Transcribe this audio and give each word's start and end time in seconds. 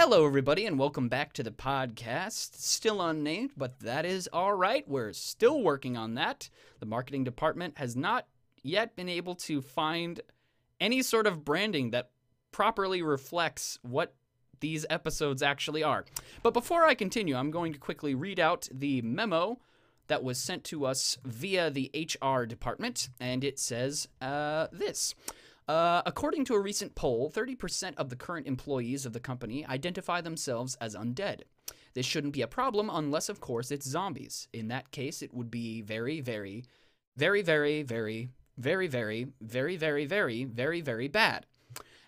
Hello, 0.00 0.24
everybody, 0.24 0.64
and 0.64 0.78
welcome 0.78 1.08
back 1.08 1.32
to 1.32 1.42
the 1.42 1.50
podcast. 1.50 2.54
Still 2.54 3.02
unnamed, 3.02 3.50
but 3.56 3.80
that 3.80 4.06
is 4.06 4.28
all 4.32 4.54
right. 4.54 4.88
We're 4.88 5.12
still 5.12 5.60
working 5.60 5.96
on 5.96 6.14
that. 6.14 6.48
The 6.78 6.86
marketing 6.86 7.24
department 7.24 7.78
has 7.78 7.96
not 7.96 8.28
yet 8.62 8.94
been 8.94 9.08
able 9.08 9.34
to 9.34 9.60
find 9.60 10.20
any 10.80 11.02
sort 11.02 11.26
of 11.26 11.44
branding 11.44 11.90
that 11.90 12.10
properly 12.52 13.02
reflects 13.02 13.80
what 13.82 14.14
these 14.60 14.86
episodes 14.88 15.42
actually 15.42 15.82
are. 15.82 16.04
But 16.44 16.54
before 16.54 16.84
I 16.84 16.94
continue, 16.94 17.34
I'm 17.34 17.50
going 17.50 17.72
to 17.72 17.78
quickly 17.80 18.14
read 18.14 18.38
out 18.38 18.68
the 18.72 19.02
memo 19.02 19.58
that 20.06 20.22
was 20.22 20.38
sent 20.38 20.62
to 20.66 20.86
us 20.86 21.18
via 21.24 21.72
the 21.72 21.90
HR 21.92 22.44
department, 22.44 23.08
and 23.18 23.42
it 23.42 23.58
says 23.58 24.06
uh, 24.22 24.68
this. 24.70 25.16
Uh, 25.68 26.00
according 26.06 26.46
to 26.46 26.54
a 26.54 26.60
recent 26.60 26.94
poll, 26.94 27.30
30% 27.30 27.94
of 27.98 28.08
the 28.08 28.16
current 28.16 28.46
employees 28.46 29.04
of 29.04 29.12
the 29.12 29.20
company 29.20 29.66
identify 29.66 30.20
themselves 30.22 30.76
as 30.80 30.96
undead. 30.96 31.42
This 31.92 32.06
shouldn't 32.06 32.32
be 32.32 32.40
a 32.40 32.46
problem 32.46 32.88
unless, 32.90 33.28
of 33.28 33.40
course, 33.40 33.70
it's 33.70 33.86
zombies. 33.86 34.48
In 34.54 34.68
that 34.68 34.90
case, 34.92 35.20
it 35.20 35.34
would 35.34 35.50
be 35.50 35.82
very, 35.82 36.22
very, 36.22 36.64
very, 37.16 37.42
very, 37.42 37.82
very, 37.82 38.30
very, 38.56 38.84
very, 38.86 39.24
very, 39.40 39.76
very, 39.76 40.06
very, 40.06 40.44
very, 40.44 40.80
very 40.80 41.08
bad. 41.08 41.44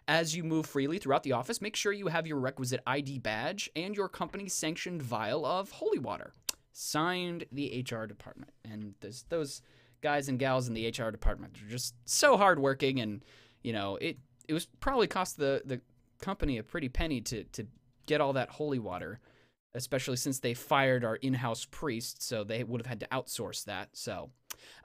As 0.08 0.34
you 0.34 0.42
move 0.42 0.66
freely 0.66 0.98
throughout 0.98 1.22
the 1.22 1.32
office, 1.32 1.60
make 1.60 1.76
sure 1.76 1.92
you 1.92 2.08
have 2.08 2.26
your 2.26 2.38
requisite 2.38 2.80
ID 2.86 3.18
badge 3.18 3.70
and 3.76 3.94
your 3.94 4.08
company 4.08 4.48
sanctioned 4.48 5.02
vial 5.02 5.44
of 5.44 5.70
holy 5.70 5.98
water. 5.98 6.32
Signed 6.72 7.44
the 7.52 7.84
HR 7.84 8.06
department. 8.06 8.52
And 8.64 8.94
those 9.28 9.62
guys 10.00 10.28
and 10.28 10.38
gals 10.38 10.66
in 10.66 10.74
the 10.74 10.88
HR 10.88 11.10
department 11.10 11.58
are 11.62 11.68
just 11.68 11.94
so 12.06 12.36
hardworking 12.36 13.00
and 13.00 13.22
you 13.62 13.72
know, 13.72 13.96
it 13.96 14.18
it 14.48 14.54
was 14.54 14.66
probably 14.80 15.06
cost 15.06 15.36
the 15.36 15.62
the 15.64 15.80
company 16.20 16.58
a 16.58 16.62
pretty 16.62 16.88
penny 16.88 17.20
to 17.22 17.44
to 17.44 17.66
get 18.06 18.20
all 18.20 18.32
that 18.32 18.50
holy 18.50 18.78
water, 18.78 19.20
especially 19.74 20.16
since 20.16 20.40
they 20.40 20.54
fired 20.54 21.04
our 21.04 21.16
in-house 21.16 21.66
priest, 21.70 22.22
so 22.22 22.44
they 22.44 22.64
would 22.64 22.80
have 22.80 22.86
had 22.86 23.00
to 23.00 23.08
outsource 23.08 23.64
that. 23.64 23.90
So, 23.92 24.30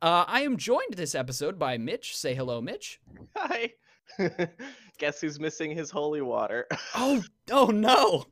uh, 0.01 0.25
I 0.27 0.41
am 0.41 0.57
joined 0.57 0.93
this 0.95 1.15
episode 1.15 1.57
by 1.57 1.77
Mitch. 1.77 2.15
Say 2.15 2.35
hello, 2.35 2.61
Mitch. 2.61 2.99
Hi. 3.35 3.73
Guess 4.97 5.19
who's 5.21 5.39
missing 5.39 5.71
his 5.71 5.89
holy 5.89 6.21
water? 6.21 6.67
oh, 6.95 7.23
oh 7.51 7.67
no! 7.67 8.25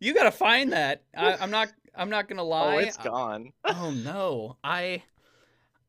You 0.00 0.14
gotta 0.14 0.32
find 0.32 0.72
that. 0.72 1.04
I, 1.16 1.34
I'm 1.34 1.50
not. 1.50 1.72
I'm 1.94 2.10
not 2.10 2.28
gonna 2.28 2.42
lie. 2.42 2.76
Oh, 2.76 2.78
it's 2.78 2.96
gone. 2.96 3.52
oh 3.64 3.92
no! 3.92 4.56
I, 4.64 5.02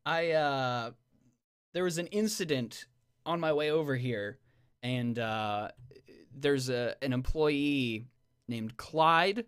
I, 0.06 0.30
uh, 0.32 0.90
there 1.72 1.84
was 1.84 1.98
an 1.98 2.06
incident 2.08 2.86
on 3.26 3.40
my 3.40 3.52
way 3.52 3.70
over 3.70 3.96
here, 3.96 4.38
and 4.82 5.18
uh, 5.18 5.68
there's 6.34 6.68
a 6.68 6.94
an 7.02 7.12
employee 7.12 8.06
named 8.48 8.76
Clyde, 8.76 9.44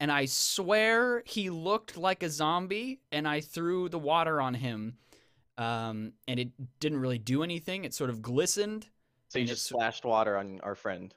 and 0.00 0.10
I 0.10 0.26
swear 0.26 1.22
he 1.26 1.50
looked 1.50 1.96
like 1.96 2.22
a 2.22 2.30
zombie, 2.30 3.00
and 3.12 3.26
I 3.28 3.40
threw 3.40 3.88
the 3.88 3.98
water 3.98 4.40
on 4.40 4.54
him, 4.54 4.96
um, 5.58 6.12
and 6.26 6.40
it 6.40 6.50
didn't 6.80 6.98
really 6.98 7.18
do 7.18 7.42
anything. 7.42 7.84
It 7.84 7.94
sort 7.94 8.10
of 8.10 8.22
glistened. 8.22 8.88
So 9.28 9.38
you 9.38 9.46
just 9.46 9.66
splashed 9.66 10.04
water 10.04 10.36
on 10.36 10.60
our 10.62 10.74
friend, 10.74 11.12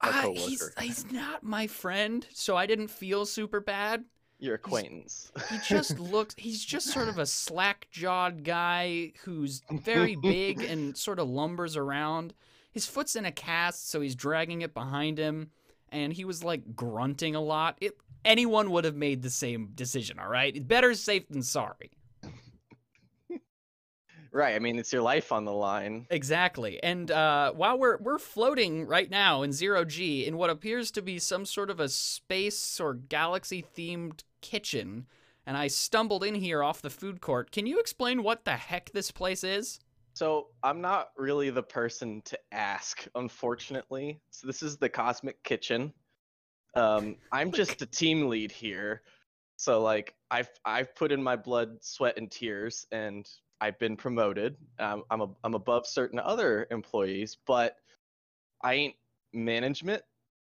our 0.00 0.12
coworker, 0.12 0.40
he's, 0.40 0.72
he's 0.80 1.12
not 1.12 1.42
my 1.42 1.66
friend, 1.66 2.24
so 2.32 2.56
I 2.56 2.66
didn't 2.66 2.88
feel 2.88 3.26
super 3.26 3.60
bad. 3.60 4.04
Your 4.38 4.54
acquaintance. 4.54 5.30
He 5.50 5.58
just 5.66 5.98
looks, 5.98 6.34
he's 6.38 6.64
just 6.64 6.88
sort 6.88 7.08
of 7.08 7.18
a 7.18 7.26
slack 7.26 7.88
jawed 7.90 8.44
guy 8.44 9.12
who's 9.24 9.62
very 9.70 10.16
big 10.16 10.60
and 10.62 10.96
sort 10.96 11.18
of 11.18 11.28
lumbers 11.28 11.76
around. 11.76 12.34
His 12.70 12.86
foot's 12.86 13.16
in 13.16 13.24
a 13.24 13.32
cast, 13.32 13.88
so 13.88 14.00
he's 14.00 14.14
dragging 14.14 14.62
it 14.62 14.74
behind 14.74 15.18
him, 15.18 15.50
and 15.90 16.12
he 16.12 16.24
was 16.24 16.44
like 16.44 16.76
grunting 16.76 17.34
a 17.34 17.40
lot. 17.40 17.78
It, 17.80 17.96
anyone 18.24 18.70
would 18.70 18.84
have 18.84 18.96
made 18.96 19.22
the 19.22 19.30
same 19.30 19.70
decision, 19.74 20.18
all 20.18 20.28
right? 20.28 20.66
Better 20.66 20.92
safe 20.94 21.26
than 21.28 21.42
sorry. 21.42 21.92
right. 24.30 24.54
I 24.54 24.58
mean, 24.58 24.78
it's 24.78 24.92
your 24.92 25.00
life 25.00 25.32
on 25.32 25.46
the 25.46 25.52
line. 25.52 26.06
Exactly. 26.10 26.82
And 26.82 27.10
uh, 27.10 27.52
while 27.52 27.78
we're 27.78 27.96
we're 27.96 28.18
floating 28.18 28.86
right 28.86 29.08
now 29.08 29.42
in 29.42 29.52
zero 29.52 29.84
G 29.86 30.26
in 30.26 30.36
what 30.36 30.50
appears 30.50 30.90
to 30.92 31.02
be 31.02 31.18
some 31.18 31.46
sort 31.46 31.70
of 31.70 31.80
a 31.80 31.88
space 31.88 32.78
or 32.78 32.92
galaxy 32.92 33.64
themed 33.76 34.24
kitchen, 34.40 35.06
and 35.46 35.56
I 35.56 35.68
stumbled 35.68 36.24
in 36.24 36.34
here 36.34 36.62
off 36.62 36.82
the 36.82 36.90
food 36.90 37.20
court. 37.20 37.50
Can 37.52 37.66
you 37.66 37.78
explain 37.78 38.22
what 38.22 38.44
the 38.44 38.52
heck 38.56 38.90
this 38.92 39.10
place 39.10 39.44
is? 39.44 39.80
So 40.14 40.48
I'm 40.62 40.80
not 40.80 41.10
really 41.16 41.50
the 41.50 41.62
person 41.62 42.22
to 42.24 42.38
ask, 42.50 43.06
unfortunately. 43.14 44.20
So 44.30 44.46
this 44.46 44.62
is 44.62 44.78
the 44.78 44.88
Cosmic 44.88 45.42
Kitchen. 45.42 45.92
Um, 46.74 47.16
I'm 47.32 47.52
just 47.52 47.82
a 47.82 47.86
team 47.86 48.28
lead 48.28 48.50
here. 48.50 49.02
So 49.56 49.82
like 49.82 50.14
I've 50.30 50.50
I've 50.64 50.94
put 50.94 51.12
in 51.12 51.22
my 51.22 51.36
blood, 51.36 51.78
sweat, 51.82 52.16
and 52.16 52.30
tears, 52.30 52.86
and 52.92 53.28
I've 53.60 53.78
been 53.78 53.96
promoted. 53.96 54.56
Um, 54.78 55.04
I'm 55.10 55.22
a, 55.22 55.28
I'm 55.44 55.54
above 55.54 55.86
certain 55.86 56.18
other 56.18 56.66
employees, 56.70 57.38
but 57.46 57.76
I 58.62 58.74
ain't 58.74 58.94
management. 59.32 60.02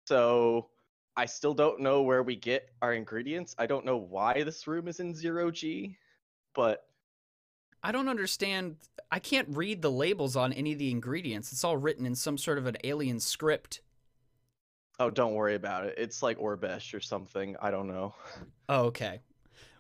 So 0.08 0.70
I 1.18 1.26
still 1.26 1.54
don't 1.54 1.82
know 1.82 2.02
where 2.02 2.24
we 2.24 2.36
get 2.36 2.70
our 2.82 2.94
ingredients. 2.94 3.56
I 3.58 3.66
don't 3.66 3.86
know 3.86 3.98
why 3.98 4.44
this 4.44 4.68
room 4.68 4.88
is 4.88 5.00
in 5.00 5.14
zero 5.14 5.52
G, 5.52 5.98
but 6.56 6.86
I 7.84 7.92
don't 7.92 8.08
understand. 8.10 8.78
I 9.12 9.20
can't 9.20 9.48
read 9.50 9.82
the 9.82 9.92
labels 9.92 10.36
on 10.36 10.54
any 10.54 10.74
of 10.74 10.80
the 10.80 10.92
ingredients. 10.92 11.52
It's 11.52 11.64
all 11.64 11.78
written 11.78 12.06
in 12.06 12.16
some 12.16 12.38
sort 12.38 12.58
of 12.58 12.68
an 12.68 12.78
alien 12.84 13.20
script. 13.20 13.82
oh, 15.00 15.10
don't 15.10 15.34
worry 15.34 15.56
about 15.56 15.86
it. 15.86 15.96
It's 15.98 16.22
like 16.22 16.38
Aurebesh 16.38 16.94
or 16.94 17.00
something. 17.00 17.56
I 17.62 17.72
don't 17.72 17.88
know. 17.88 18.14
Oh, 18.68 18.86
okay. 18.86 19.22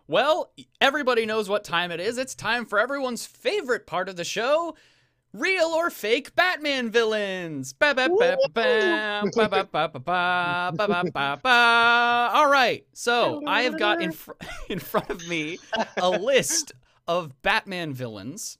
Well, 0.07 0.51
everybody 0.81 1.25
knows 1.27 1.47
what 1.49 1.63
time 1.63 1.91
it 1.91 1.99
is. 1.99 2.17
It's 2.17 2.33
time 2.33 2.65
for 2.65 2.79
everyone's 2.79 3.25
favorite 3.25 3.85
part 3.85 4.09
of 4.09 4.15
the 4.15 4.23
show 4.23 4.75
Real 5.33 5.67
or 5.67 5.89
fake 5.91 6.35
Batman 6.35 6.89
villains. 6.89 7.73
All 12.33 12.49
right. 12.49 12.85
So 12.93 13.43
I 13.45 13.61
have 13.61 13.77
got 13.77 14.01
in, 14.01 14.11
fr- 14.11 14.31
in 14.69 14.79
front 14.79 15.09
of 15.09 15.27
me 15.27 15.59
a 15.97 16.09
list 16.09 16.71
of 17.07 17.39
Batman 17.41 17.93
villains. 17.93 18.57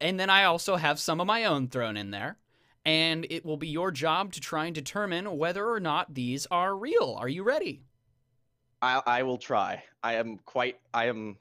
And 0.00 0.18
then 0.18 0.30
I 0.30 0.44
also 0.44 0.76
have 0.76 0.98
some 0.98 1.20
of 1.20 1.26
my 1.26 1.44
own 1.44 1.68
thrown 1.68 1.96
in 1.96 2.10
there. 2.10 2.38
And 2.84 3.26
it 3.30 3.44
will 3.46 3.56
be 3.56 3.68
your 3.68 3.90
job 3.90 4.32
to 4.32 4.40
try 4.40 4.66
and 4.66 4.74
determine 4.74 5.38
whether 5.38 5.66
or 5.70 5.80
not 5.80 6.12
these 6.12 6.46
are 6.50 6.76
real. 6.76 7.16
Are 7.18 7.28
you 7.28 7.42
ready? 7.42 7.82
I, 8.82 9.00
I 9.06 9.22
will 9.22 9.38
try. 9.38 9.84
I 10.02 10.14
am 10.14 10.38
quite. 10.44 10.78
I 10.92 11.06
am 11.06 11.38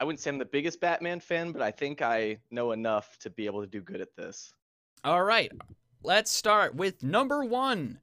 I 0.00 0.04
wouldn't 0.04 0.20
say 0.20 0.30
I'm 0.30 0.38
the 0.38 0.44
biggest 0.44 0.80
Batman 0.80 1.18
fan, 1.20 1.50
but 1.52 1.60
I 1.62 1.70
think 1.70 2.02
I 2.02 2.38
know 2.50 2.72
enough 2.72 3.18
to 3.20 3.30
be 3.30 3.46
able 3.46 3.60
to 3.60 3.66
do 3.66 3.80
good 3.80 4.00
at 4.00 4.14
this. 4.16 4.52
All 5.04 5.22
right, 5.24 5.50
let's 6.02 6.30
start 6.30 6.74
with 6.74 7.02
number 7.02 7.44
one 7.44 7.98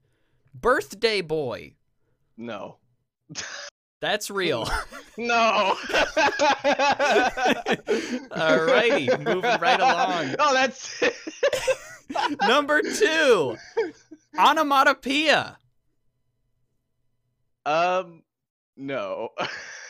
Birthday 0.54 1.22
Boy. 1.22 1.74
No. 2.38 2.78
That's 4.02 4.30
real. 4.30 4.68
No. 5.18 5.78
All 8.32 8.60
righty. 8.66 9.10
moving 9.20 9.60
right 9.62 9.80
along. 9.80 10.36
Oh, 10.40 10.54
that's. 10.54 11.02
number 12.46 12.82
two 12.82 13.56
Onomatopoeia. 14.38 15.58
um. 17.66 18.24
No. 18.76 19.30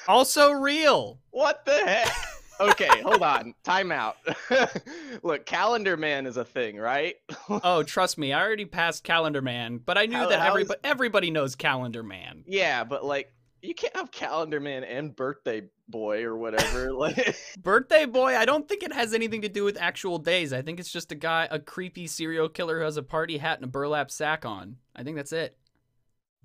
Also 0.07 0.51
real. 0.51 1.19
what 1.31 1.66
the 1.66 1.73
heck? 1.73 2.11
Okay, 2.59 3.01
hold 3.01 3.21
on. 3.21 3.53
Time 3.63 3.91
out. 3.91 4.16
Look, 5.23 5.45
Calendar 5.45 5.97
Man 5.97 6.25
is 6.25 6.38
a 6.38 6.45
thing, 6.45 6.77
right? 6.77 7.16
Oh, 7.49 7.83
trust 7.83 8.17
me, 8.17 8.31
I 8.33 8.41
already 8.41 8.66
passed 8.66 9.03
Calendar 9.03 9.41
Man, 9.41 9.77
but 9.83 9.97
I 9.97 10.05
knew 10.05 10.17
How- 10.17 10.29
that 10.29 10.39
how 10.39 10.45
is- 10.45 10.51
everybody, 10.63 10.79
everybody 10.83 11.31
knows 11.31 11.55
Calendar 11.55 12.01
Man. 12.03 12.43
yeah, 12.47 12.84
but 12.84 13.03
like, 13.05 13.31
you 13.61 13.73
can't 13.73 13.96
have 13.96 14.11
Calendar 14.11 14.59
Man 14.59 14.84
and 14.84 15.16
Birthday 15.16 15.63
Boy 15.87 16.23
or 16.23 16.37
whatever. 16.37 16.93
like. 16.93 17.35
Birthday 17.61 18.05
Boy, 18.05 18.37
I 18.37 18.46
don't 18.46 18.67
think 18.69 18.84
it 18.84 18.93
has 18.93 19.13
anything 19.13 19.41
to 19.41 19.49
do 19.49 19.63
with 19.63 19.78
actual 19.79 20.17
days. 20.19 20.53
I 20.53 20.61
think 20.61 20.79
it's 20.79 20.91
just 20.91 21.11
a 21.11 21.16
guy, 21.16 21.47
a 21.52 21.59
creepy 21.59 22.05
serial 22.07 22.47
killer 22.47 22.78
who 22.79 22.85
has 22.85 22.97
a 22.97 23.03
party 23.03 23.37
hat 23.40 23.57
and 23.57 23.66
a 23.66 23.67
burlap 23.67 24.11
sack 24.11 24.46
on. 24.46 24.78
I 24.96 25.03
think 25.03 25.16
that's 25.17 25.34
it. 25.34 25.57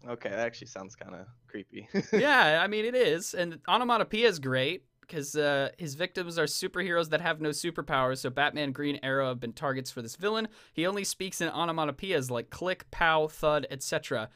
Okay, 0.08 0.30
that 0.30 0.38
actually 0.38 0.68
sounds 0.68 0.96
kind 0.96 1.14
of 1.14 1.26
creepy. 1.46 1.88
yeah, 2.12 2.60
I 2.62 2.66
mean 2.66 2.84
it 2.84 2.94
is, 2.94 3.34
and 3.34 3.58
onomatopoeia 3.68 4.28
is 4.28 4.38
great 4.38 4.84
because 5.00 5.34
uh, 5.36 5.70
his 5.76 5.94
victims 5.94 6.38
are 6.38 6.44
superheroes 6.44 7.10
that 7.10 7.20
have 7.20 7.40
no 7.40 7.50
superpowers. 7.50 8.18
So 8.18 8.30
Batman, 8.30 8.72
Green 8.72 9.00
Arrow 9.02 9.28
have 9.28 9.40
been 9.40 9.52
targets 9.52 9.90
for 9.90 10.02
this 10.02 10.16
villain. 10.16 10.48
He 10.72 10.86
only 10.86 11.04
speaks 11.04 11.40
in 11.40 11.48
onomatopoeias 11.48 12.30
like 12.30 12.50
click, 12.50 12.90
pow, 12.90 13.26
thud, 13.26 13.66
etc. 13.70 14.28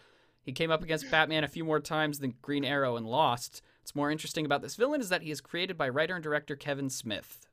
He 0.42 0.52
came 0.52 0.70
up 0.70 0.82
against 0.82 1.10
Batman 1.10 1.44
a 1.44 1.48
few 1.48 1.64
more 1.64 1.80
times 1.80 2.18
than 2.18 2.34
Green 2.42 2.64
Arrow 2.64 2.96
and 2.96 3.06
lost. 3.06 3.62
What's 3.80 3.94
more 3.94 4.10
interesting 4.10 4.44
about 4.44 4.62
this 4.62 4.74
villain 4.76 5.00
is 5.00 5.08
that 5.10 5.22
he 5.22 5.30
is 5.30 5.40
created 5.40 5.78
by 5.78 5.88
writer 5.88 6.14
and 6.14 6.22
director 6.22 6.56
Kevin 6.56 6.90
Smith. 6.90 7.46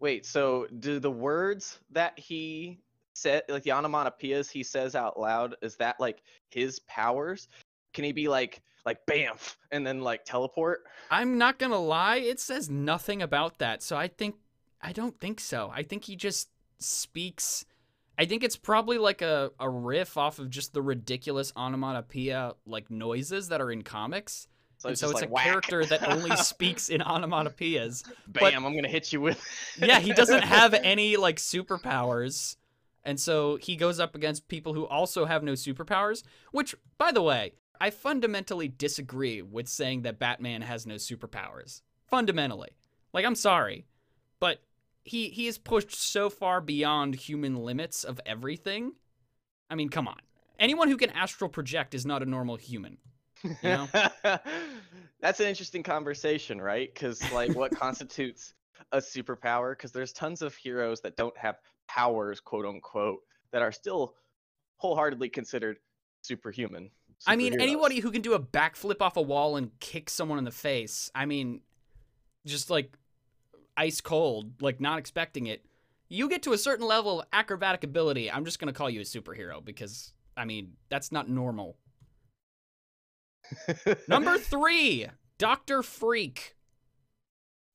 Wait, 0.00 0.26
so 0.26 0.66
do 0.80 0.98
the 0.98 1.10
words 1.10 1.78
that 1.90 2.18
he 2.18 2.80
said 3.14 3.42
like 3.48 3.62
the 3.62 3.70
onomatopoeias 3.70 4.50
he 4.50 4.62
says 4.62 4.94
out 4.94 5.18
loud 5.18 5.56
is 5.62 5.76
that 5.76 5.98
like 6.00 6.22
his 6.48 6.80
powers? 6.80 7.48
Can 7.92 8.04
he 8.04 8.12
be 8.12 8.28
like 8.28 8.62
like 8.84 9.04
bamf 9.06 9.56
and 9.70 9.86
then 9.86 10.00
like 10.00 10.24
teleport? 10.24 10.84
I'm 11.10 11.38
not 11.38 11.58
gonna 11.58 11.78
lie, 11.78 12.16
it 12.16 12.40
says 12.40 12.70
nothing 12.70 13.22
about 13.22 13.58
that. 13.58 13.82
So 13.82 13.96
I 13.96 14.08
think 14.08 14.36
I 14.80 14.92
don't 14.92 15.18
think 15.20 15.40
so. 15.40 15.70
I 15.72 15.82
think 15.82 16.04
he 16.04 16.16
just 16.16 16.48
speaks. 16.78 17.64
I 18.18 18.24
think 18.24 18.44
it's 18.44 18.56
probably 18.56 18.98
like 18.98 19.22
a, 19.22 19.50
a 19.58 19.68
riff 19.68 20.16
off 20.16 20.38
of 20.38 20.50
just 20.50 20.74
the 20.74 20.82
ridiculous 20.82 21.52
onomatopoeia 21.56 22.54
like 22.66 22.90
noises 22.90 23.48
that 23.48 23.60
are 23.60 23.70
in 23.70 23.82
comics. 23.82 24.48
So 24.78 24.88
and 24.88 24.92
it's 24.94 25.00
so 25.00 25.10
it's 25.10 25.20
like, 25.20 25.28
a 25.28 25.32
whack. 25.32 25.44
character 25.44 25.84
that 25.84 26.08
only 26.08 26.34
speaks 26.36 26.88
in 26.88 27.00
onomatopoeias. 27.00 28.02
Bam! 28.26 28.66
I'm 28.66 28.74
gonna 28.74 28.88
hit 28.88 29.12
you 29.12 29.20
with. 29.20 29.40
yeah, 29.78 30.00
he 30.00 30.12
doesn't 30.12 30.42
have 30.42 30.74
any 30.74 31.16
like 31.16 31.36
superpowers. 31.36 32.56
And 33.04 33.18
so 33.18 33.56
he 33.56 33.76
goes 33.76 33.98
up 33.98 34.14
against 34.14 34.48
people 34.48 34.74
who 34.74 34.86
also 34.86 35.24
have 35.24 35.42
no 35.42 35.52
superpowers, 35.52 36.22
which 36.52 36.74
by 36.98 37.12
the 37.12 37.22
way, 37.22 37.52
I 37.80 37.90
fundamentally 37.90 38.68
disagree 38.68 39.42
with 39.42 39.68
saying 39.68 40.02
that 40.02 40.18
Batman 40.18 40.62
has 40.62 40.86
no 40.86 40.94
superpowers. 40.94 41.82
Fundamentally. 42.06 42.70
Like 43.12 43.24
I'm 43.24 43.34
sorry, 43.34 43.86
but 44.38 44.62
he 45.04 45.28
he 45.28 45.46
is 45.46 45.58
pushed 45.58 45.92
so 45.94 46.30
far 46.30 46.60
beyond 46.60 47.14
human 47.14 47.56
limits 47.56 48.04
of 48.04 48.20
everything. 48.24 48.92
I 49.68 49.74
mean, 49.74 49.88
come 49.88 50.06
on. 50.06 50.18
Anyone 50.58 50.88
who 50.88 50.96
can 50.96 51.10
astral 51.10 51.50
project 51.50 51.94
is 51.94 52.06
not 52.06 52.22
a 52.22 52.26
normal 52.26 52.56
human. 52.56 52.98
You 53.42 53.52
know? 53.62 53.88
That's 55.20 55.40
an 55.40 55.46
interesting 55.46 55.82
conversation, 55.82 56.60
right? 56.60 56.92
Because 56.92 57.20
like, 57.32 57.54
what 57.54 57.74
constitutes 57.76 58.54
a 58.92 58.98
superpower? 58.98 59.72
Because 59.72 59.92
there's 59.92 60.12
tons 60.12 60.42
of 60.42 60.54
heroes 60.54 61.00
that 61.02 61.16
don't 61.16 61.36
have 61.36 61.56
powers, 61.88 62.40
quote 62.40 62.66
unquote, 62.66 63.20
that 63.52 63.62
are 63.62 63.72
still 63.72 64.14
wholeheartedly 64.76 65.28
considered 65.28 65.78
superhuman. 66.22 66.90
I 67.26 67.36
mean, 67.36 67.60
anybody 67.60 68.00
who 68.00 68.10
can 68.10 68.22
do 68.22 68.34
a 68.34 68.40
backflip 68.40 69.00
off 69.00 69.16
a 69.16 69.22
wall 69.22 69.56
and 69.56 69.70
kick 69.78 70.10
someone 70.10 70.38
in 70.38 70.44
the 70.44 70.50
face, 70.50 71.10
I 71.14 71.26
mean, 71.26 71.60
just 72.46 72.68
like 72.68 72.96
ice 73.76 74.00
cold, 74.00 74.60
like 74.60 74.80
not 74.80 74.98
expecting 74.98 75.46
it. 75.46 75.64
You 76.08 76.28
get 76.28 76.42
to 76.42 76.52
a 76.52 76.58
certain 76.58 76.86
level 76.86 77.20
of 77.20 77.26
acrobatic 77.32 77.84
ability, 77.84 78.30
I'm 78.30 78.44
just 78.44 78.58
going 78.58 78.72
to 78.72 78.76
call 78.76 78.90
you 78.90 79.00
a 79.00 79.04
superhero 79.04 79.64
because, 79.64 80.12
I 80.36 80.44
mean, 80.44 80.72
that's 80.90 81.12
not 81.12 81.28
normal. 81.28 81.76
Number 84.08 84.38
three, 84.38 85.06
Dr. 85.38 85.82
Freak. 85.82 86.56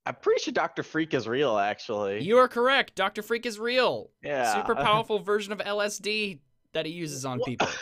I'm 0.07 0.15
pretty 0.15 0.41
sure 0.41 0.53
Doctor 0.53 0.83
Freak 0.83 1.13
is 1.13 1.27
real, 1.27 1.57
actually. 1.57 2.23
You 2.23 2.37
are 2.37 2.47
correct. 2.47 2.95
Dr. 2.95 3.21
Freak 3.21 3.45
is 3.45 3.59
real. 3.59 4.09
yeah. 4.23 4.55
Super 4.55 4.75
powerful 4.83 5.19
version 5.19 5.51
of 5.51 5.59
LSD 5.59 6.39
that 6.71 6.85
he 6.85 6.93
uses 6.93 7.25
on 7.25 7.41
people. 7.41 7.67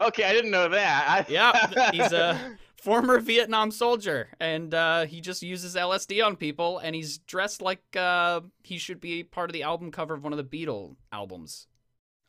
Okay, 0.00 0.24
I 0.24 0.32
didn't 0.32 0.50
know 0.50 0.68
that. 0.68 1.06
I... 1.08 1.32
Yeah, 1.32 1.90
he's 1.92 2.12
a 2.12 2.56
former 2.76 3.20
Vietnam 3.20 3.70
soldier, 3.70 4.28
and 4.38 4.74
uh, 4.74 5.06
he 5.06 5.22
just 5.22 5.42
uses 5.42 5.76
LSD 5.76 6.24
on 6.24 6.36
people, 6.36 6.78
and 6.78 6.94
he's 6.94 7.18
dressed 7.18 7.62
like 7.62 7.82
uh, 7.96 8.40
he 8.62 8.76
should 8.76 9.00
be 9.00 9.22
part 9.24 9.48
of 9.48 9.54
the 9.54 9.62
album 9.62 9.90
cover 9.90 10.12
of 10.12 10.22
one 10.22 10.34
of 10.34 10.36
the 10.36 10.44
Beatle 10.44 10.96
albums. 11.10 11.68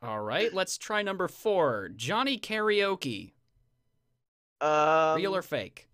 All 0.01 0.21
right, 0.21 0.53
let's 0.53 0.77
try 0.77 1.01
number 1.01 1.27
four 1.27 1.89
Johnny 1.95 2.39
Karaoke. 2.39 3.33
um, 4.61 5.17
Real 5.17 5.35
or 5.35 5.41
fake? 5.41 5.88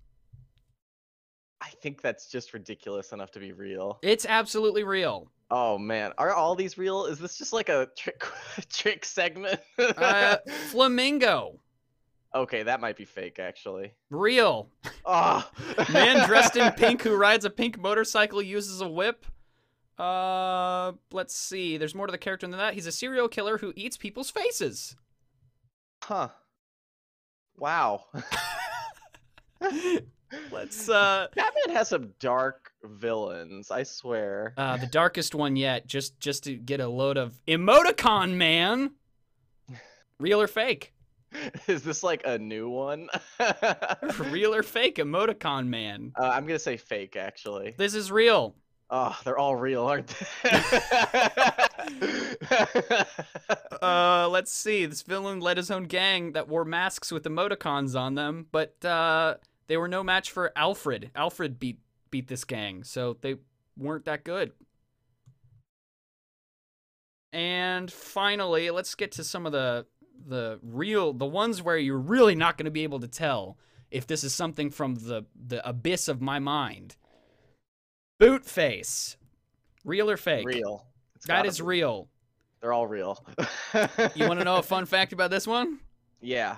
I 1.66 1.70
think 1.82 2.02
that's 2.02 2.28
just 2.28 2.54
ridiculous 2.54 3.12
enough 3.12 3.32
to 3.32 3.40
be 3.40 3.52
real. 3.52 3.98
It's 4.04 4.26
absolutely 4.28 4.84
real. 4.84 5.32
Oh 5.50 5.78
man, 5.80 6.12
are 6.20 6.32
all 6.32 6.56
these 6.56 6.78
real? 6.78 7.06
Is 7.06 7.18
this 7.18 7.38
just 7.38 7.54
like 7.54 7.70
a 7.70 7.88
trick 7.98 8.24
trick 8.70 9.04
segment? 9.04 9.60
Uh, 9.80 10.38
Flamingo. 10.70 11.60
okay, 12.36 12.62
that 12.64 12.82
might 12.82 12.98
be 12.98 13.06
fake 13.06 13.40
actually. 13.40 13.94
Real. 14.12 14.70
Oh, 15.06 15.48
Man 15.94 16.28
dressed 16.28 16.56
in 16.56 16.72
pink 16.74 17.02
who 17.02 17.16
rides 17.16 17.46
a 17.46 17.50
pink 17.50 17.80
motorcycle 17.80 18.42
uses 18.44 18.82
a 18.82 18.88
whip. 18.88 19.26
Uh, 19.98 20.92
let's 21.12 21.36
see. 21.36 21.78
There's 21.78 21.96
more 21.96 22.06
to 22.06 22.12
the 22.12 22.18
character 22.18 22.46
than 22.48 22.58
that. 22.60 22.74
He's 22.76 22.86
a 22.88 22.92
serial 22.92 23.28
killer 23.30 23.58
who 23.60 23.74
eats 23.76 23.98
people's 23.98 24.30
faces. 24.30 24.96
Huh. 26.04 26.30
Wow. 27.58 28.06
Let's 30.52 30.90
uh 30.90 31.28
Batman 31.36 31.76
has 31.76 31.90
some 31.90 32.14
dark 32.20 32.72
villains, 32.84 33.72
I 33.72 33.84
swear. 33.84 34.54
Uh, 34.58 34.78
the 34.78 34.88
darkest 34.88 35.36
one 35.36 35.56
yet, 35.56 35.88
just 35.88 36.20
just 36.20 36.44
to 36.46 36.56
get 36.56 36.80
a 36.80 36.88
load 36.88 37.18
of 37.18 37.40
emoticon 37.48 38.34
man. 38.36 38.92
Real 40.20 40.42
or 40.42 40.48
fake? 40.48 40.94
Is 41.68 41.84
this 41.84 42.04
like 42.04 42.22
a 42.26 42.38
new 42.38 42.70
one? 42.70 43.10
Real 44.30 44.54
or 44.54 44.64
fake 44.64 44.96
emoticon 44.98 45.68
man? 45.68 46.14
Uh, 46.18 46.30
I'm 46.30 46.46
gonna 46.46 46.60
say 46.60 46.78
fake, 46.78 47.16
actually. 47.16 47.76
This 47.78 47.96
is 47.96 48.12
real. 48.12 48.56
Oh, 48.90 49.18
they're 49.26 49.38
all 49.38 49.56
real, 49.56 49.86
aren't 49.86 50.14
they? 50.44 50.62
Uh, 53.82 54.28
let's 54.30 54.52
see. 54.52 54.86
This 54.86 55.02
villain 55.02 55.40
led 55.40 55.58
his 55.58 55.70
own 55.70 55.84
gang 55.84 56.32
that 56.34 56.48
wore 56.48 56.66
masks 56.66 57.12
with 57.12 57.24
emoticons 57.24 58.00
on 58.00 58.16
them, 58.16 58.48
but 58.52 58.84
uh, 58.86 59.36
they 59.68 59.78
were 59.78 59.88
no 59.88 60.04
match 60.04 60.32
for 60.32 60.52
Alfred. 60.56 61.12
Alfred 61.16 61.60
beat 61.60 61.80
beat 62.12 62.28
this 62.28 62.44
gang, 62.44 62.84
so 62.84 63.18
they 63.22 63.36
weren't 63.78 64.06
that 64.06 64.24
good. 64.24 64.52
And 67.34 67.92
finally, 67.92 68.70
let's 68.72 68.96
get 68.96 69.12
to 69.14 69.24
some 69.24 69.46
of 69.46 69.52
the 69.52 69.86
the 70.28 70.60
real 70.62 71.12
the 71.14 71.26
ones 71.26 71.62
where 71.62 71.78
you're 71.78 71.98
really 71.98 72.36
not 72.36 72.58
going 72.58 72.66
to 72.66 72.72
be 72.72 72.84
able 72.84 73.00
to 73.02 73.08
tell 73.08 73.58
if 73.92 74.08
this 74.08 74.24
is 74.24 74.34
something 74.34 74.70
from 74.70 74.96
the 74.96 75.26
the 75.36 75.68
abyss 75.68 76.08
of 76.08 76.22
my 76.22 76.40
mind. 76.40 76.96
Bootface. 78.22 79.18
Real 79.84 80.10
or 80.10 80.18
fake? 80.18 80.48
real. 80.48 80.86
It's 81.16 81.28
That 81.28 81.46
is 81.46 81.60
be. 81.60 81.66
real. 81.66 82.08
They're 82.62 82.74
all 82.74 82.88
real. 82.88 83.24
You 84.16 84.28
want 84.28 84.40
to 84.40 84.44
know 84.46 84.56
a 84.58 84.64
fun 84.64 84.86
fact 84.86 85.14
about 85.14 85.30
this 85.30 85.46
one? 85.46 85.80
Yeah. 86.22 86.58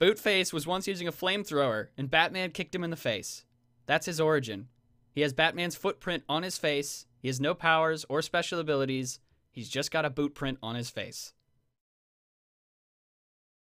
Bootface 0.00 0.52
was 0.52 0.66
once 0.66 0.86
using 0.86 1.06
a 1.08 1.12
flamethrower, 1.12 1.88
and 1.96 2.10
Batman 2.10 2.50
kicked 2.50 2.74
him 2.74 2.84
in 2.84 2.90
the 2.90 2.96
face. 2.96 3.44
That's 3.86 4.06
his 4.06 4.20
origin. 4.20 4.68
He 5.14 5.20
has 5.22 5.32
Batman's 5.32 5.76
footprint 5.76 6.22
on 6.28 6.42
his 6.42 6.58
face. 6.58 7.06
He 7.20 7.28
has 7.28 7.40
no 7.40 7.54
powers 7.54 8.04
or 8.08 8.22
special 8.22 8.58
abilities. 8.58 9.18
He's 9.50 9.68
just 9.68 9.90
got 9.90 10.04
a 10.04 10.10
boot 10.10 10.34
print 10.34 10.58
on 10.62 10.74
his 10.74 10.90
face. 10.90 11.32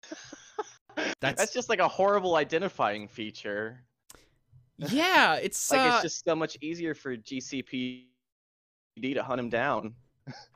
That's- 0.96 1.36
That's 1.38 1.52
just 1.52 1.68
like 1.68 1.78
a 1.78 1.88
horrible 1.88 2.36
identifying 2.36 3.06
feature. 3.08 3.82
Yeah, 4.78 5.34
it's 5.36 5.70
Like 5.70 5.80
uh, 5.80 5.90
it's 5.94 6.02
just 6.02 6.24
so 6.24 6.34
much 6.34 6.56
easier 6.60 6.94
for 6.94 7.16
GCPD 7.16 8.04
to 9.14 9.22
hunt 9.22 9.40
him 9.40 9.48
down. 9.50 9.94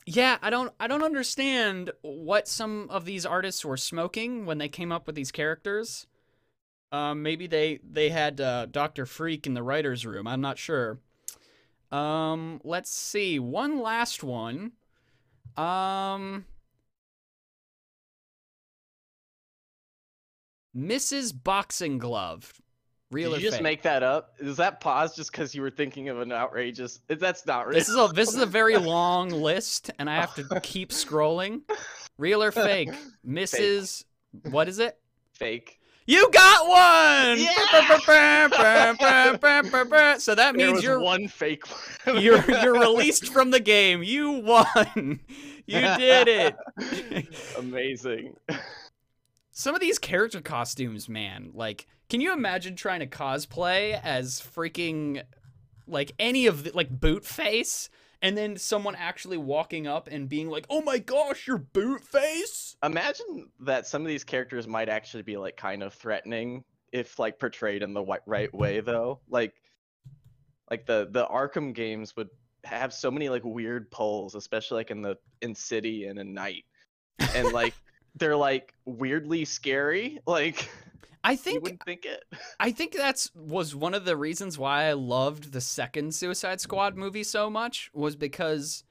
Yeah. 0.07 0.39
I 0.43 0.51
don't 0.51 0.73
I 0.81 0.87
don't 0.87 1.03
understand 1.03 1.91
what 2.03 2.49
some 2.49 2.89
of 2.91 3.05
these 3.05 3.25
artists 3.25 3.65
were 3.65 3.77
smoking 3.77 4.47
when 4.47 4.59
they 4.59 4.69
came 4.69 4.93
up 4.93 5.07
with 5.07 5.15
these 5.15 5.33
characters. 5.33 6.07
Um, 6.93 7.23
maybe 7.23 7.47
they 7.47 7.81
they 7.89 8.11
had 8.11 8.41
uh, 8.41 8.67
Doctor 8.67 9.07
Freak 9.07 9.47
in 9.47 9.55
the 9.55 9.63
writers' 9.63 10.05
room. 10.05 10.27
I'm 10.27 10.41
not 10.41 10.59
sure. 10.59 10.99
Um, 11.93 12.61
let's 12.65 12.91
see. 12.91 13.39
One 13.39 13.81
last 13.81 14.23
one. 14.23 14.73
Um, 15.57 16.47
Mrs. 20.77 21.33
Boxing 21.43 21.99
Glove. 21.99 22.61
Real 23.11 23.33
Did 23.33 23.41
you 23.43 23.49
just 23.49 23.57
fake? 23.57 23.65
make 23.65 23.83
that 23.83 24.03
up? 24.05 24.35
Is 24.39 24.57
that 24.59 24.81
pause 24.81 25.17
just 25.17 25.33
because 25.33 25.53
you 25.55 25.63
were 25.63 25.71
thinking 25.71 26.09
of 26.09 26.21
an 26.21 26.31
outrageous? 26.31 27.01
That's 27.09 27.45
not 27.45 27.67
real. 27.67 27.79
This 27.79 27.89
is 27.89 27.97
a 27.97 28.09
this 28.15 28.29
is 28.29 28.41
a 28.41 28.47
very 28.47 28.77
long 28.79 29.31
list, 29.31 29.91
and 29.99 30.09
I 30.09 30.15
have 30.15 30.35
to 30.37 30.61
keep 30.61 30.91
scrolling. 30.91 31.63
Real 32.19 32.43
or 32.43 32.53
fake? 32.53 32.91
Mrs. 33.27 34.05
What 34.51 34.69
is 34.69 34.79
it? 34.79 34.97
fake. 35.41 35.79
You 36.07 36.31
got 36.33 36.69
one. 36.69 37.39
Yeah! 37.39 37.55
So 40.19 40.35
that 40.35 40.55
means 40.57 40.83
you're 40.83 41.01
one 41.01 41.29
fake 41.29 41.65
one. 42.05 42.21
you're 42.21 42.45
you're 42.51 42.79
released 42.79 43.33
from 43.33 43.51
the 43.51 43.61
game. 43.61 44.03
You 44.03 44.33
won. 44.33 45.21
You 45.67 45.81
did 45.81 46.29
it. 46.29 46.57
Amazing. 47.57 48.37
Some 49.51 49.75
of 49.75 49.81
these 49.81 49.99
character 49.99 50.41
costumes, 50.41 51.09
man. 51.09 51.51
Like, 51.55 51.87
can 52.09 52.21
you 52.21 52.33
imagine 52.33 52.77
trying 52.77 53.01
to 53.01 53.07
cosplay 53.07 54.01
as 54.03 54.41
freaking 54.41 55.23
like 55.87 56.13
any 56.19 56.47
of 56.47 56.65
the 56.65 56.71
like 56.73 56.89
boot 56.89 57.25
face 57.25 57.91
and 58.23 58.37
then 58.37 58.57
someone 58.57 58.95
actually 58.95 59.39
walking 59.39 59.87
up 59.87 60.09
and 60.11 60.29
being 60.29 60.49
like, 60.49 60.67
"Oh 60.69 60.83
my 60.83 60.99
gosh, 60.99 61.47
you're 61.47 61.59
boot 61.59 62.03
face?" 62.03 62.77
Imagine 62.83 63.51
that 63.61 63.87
some 63.87 64.03
of 64.03 64.09
these 64.09 64.25
characters 64.25 64.67
might 64.67 64.89
actually 64.89 65.23
be 65.23 65.37
like 65.37 65.57
kind 65.57 65.83
of 65.83 65.95
threatening 65.95 66.65
if 66.93 67.19
like 67.19 67.39
portrayed 67.39 67.83
in 67.83 67.95
the 67.95 68.05
right 68.27 68.53
way 68.55 68.81
though. 68.81 69.21
Like 69.29 69.55
like 70.71 70.87
the 70.87 71.09
the 71.11 71.27
Arkham 71.27 71.75
games 71.75 72.15
would 72.17 72.29
have 72.65 72.93
so 72.93 73.11
many 73.11 73.29
like 73.29 73.45
weird 73.45 73.91
pulls, 73.91 74.35
especially 74.35 74.77
like 74.77 74.91
in 74.91 75.03
the 75.03 75.17
in 75.41 75.55
city 75.55 76.07
and 76.07 76.19
in 76.19 76.35
Knight, 76.35 76.65
and 77.35 77.53
like 77.53 77.75
they're 78.17 78.37
like 78.37 78.75
weirdly 78.85 79.45
scary. 79.45 80.19
Like 80.27 80.69
I 81.23 81.37
think 81.37 81.63
wouldn't 81.63 81.83
think 81.85 82.05
it. 82.07 82.25
I 82.59 82.71
think 82.73 82.93
that's 82.95 83.35
was 83.35 83.75
one 83.75 83.95
of 83.95 84.05
the 84.05 84.17
reasons 84.17 84.59
why 84.59 84.85
I 84.85 84.93
loved 84.95 85.53
the 85.53 85.61
second 85.61 86.15
Suicide 86.15 86.61
Squad 86.61 86.97
movie 86.97 87.25
so 87.25 87.51
much 87.51 87.91
was 87.93 88.17
because 88.17 88.85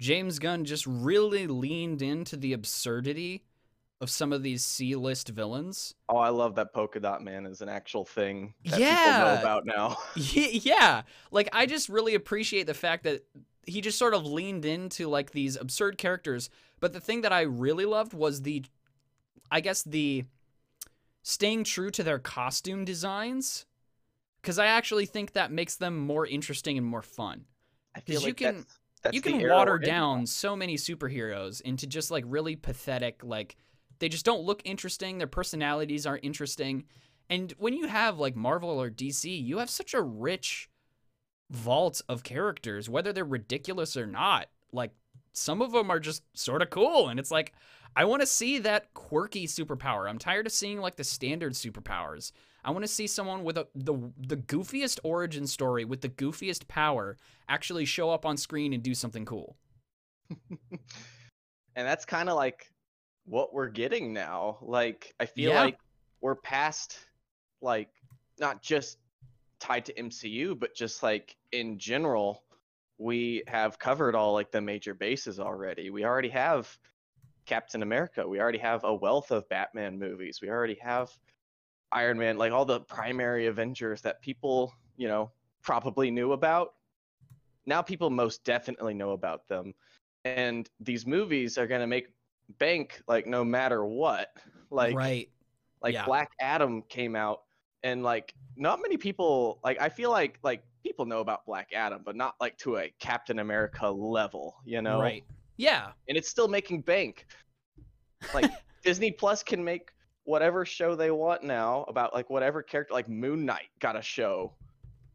James 0.00 0.38
Gunn 0.38 0.64
just 0.64 0.86
really 0.86 1.46
leaned 1.46 2.02
into 2.02 2.36
the 2.36 2.52
absurdity 2.52 3.44
of 4.00 4.10
some 4.10 4.32
of 4.32 4.42
these 4.42 4.64
C-list 4.64 5.28
villains. 5.28 5.94
Oh, 6.08 6.16
I 6.16 6.28
love 6.30 6.56
that 6.56 6.74
Polka 6.74 7.00
Dot 7.00 7.22
Man 7.22 7.46
is 7.46 7.60
an 7.62 7.68
actual 7.68 8.04
thing 8.04 8.52
that 8.64 8.72
people 8.72 8.80
Yeah. 8.86 9.34
know 9.34 9.40
about 9.40 9.64
now. 9.66 9.96
Yeah 10.16 11.02
like 11.30 11.48
i 11.52 11.64
just 11.66 11.88
really 11.88 12.14
appreciate 12.14 12.66
the 12.66 12.74
fact 12.74 13.04
that 13.04 13.24
he 13.66 13.80
just 13.80 13.98
sort 13.98 14.12
of 14.14 14.26
leaned 14.26 14.64
into 14.64 15.08
like 15.08 15.30
these 15.30 15.56
absurd 15.56 15.96
characters 15.96 16.50
but 16.84 16.92
the 16.92 17.00
thing 17.00 17.22
that 17.22 17.32
i 17.32 17.40
really 17.40 17.86
loved 17.86 18.12
was 18.12 18.42
the 18.42 18.62
i 19.50 19.58
guess 19.60 19.82
the 19.84 20.24
staying 21.22 21.64
true 21.64 21.90
to 21.90 22.02
their 22.02 22.18
costume 22.18 22.84
designs 22.84 23.64
because 24.42 24.58
i 24.58 24.66
actually 24.66 25.06
think 25.06 25.32
that 25.32 25.50
makes 25.50 25.76
them 25.76 25.96
more 25.98 26.26
interesting 26.26 26.76
and 26.76 26.86
more 26.86 27.00
fun. 27.00 27.46
I 27.94 28.00
'Cause 28.00 28.06
feel 28.18 28.28
you 28.28 28.34
can- 28.34 28.56
that's, 28.56 28.78
that's 29.02 29.14
you 29.14 29.22
can 29.22 29.48
water 29.48 29.72
we're 29.72 29.76
in 29.78 29.86
down 29.86 30.26
so 30.26 30.54
many 30.54 30.76
superheroes 30.76 31.62
into 31.62 31.86
just 31.86 32.10
like 32.10 32.24
really 32.26 32.54
pathetic 32.56 33.22
like 33.24 33.56
they 33.98 34.10
just 34.10 34.26
don't 34.26 34.42
look 34.42 34.60
interesting 34.66 35.16
their 35.16 35.26
personalities 35.26 36.04
aren't 36.06 36.24
interesting. 36.24 36.84
And 37.30 37.52
when 37.52 37.72
you 37.72 37.86
have 37.86 38.18
like 38.18 38.36
marvel 38.36 38.68
or 38.82 38.90
dc 38.90 39.24
you 39.24 39.56
have 39.58 39.70
such 39.70 39.94
a 39.94 40.02
rich 40.02 40.68
vault 41.50 42.02
of 42.10 42.22
characters 42.24 42.90
whether 42.90 43.10
they're 43.12 43.24
ridiculous 43.24 43.96
or 43.96 44.06
not 44.06 44.48
like 44.72 44.90
some 45.34 45.60
of 45.60 45.72
them 45.72 45.90
are 45.90 46.00
just 46.00 46.22
sort 46.32 46.62
of 46.62 46.70
cool 46.70 47.08
and 47.08 47.20
it's 47.20 47.30
like 47.30 47.52
i 47.96 48.04
want 48.04 48.20
to 48.22 48.26
see 48.26 48.58
that 48.58 48.92
quirky 48.94 49.46
superpower. 49.46 50.08
I'm 50.08 50.18
tired 50.18 50.46
of 50.46 50.52
seeing 50.52 50.80
like 50.80 50.96
the 50.96 51.04
standard 51.04 51.52
superpowers. 51.52 52.32
I 52.64 52.70
want 52.70 52.82
to 52.82 52.88
see 52.88 53.06
someone 53.06 53.44
with 53.44 53.58
a, 53.58 53.68
the 53.74 53.94
the 54.18 54.36
goofiest 54.36 54.98
origin 55.04 55.46
story 55.46 55.84
with 55.84 56.00
the 56.00 56.08
goofiest 56.08 56.66
power 56.66 57.16
actually 57.48 57.84
show 57.84 58.10
up 58.10 58.24
on 58.26 58.36
screen 58.36 58.72
and 58.72 58.82
do 58.82 58.94
something 58.94 59.24
cool. 59.26 59.56
And 61.76 61.86
that's 61.86 62.04
kind 62.04 62.28
of 62.28 62.36
like 62.36 62.70
what 63.24 63.52
we're 63.52 63.68
getting 63.68 64.12
now. 64.12 64.58
Like 64.62 65.14
i 65.20 65.26
feel 65.26 65.50
Yeah. 65.52 65.62
like 65.62 65.78
we're 66.20 66.36
past 66.36 66.98
like 67.60 67.90
not 68.38 68.62
just 68.62 68.98
tied 69.60 69.84
to 69.86 69.92
mcu 69.94 70.58
but 70.58 70.74
just 70.74 71.02
like 71.02 71.36
in 71.52 71.78
general 71.78 72.42
we 72.98 73.42
have 73.46 73.78
covered 73.78 74.14
all 74.14 74.32
like 74.32 74.50
the 74.50 74.60
major 74.60 74.94
bases 74.94 75.40
already. 75.40 75.90
We 75.90 76.04
already 76.04 76.28
have 76.30 76.76
captain 77.46 77.82
america. 77.82 78.26
We 78.26 78.40
already 78.40 78.58
have 78.58 78.84
a 78.84 78.94
wealth 78.94 79.30
of 79.30 79.48
batman 79.48 79.98
movies. 79.98 80.40
We 80.40 80.48
already 80.48 80.78
have 80.80 81.10
iron 81.92 82.18
man 82.18 82.38
like 82.38 82.52
all 82.52 82.64
the 82.64 82.80
primary 82.80 83.46
avengers 83.46 84.00
that 84.02 84.20
people 84.22 84.72
you 84.96 85.08
know 85.08 85.30
probably 85.62 86.10
knew 86.10 86.32
about. 86.32 86.74
Now 87.66 87.82
people 87.82 88.10
most 88.10 88.44
definitely 88.44 88.94
know 88.94 89.12
about 89.12 89.48
them. 89.48 89.74
And 90.24 90.68
these 90.80 91.06
movies 91.06 91.58
are 91.58 91.66
going 91.66 91.80
to 91.80 91.86
make 91.86 92.08
bank 92.58 93.02
like 93.08 93.26
no 93.26 93.44
matter 93.44 93.84
what. 93.84 94.28
Like 94.70 94.94
right. 94.96 95.28
like 95.82 95.94
yeah. 95.94 96.04
black 96.04 96.32
adam 96.40 96.82
came 96.82 97.14
out 97.16 97.42
and 97.84 98.02
like 98.02 98.34
not 98.56 98.80
many 98.82 98.96
people 98.96 99.60
like 99.62 99.80
i 99.80 99.88
feel 99.88 100.10
like 100.10 100.38
like 100.42 100.64
people 100.84 101.04
know 101.06 101.20
about 101.20 101.44
black 101.46 101.70
adam 101.74 102.02
but 102.04 102.14
not 102.14 102.34
like 102.40 102.56
to 102.58 102.76
a 102.76 102.92
captain 103.00 103.38
america 103.40 103.88
level 103.88 104.56
you 104.64 104.80
know? 104.82 105.00
Right. 105.00 105.24
Yeah. 105.56 105.92
And 106.08 106.18
it's 106.18 106.28
still 106.28 106.48
making 106.48 106.80
bank. 106.82 107.26
Like 108.34 108.50
disney 108.84 109.10
plus 109.12 109.42
can 109.42 109.62
make 109.64 109.92
whatever 110.24 110.64
show 110.64 110.94
they 110.96 111.10
want 111.10 111.42
now 111.42 111.84
about 111.88 112.12
like 112.12 112.28
whatever 112.28 112.62
character 112.62 112.92
like 112.92 113.08
moon 113.08 113.44
knight 113.44 113.68
got 113.78 113.96
a 113.96 114.02
show. 114.02 114.52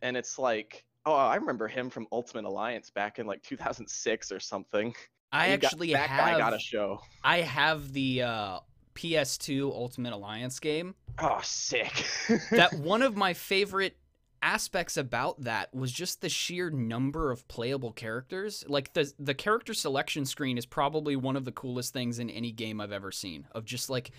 And 0.01 0.15
it's 0.17 0.39
like 0.39 0.85
oh 1.05 1.13
i 1.13 1.35
remember 1.35 1.67
him 1.67 1.89
from 1.89 2.07
ultimate 2.11 2.45
alliance 2.45 2.89
back 2.89 3.19
in 3.19 3.27
like 3.27 3.43
2006 3.43 4.31
or 4.31 4.39
something. 4.39 4.93
I 5.31 5.45
And 5.45 5.51
he 5.51 5.57
got- 5.57 5.67
actually 5.73 5.93
that 5.93 6.09
guy 6.09 6.37
got 6.37 6.53
a 6.53 6.59
show. 6.59 6.99
I 7.23 7.41
have 7.41 7.91
the 7.93 8.23
uh 8.23 8.59
ps2 8.95 9.71
ultimate 9.71 10.13
alliance 10.13 10.59
game. 10.59 10.95
Oh 11.19 11.39
sick. 11.43 12.05
That 12.51 12.73
one 12.73 13.01
of 13.01 13.15
my 13.15 13.33
favorite 13.33 13.97
aspects 14.41 14.97
about 14.97 15.41
that 15.43 15.73
was 15.73 15.91
just 15.91 16.21
the 16.21 16.29
sheer 16.29 16.69
number 16.69 17.31
of 17.31 17.47
playable 17.47 17.91
characters. 17.91 18.63
Like 18.67 18.93
the 18.93 19.11
the 19.19 19.33
character 19.33 19.73
selection 19.73 20.25
screen 20.25 20.57
is 20.57 20.65
probably 20.65 21.15
one 21.15 21.35
of 21.35 21.45
the 21.45 21.51
coolest 21.51 21.93
things 21.93 22.19
in 22.19 22.29
any 22.29 22.51
game 22.51 22.79
I've 22.81 22.91
ever 22.91 23.11
seen. 23.11 23.47
Of 23.51 23.65
just 23.65 23.89
like 23.89 24.11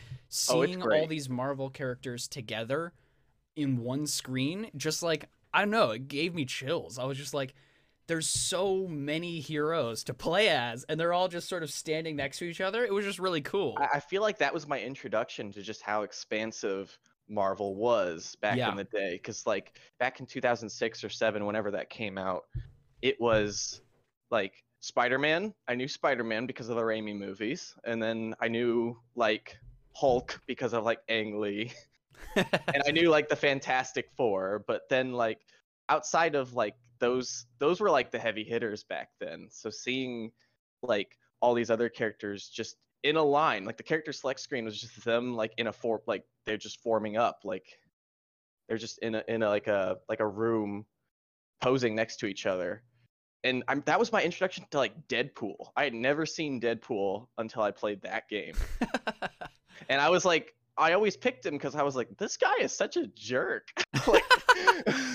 Oh, 0.48 0.64
seeing 0.64 0.82
all 0.82 1.06
these 1.06 1.28
Marvel 1.28 1.70
characters 1.70 2.28
together 2.28 2.92
in 3.56 3.78
one 3.78 4.06
screen, 4.06 4.70
just 4.76 5.02
like 5.02 5.28
I 5.52 5.60
don't 5.60 5.70
know, 5.70 5.90
it 5.90 6.08
gave 6.08 6.34
me 6.34 6.44
chills. 6.44 6.98
I 6.98 7.04
was 7.04 7.18
just 7.18 7.34
like 7.34 7.54
there's 8.06 8.26
so 8.26 8.88
many 8.88 9.38
heroes 9.40 10.02
to 10.04 10.14
play 10.14 10.48
as 10.48 10.84
and 10.84 10.98
they're 10.98 11.12
all 11.12 11.28
just 11.28 11.48
sort 11.48 11.62
of 11.62 11.70
standing 11.70 12.16
next 12.16 12.38
to 12.38 12.44
each 12.44 12.60
other. 12.60 12.84
It 12.84 12.92
was 12.92 13.04
just 13.04 13.18
really 13.20 13.40
cool. 13.40 13.76
I 13.78 14.00
feel 14.00 14.22
like 14.22 14.38
that 14.38 14.52
was 14.54 14.66
my 14.66 14.80
introduction 14.80 15.52
to 15.52 15.62
just 15.62 15.82
how 15.82 16.02
expansive 16.02 16.98
Marvel 17.30 17.74
was 17.76 18.36
back 18.42 18.56
Yeah. 18.58 18.70
in 18.70 18.76
the 18.76 18.84
day. 18.84 19.12
Because 19.12 19.46
like 19.46 19.78
back 19.98 20.20
in 20.20 20.26
2006 20.26 21.04
or 21.04 21.08
seven, 21.08 21.46
whenever 21.46 21.70
that 21.70 21.88
came 21.88 22.18
out, 22.18 22.44
it 23.00 23.18
was 23.20 23.80
like 24.30 24.64
Spider-Man. 24.80 25.54
I 25.68 25.74
knew 25.74 25.88
Spider-Man 25.88 26.46
because 26.46 26.68
of 26.68 26.76
the 26.76 26.82
Raimi 26.82 27.16
movies, 27.16 27.74
and 27.84 28.02
then 28.02 28.34
I 28.40 28.48
knew 28.48 28.98
like 29.14 29.56
Hulk 29.94 30.40
because 30.46 30.72
of 30.72 30.84
like 30.84 31.00
Ang 31.08 31.40
Lee, 31.40 31.72
and 32.36 32.82
I 32.86 32.90
knew 32.90 33.08
like 33.10 33.28
the 33.28 33.36
Fantastic 33.36 34.10
Four. 34.16 34.64
But 34.66 34.88
then 34.88 35.12
like 35.12 35.40
outside 35.88 36.34
of 36.34 36.54
like 36.54 36.74
those, 36.98 37.46
those 37.58 37.80
were 37.80 37.90
like 37.90 38.10
the 38.10 38.18
heavy 38.18 38.44
hitters 38.44 38.84
back 38.84 39.10
then. 39.20 39.48
So 39.50 39.70
seeing 39.70 40.32
like 40.82 41.16
all 41.40 41.54
these 41.54 41.70
other 41.70 41.88
characters 41.88 42.48
just 42.48 42.76
in 43.02 43.16
a 43.16 43.22
line 43.22 43.64
like 43.64 43.76
the 43.76 43.82
character 43.82 44.12
select 44.12 44.40
screen 44.40 44.64
was 44.64 44.78
just 44.78 45.04
them 45.04 45.34
like 45.34 45.52
in 45.56 45.66
a 45.66 45.72
form 45.72 46.00
like 46.06 46.24
they're 46.44 46.58
just 46.58 46.82
forming 46.82 47.16
up 47.16 47.40
like 47.44 47.64
they're 48.68 48.78
just 48.78 48.98
in 48.98 49.16
a 49.16 49.24
in 49.26 49.42
a 49.42 49.48
like 49.48 49.66
a 49.66 49.98
like 50.08 50.20
a 50.20 50.26
room 50.26 50.86
posing 51.60 51.94
next 51.94 52.16
to 52.18 52.26
each 52.26 52.46
other. 52.46 52.82
And 53.42 53.64
I'm, 53.68 53.82
that 53.86 53.98
was 53.98 54.12
my 54.12 54.22
introduction 54.22 54.64
to 54.70 54.78
like 54.78 55.08
deadpool. 55.08 55.70
I 55.76 55.84
had 55.84 55.94
never 55.94 56.26
seen 56.26 56.60
deadpool 56.60 57.26
until 57.38 57.62
i 57.62 57.70
played 57.70 58.02
that 58.02 58.28
game. 58.28 58.54
And 59.88 60.00
i 60.00 60.10
was 60.10 60.26
like 60.26 60.54
i 60.76 60.92
always 60.92 61.16
picked 61.16 61.44
him 61.46 61.54
because 61.54 61.74
i 61.74 61.82
was 61.82 61.96
like 61.96 62.08
this 62.18 62.36
guy 62.36 62.54
is 62.60 62.72
such 62.72 62.96
a 62.96 63.06
jerk. 63.08 63.68
Like, 64.06 64.24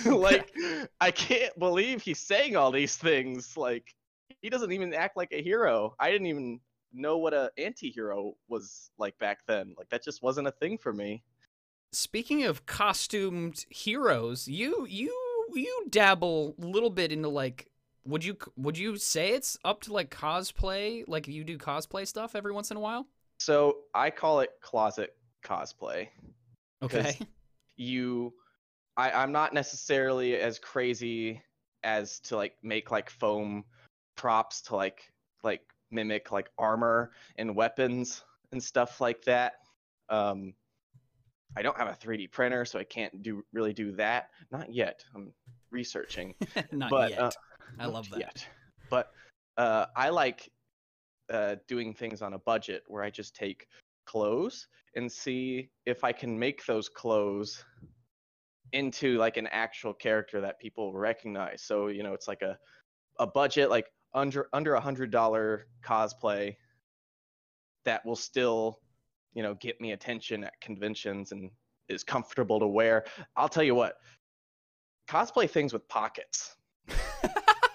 like 0.05 0.53
i 0.99 1.11
can't 1.11 1.57
believe 1.57 2.01
he's 2.01 2.19
saying 2.19 2.55
all 2.55 2.71
these 2.71 2.97
things. 2.97 3.55
Like 3.55 3.95
he 4.41 4.49
doesn't 4.49 4.71
even 4.71 4.93
act 4.93 5.15
like 5.15 5.31
a 5.31 5.41
hero. 5.41 5.95
I 5.99 6.11
didn't 6.11 6.27
even 6.27 6.59
know 6.95 7.17
what 7.17 7.33
a 7.33 7.51
anti-hero 7.57 8.33
was 8.47 8.89
like 8.97 9.17
back 9.19 9.39
then 9.47 9.75
like 9.77 9.89
that 9.89 10.03
just 10.03 10.23
wasn't 10.23 10.47
a 10.47 10.51
thing 10.51 10.77
for 10.77 10.93
me 10.93 11.21
Speaking 11.91 12.43
of 12.43 12.65
costumed 12.65 13.65
heroes, 13.69 14.47
you 14.49 14.85
you 14.89 15.13
you 15.53 15.85
dabble 15.89 16.55
a 16.61 16.65
little 16.65 16.89
bit 16.89 17.11
into 17.13 17.29
like 17.29 17.69
would 18.05 18.23
you 18.25 18.35
would 18.57 18.77
you 18.77 18.97
say 18.97 19.29
it's 19.29 19.57
up 19.63 19.81
to 19.83 19.93
like 19.93 20.09
cosplay? 20.09 21.05
Like 21.07 21.27
you 21.27 21.43
do 21.45 21.57
cosplay 21.57 22.05
stuff 22.05 22.35
every 22.35 22.51
once 22.51 22.69
in 22.71 22.77
a 22.77 22.81
while? 22.81 23.07
so 23.37 23.79
i 23.93 24.09
call 24.09 24.39
it 24.39 24.51
closet 24.61 25.13
cosplay 25.43 26.07
Okay. 26.81 27.17
you 27.75 28.33
I, 28.95 29.11
i'm 29.11 29.33
not 29.33 29.53
necessarily 29.53 30.37
as 30.37 30.57
crazy 30.57 31.41
as 31.83 32.19
to 32.21 32.37
like 32.37 32.55
make 32.63 32.91
like 32.91 33.09
foam 33.09 33.65
props 34.15 34.61
to 34.63 34.75
like 34.77 35.11
like 35.43 35.61
mimic 35.91 36.31
like 36.31 36.49
armor 36.57 37.11
and 37.37 37.55
weapons 37.55 38.23
and 38.51 38.61
stuff 38.61 39.01
like 39.01 39.23
that 39.23 39.53
um 40.09 40.53
i 41.55 41.61
don't 41.61 41.77
have 41.77 41.87
a 41.87 41.93
3d 41.93 42.31
printer 42.31 42.65
so 42.65 42.79
i 42.79 42.83
can't 42.83 43.23
do 43.23 43.43
really 43.53 43.73
do 43.73 43.91
that 43.91 44.29
not 44.51 44.73
yet 44.73 45.03
i'm 45.15 45.31
researching 45.71 46.33
Not 46.71 46.89
but 46.89 47.09
yet. 47.11 47.19
uh, 47.19 47.31
I 47.79 47.85
love 47.87 48.09
that. 48.11 48.19
yet. 48.19 48.47
but 48.89 49.11
uh 49.57 49.85
i 49.95 50.09
like 50.09 50.49
uh 51.31 51.55
doing 51.67 51.93
things 51.93 52.21
on 52.21 52.33
a 52.33 52.39
budget 52.39 52.83
where 52.87 53.03
i 53.03 53.09
just 53.09 53.35
take 53.35 53.67
clothes 54.05 54.67
and 54.95 55.11
see 55.11 55.69
if 55.85 56.03
i 56.03 56.11
can 56.11 56.37
make 56.37 56.65
those 56.65 56.87
clothes 56.89 57.63
into 58.73 59.17
like 59.17 59.37
an 59.37 59.47
actual 59.47 59.93
character 59.93 60.41
that 60.41 60.59
people 60.59 60.93
recognize 60.93 61.61
so 61.61 61.87
you 61.87 62.03
know 62.03 62.13
it's 62.13 62.27
like 62.27 62.41
a 62.41 62.57
a 63.19 63.25
budget 63.27 63.69
like 63.69 63.87
under 64.15 64.47
under 64.53 64.73
a 64.73 64.79
hundred 64.79 65.11
dollar 65.11 65.67
cosplay 65.83 66.55
that 67.83 68.03
will 68.05 68.15
still 68.15 68.79
you 69.35 69.43
know 69.43 69.53
get 69.55 69.79
me 69.79 69.91
attention 69.91 70.43
at 70.43 70.59
conventions 70.61 71.31
and 71.31 71.51
is 71.89 72.03
comfortable 72.03 72.59
to 72.59 72.65
wear 72.65 73.05
i'll 73.35 73.49
tell 73.49 73.61
you 73.63 73.75
what 73.75 73.97
cosplay 75.07 75.47
things 75.47 75.71
with 75.73 75.87
pockets 75.87 76.55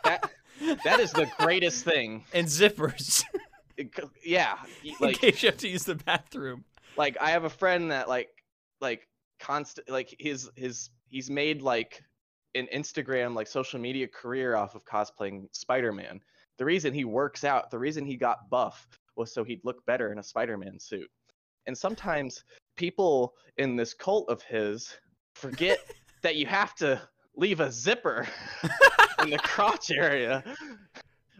that 0.04 0.30
that 0.84 0.98
is 1.00 1.12
the 1.12 1.30
greatest 1.38 1.84
thing. 1.84 2.24
and 2.34 2.46
zippers 2.46 3.22
yeah, 4.24 4.56
y- 4.84 5.08
in 5.08 5.14
case 5.14 5.42
you 5.42 5.48
have 5.48 5.58
to 5.58 5.68
use 5.68 5.84
the 5.84 5.94
bathroom. 5.94 6.64
like 6.96 7.16
I 7.20 7.30
have 7.30 7.44
a 7.44 7.50
friend 7.50 7.90
that 7.92 8.08
like 8.08 8.28
like 8.80 9.08
constant 9.38 9.88
like 9.88 10.14
his 10.18 10.50
his 10.56 10.90
he's 11.08 11.30
made 11.30 11.62
like 11.62 12.02
an 12.54 12.68
Instagram 12.74 13.34
like 13.34 13.46
social 13.46 13.80
media 13.80 14.08
career 14.08 14.56
off 14.56 14.74
of 14.74 14.84
cosplaying 14.84 15.46
Spider-Man. 15.52 16.20
The 16.58 16.64
reason 16.64 16.92
he 16.92 17.04
works 17.04 17.44
out, 17.44 17.70
the 17.70 17.78
reason 17.78 18.04
he 18.04 18.16
got 18.16 18.50
buff 18.50 18.86
was 19.16 19.32
so 19.32 19.44
he'd 19.44 19.64
look 19.64 19.84
better 19.86 20.12
in 20.12 20.18
a 20.18 20.22
Spider-Man 20.22 20.78
suit. 20.78 21.10
And 21.66 21.76
sometimes 21.76 22.44
people 22.76 23.34
in 23.58 23.76
this 23.76 23.94
cult 23.94 24.28
of 24.28 24.42
his 24.42 24.96
forget 25.34 25.78
that 26.22 26.36
you 26.36 26.46
have 26.46 26.74
to 26.76 27.00
leave 27.36 27.60
a 27.60 27.70
zipper 27.70 28.26
in 29.22 29.30
the 29.30 29.38
crotch 29.38 29.90
area. 29.90 30.42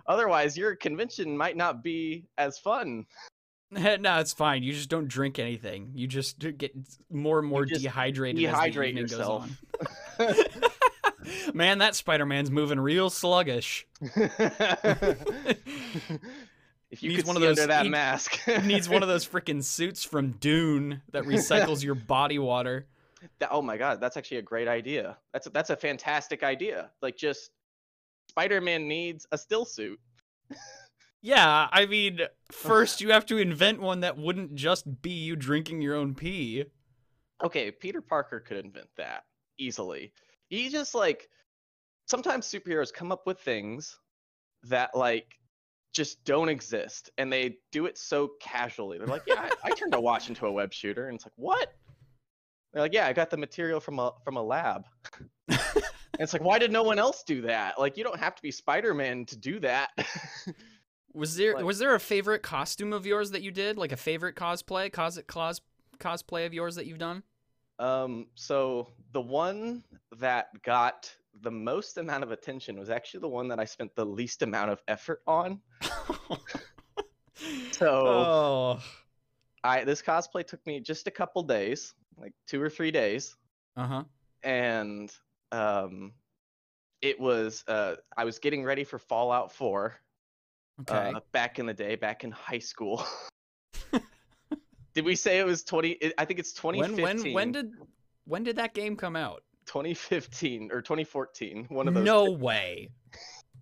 Otherwise, 0.07 0.57
your 0.57 0.75
convention 0.75 1.37
might 1.37 1.57
not 1.57 1.83
be 1.83 2.27
as 2.39 2.59
fun. 2.59 3.07
no, 3.71 4.19
it's 4.19 4.33
fine. 4.33 4.63
You 4.63 4.73
just 4.73 4.89
don't 4.89 5.09
drink 5.09 5.39
anything. 5.39 5.91
You 5.95 6.07
just 6.07 6.39
get 6.59 6.73
more 7.11 7.39
and 7.39 7.49
more 7.49 7.65
dehydrated. 7.65 8.43
dehydrate 8.43 8.59
as 8.59 8.75
the 8.75 8.83
evening 8.83 8.97
yourself. 9.03 9.49
Goes 10.19 10.45
on. 10.55 10.63
Man, 11.55 11.79
that 11.79 11.95
Spider-Man's 11.95 12.51
moving 12.51 12.81
real 12.81 13.11
sluggish. 13.11 13.87
if 14.01 14.17
you 17.03 17.11
Needs 17.11 17.23
could 17.23 17.27
one 17.27 17.37
of 17.37 17.43
those- 17.43 17.59
under 17.59 17.73
that 17.73 17.85
he 17.85 17.91
mask, 17.91 18.39
needs 18.65 18.89
one 18.89 19.03
of 19.03 19.09
those 19.09 19.27
freaking 19.27 19.63
suits 19.63 20.05
from 20.05 20.33
Dune 20.33 21.03
that 21.13 21.25
recycles 21.25 21.83
your 21.83 21.95
body 21.95 22.39
water. 22.39 22.87
That- 23.39 23.51
oh 23.53 23.63
my 23.63 23.77
god, 23.77 24.01
that's 24.01 24.17
actually 24.17 24.39
a 24.39 24.43
great 24.43 24.69
idea. 24.69 25.19
That's 25.33 25.47
a, 25.47 25.51
that's 25.51 25.71
a 25.71 25.77
fantastic 25.77 26.43
idea. 26.43 26.91
Like 27.03 27.17
just 27.17 27.51
Spider-Man 28.29 28.89
needs 28.89 29.27
a 29.33 29.39
still 29.39 29.65
suit. 29.65 30.01
Yeah, 31.23 31.69
I 31.71 31.85
mean, 31.85 32.21
first 32.51 33.03
you 33.03 33.11
have 33.11 33.27
to 33.27 33.37
invent 33.37 33.81
one 33.81 34.01
that 34.01 34.17
wouldn't 34.17 34.55
just 34.55 35.03
be 35.03 35.11
you 35.11 35.37
drinking 35.37 35.83
your 35.83 35.95
own 35.95 36.15
pee. 36.15 36.65
Okay, 37.45 37.71
Peter 37.71 38.01
Parker 38.01 38.41
could 38.41 38.65
invent 38.65 38.89
that 38.97 39.25
easily. 39.59 40.15
He 40.51 40.69
just 40.69 40.95
like 40.95 41.29
sometimes 42.07 42.47
superheroes 42.47 42.93
come 42.93 43.11
up 43.13 43.27
with 43.27 43.39
things 43.41 43.99
that 44.65 44.95
like 44.95 45.39
just 45.95 46.23
don't 46.25 46.49
exist 46.49 47.11
and 47.19 47.33
they 47.33 47.57
do 47.73 47.87
it 47.87 47.97
so 47.97 48.33
casually. 48.41 48.99
They're 48.99 49.07
like, 49.07 49.23
"Yeah, 49.27 49.49
I, 49.65 49.69
I 49.69 49.71
turned 49.71 49.95
a 49.95 50.01
watch 50.01 50.29
into 50.29 50.47
a 50.47 50.53
web 50.53 50.73
shooter." 50.73 51.07
And 51.09 51.15
it's 51.17 51.25
like, 51.25 51.33
"What?" 51.37 51.73
They're 52.73 52.83
like, 52.83 52.93
"Yeah, 52.93 53.07
I 53.07 53.13
got 53.13 53.31
the 53.31 53.37
material 53.37 53.81
from 53.81 53.99
a 53.99 54.13
from 54.25 54.37
a 54.37 54.43
lab." 54.43 54.85
it's 56.19 56.33
like, 56.33 56.43
"Why 56.43 56.59
did 56.59 56.71
no 56.71 56.83
one 56.83 56.99
else 56.99 57.23
do 57.25 57.41
that?" 57.43 57.79
Like, 57.79 57.97
you 57.97 58.05
don't 58.05 58.19
have 58.21 58.35
to 58.35 58.43
be 58.43 58.51
Spider-Man 58.51 59.25
to 59.27 59.37
do 59.37 59.59
that. 59.61 59.91
Was 61.13 61.35
there 61.35 61.55
Like- 61.55 61.65
was 61.65 61.81
there 61.81 61.95
a 61.97 62.01
favorite 62.01 62.43
costume 62.43 62.93
of 62.93 63.05
yours 63.05 63.33
that 63.33 63.43
you 63.43 63.51
did? 63.51 63.77
Like 63.77 63.91
a 63.91 63.97
favorite 63.97 64.37
cosplay, 64.37 64.93
cos 64.93 65.19
cos 65.27 65.61
cosplay 65.99 66.47
of 66.47 66.55
yours 66.55 66.77
that 66.77 66.87
you've 66.87 66.99
done? 66.99 67.25
Um, 67.81 68.27
so 68.35 68.89
the 69.13 69.21
one 69.21 69.83
that 70.19 70.49
got 70.63 71.11
the 71.41 71.51
most 71.51 71.97
amount 71.97 72.23
of 72.23 72.31
attention 72.31 72.79
was 72.79 72.91
actually 72.91 73.21
the 73.21 73.29
one 73.29 73.49
that 73.49 73.59
I 73.59 73.65
spent 73.65 73.95
the 73.97 74.05
least 74.05 74.43
amount 74.43 74.71
of 74.71 74.83
effort 74.87 75.23
on. 75.27 75.61
So 77.73 77.87
oh. 78.07 78.83
I 79.65 79.85
this 79.85 80.03
cosplay 80.03 80.47
took 80.47 80.65
me 80.67 80.81
just 80.81 81.07
a 81.07 81.11
couple 81.11 81.43
days, 81.43 81.95
like 82.19 82.35
two 82.47 82.61
or 82.61 82.69
three 82.69 82.91
days, 82.91 83.35
Uh-huh. 83.77 84.05
and 84.43 85.11
um, 85.51 86.13
it 87.01 87.19
was 87.19 87.65
uh, 87.67 87.97
I 88.15 88.25
was 88.25 88.39
getting 88.39 88.63
ready 88.65 88.85
for 88.85 88.99
Fallout 88.99 89.53
4 89.53 89.95
Okay. 90.83 91.13
uh, 91.15 91.21
back 91.33 91.59
in 91.59 91.65
the 91.65 91.73
day, 91.73 91.95
back 91.97 92.25
in 92.25 92.31
high 92.31 92.59
school. 92.59 93.03
Did 94.95 95.05
we 95.05 95.15
say 95.15 95.39
it 95.39 95.47
was 95.47 95.63
20? 95.65 96.13
I 96.19 96.25
think 96.25 96.39
it's 96.41 96.63
when 96.63 96.75
2015. 96.75 97.25
when 97.25 97.35
when 97.35 97.53
did 97.53 97.73
when 98.25 98.43
did 98.45 98.57
that 98.57 98.75
game 98.75 98.97
come 98.97 99.17
out? 99.17 99.43
2015 99.67 100.71
or 100.73 100.83
2014? 100.83 101.67
One 101.69 101.87
of 101.89 101.95
those. 101.95 102.05
No 102.05 102.27
two. 102.27 102.33
way. 102.33 102.91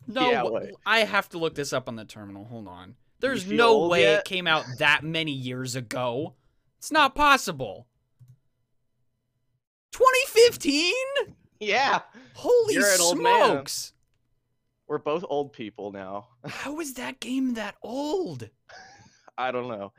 No 0.06 0.30
Yeah, 0.30 0.44
way. 0.44 0.72
I 0.86 1.00
have 1.00 1.28
to 1.30 1.38
look 1.38 1.54
this 1.54 1.72
up 1.72 1.86
on 1.88 1.96
the 1.96 2.04
terminal. 2.06 2.44
Hold 2.46 2.66
on. 2.68 2.94
There's 3.20 3.46
no 3.50 3.88
way 3.88 4.02
yet? 4.02 4.20
it 4.20 4.24
came 4.24 4.46
out 4.46 4.64
that 4.78 5.02
many 5.02 5.32
years 5.32 5.74
ago. 5.76 6.34
It's 6.78 6.90
not 6.92 7.14
possible. 7.14 7.86
2015? 9.92 10.92
Yeah, 11.60 12.00
Holy 12.34 12.74
You're 12.74 12.94
an 12.94 13.00
old 13.00 13.18
man. 13.20 13.46
smokes. 13.50 13.92
we're 14.86 14.98
both 14.98 15.24
old 15.28 15.52
people 15.52 15.90
now. 15.90 16.28
How 16.46 16.78
is 16.78 16.94
that 16.94 17.18
game 17.18 17.54
that 17.54 17.74
old? 17.82 18.48
I 19.38 19.50
don't 19.50 19.66
know. 19.68 19.92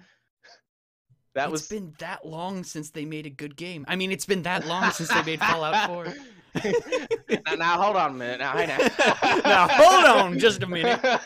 That 1.35 1.45
It's 1.45 1.51
was 1.51 1.67
been 1.67 1.93
that 1.99 2.25
long 2.25 2.63
since 2.63 2.89
they 2.89 3.05
made 3.05 3.25
a 3.25 3.29
good 3.29 3.55
game. 3.55 3.85
I 3.87 3.95
mean, 3.95 4.11
it's 4.11 4.25
been 4.25 4.43
that 4.43 4.65
long 4.65 4.89
since 4.91 5.09
they 5.09 5.23
made 5.23 5.39
Fallout 5.39 5.87
4. 5.89 6.13
now, 7.45 7.55
now, 7.55 7.81
hold 7.81 7.95
on 7.95 8.11
a 8.11 8.13
minute. 8.13 8.39
Now, 8.39 8.53
now. 8.53 8.77
now, 9.45 9.67
hold 9.67 10.05
on 10.05 10.39
just 10.39 10.63
a 10.63 10.67
minute. 10.67 10.99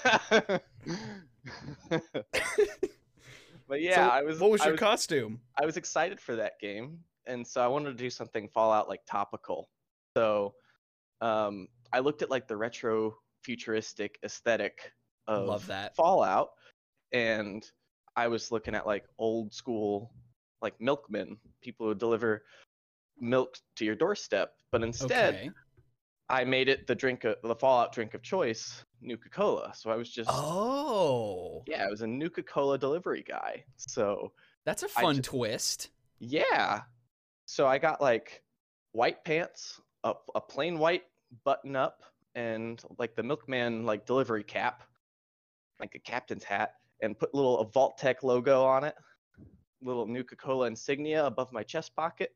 but 3.68 3.82
yeah, 3.82 3.96
So, 3.96 4.02
I 4.02 4.22
was. 4.24 4.39
What 4.39 4.52
was 4.52 4.62
I 4.62 4.66
your 4.66 4.74
was, 4.74 4.80
costume? 4.80 5.39
I 5.60 5.66
was 5.66 5.78
excited 5.78 6.20
for 6.20 6.36
that 6.36 6.60
game, 6.60 7.00
and 7.26 7.46
so 7.48 7.62
I 7.62 7.68
wanted 7.68 7.98
to 7.98 8.04
do 8.04 8.10
something 8.10 8.50
Fallout 8.54 8.89
like 8.89 9.02
topical. 9.10 9.70
So, 10.18 10.56
um, 11.22 11.68
I 11.94 12.00
looked 12.00 12.22
at 12.22 12.30
like 12.30 12.48
the 12.48 12.58
retro 12.58 13.16
futuristic 13.44 14.20
aesthetic 14.24 14.92
of 15.28 15.48
Love 15.48 15.68
that. 15.68 15.96
Fallout, 15.96 16.50
and 17.13 17.63
I 18.15 18.28
was 18.28 18.52
looking 18.52 18.76
at 18.76 18.86
like 18.86 19.06
old 19.17 19.54
school 19.54 20.12
like 20.62 20.80
milkmen, 20.80 21.38
people 21.62 21.88
who 21.88 21.95
deliver 21.95 22.43
milk 23.19 23.58
to 23.76 23.86
your 23.86 23.95
doorstep. 23.95 24.54
But 24.71 24.84
instead, 24.84 25.36
Okay. 25.36 25.49
I 26.30 26.43
made 26.45 26.69
it 26.69 26.88
the 26.88 26.95
drink 26.95 27.26
of 27.26 27.36
the 27.43 27.56
Fallout 27.56 27.91
drink 27.91 28.13
of 28.13 28.21
choice, 28.21 28.84
Nuka 29.02 29.30
Cola. 29.30 29.73
So 29.76 29.89
I 29.91 29.95
was 29.95 30.10
just 30.10 30.30
Oh, 30.34 31.63
yeah, 31.67 31.86
I 31.86 31.89
was 31.89 32.02
a 32.02 32.08
Nuka 32.08 32.43
Cola 32.43 32.78
delivery 32.78 33.23
guy. 33.28 33.65
So 33.76 34.32
that's 34.65 34.84
a 34.84 34.88
fun 34.88 35.17
just- 35.17 35.30
twist. 35.30 35.89
yeah, 36.19 36.84
so 37.45 37.67
I 37.67 37.78
got 37.78 37.99
like 38.02 38.41
white 38.93 39.23
pants, 39.26 39.82
a, 40.06 40.13
a 40.34 40.39
plain 40.41 40.80
white 40.80 41.04
button 41.43 41.76
up, 41.76 42.02
and 42.36 42.82
like 42.97 43.15
the 43.15 43.23
milkman 43.23 43.86
like 43.86 44.06
delivery 44.06 44.43
cap, 44.43 44.84
like 45.80 45.93
a 45.95 45.99
captain's 45.99 46.43
hat, 46.45 46.76
and 47.04 47.20
put 47.20 47.36
little 47.36 47.60
a 47.60 47.66
Vault-Tec 47.66 48.24
logo 48.24 48.63
on 48.63 48.84
it, 48.84 48.96
little 49.84 50.08
Nuka 50.08 50.36
Cola 50.36 50.68
insignia 50.68 51.26
above 51.26 51.52
my 51.52 51.62
chest 51.62 51.96
pocket, 51.96 52.34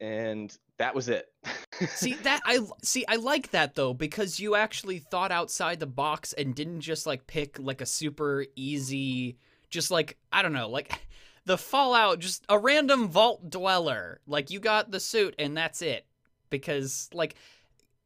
and 0.00 0.54
that 0.78 0.94
was 0.94 1.08
it. 1.08 1.26
See 1.88 2.14
that 2.14 2.42
I 2.44 2.60
see 2.82 3.04
I 3.08 3.16
like 3.16 3.50
that 3.52 3.74
though 3.74 3.94
because 3.94 4.38
you 4.38 4.54
actually 4.54 4.98
thought 4.98 5.32
outside 5.32 5.80
the 5.80 5.86
box 5.86 6.32
and 6.32 6.54
didn't 6.54 6.82
just 6.82 7.06
like 7.06 7.26
pick 7.26 7.58
like 7.58 7.80
a 7.80 7.86
super 7.86 8.44
easy 8.54 9.38
just 9.70 9.90
like 9.90 10.18
I 10.30 10.42
don't 10.42 10.52
know 10.52 10.68
like 10.68 11.00
the 11.46 11.58
Fallout 11.58 12.20
just 12.20 12.44
a 12.48 12.58
random 12.58 13.08
vault 13.08 13.48
dweller 13.50 14.20
like 14.26 14.50
you 14.50 14.60
got 14.60 14.92
the 14.92 15.00
suit 15.00 15.34
and 15.38 15.56
that's 15.56 15.82
it 15.82 16.06
because 16.50 17.08
like 17.12 17.34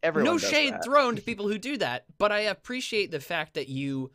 Everyone 0.02 0.34
no 0.34 0.38
shade 0.38 0.74
that. 0.74 0.84
thrown 0.84 1.16
to 1.16 1.22
people 1.26 1.48
who 1.48 1.58
do 1.58 1.76
that, 1.78 2.04
but 2.18 2.30
I 2.30 2.40
appreciate 2.40 3.10
the 3.10 3.20
fact 3.20 3.54
that 3.54 3.68
you 3.68 4.12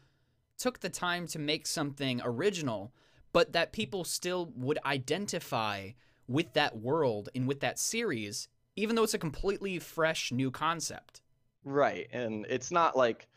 took 0.61 0.79
the 0.79 0.89
time 0.89 1.25
to 1.27 1.39
make 1.39 1.65
something 1.65 2.21
original, 2.23 2.93
but 3.33 3.53
that 3.53 3.71
people 3.71 4.03
still 4.03 4.51
would 4.55 4.77
identify 4.85 5.89
with 6.27 6.53
that 6.53 6.77
world 6.77 7.29
and 7.33 7.47
with 7.47 7.59
that 7.61 7.79
series, 7.79 8.47
even 8.75 8.95
though 8.95 9.03
it's 9.03 9.13
a 9.13 9.19
completely 9.19 9.79
fresh 9.79 10.31
new 10.31 10.51
concept. 10.51 11.21
Right, 11.63 12.07
and 12.11 12.45
it's 12.47 12.71
not 12.71 12.95
like 12.95 13.27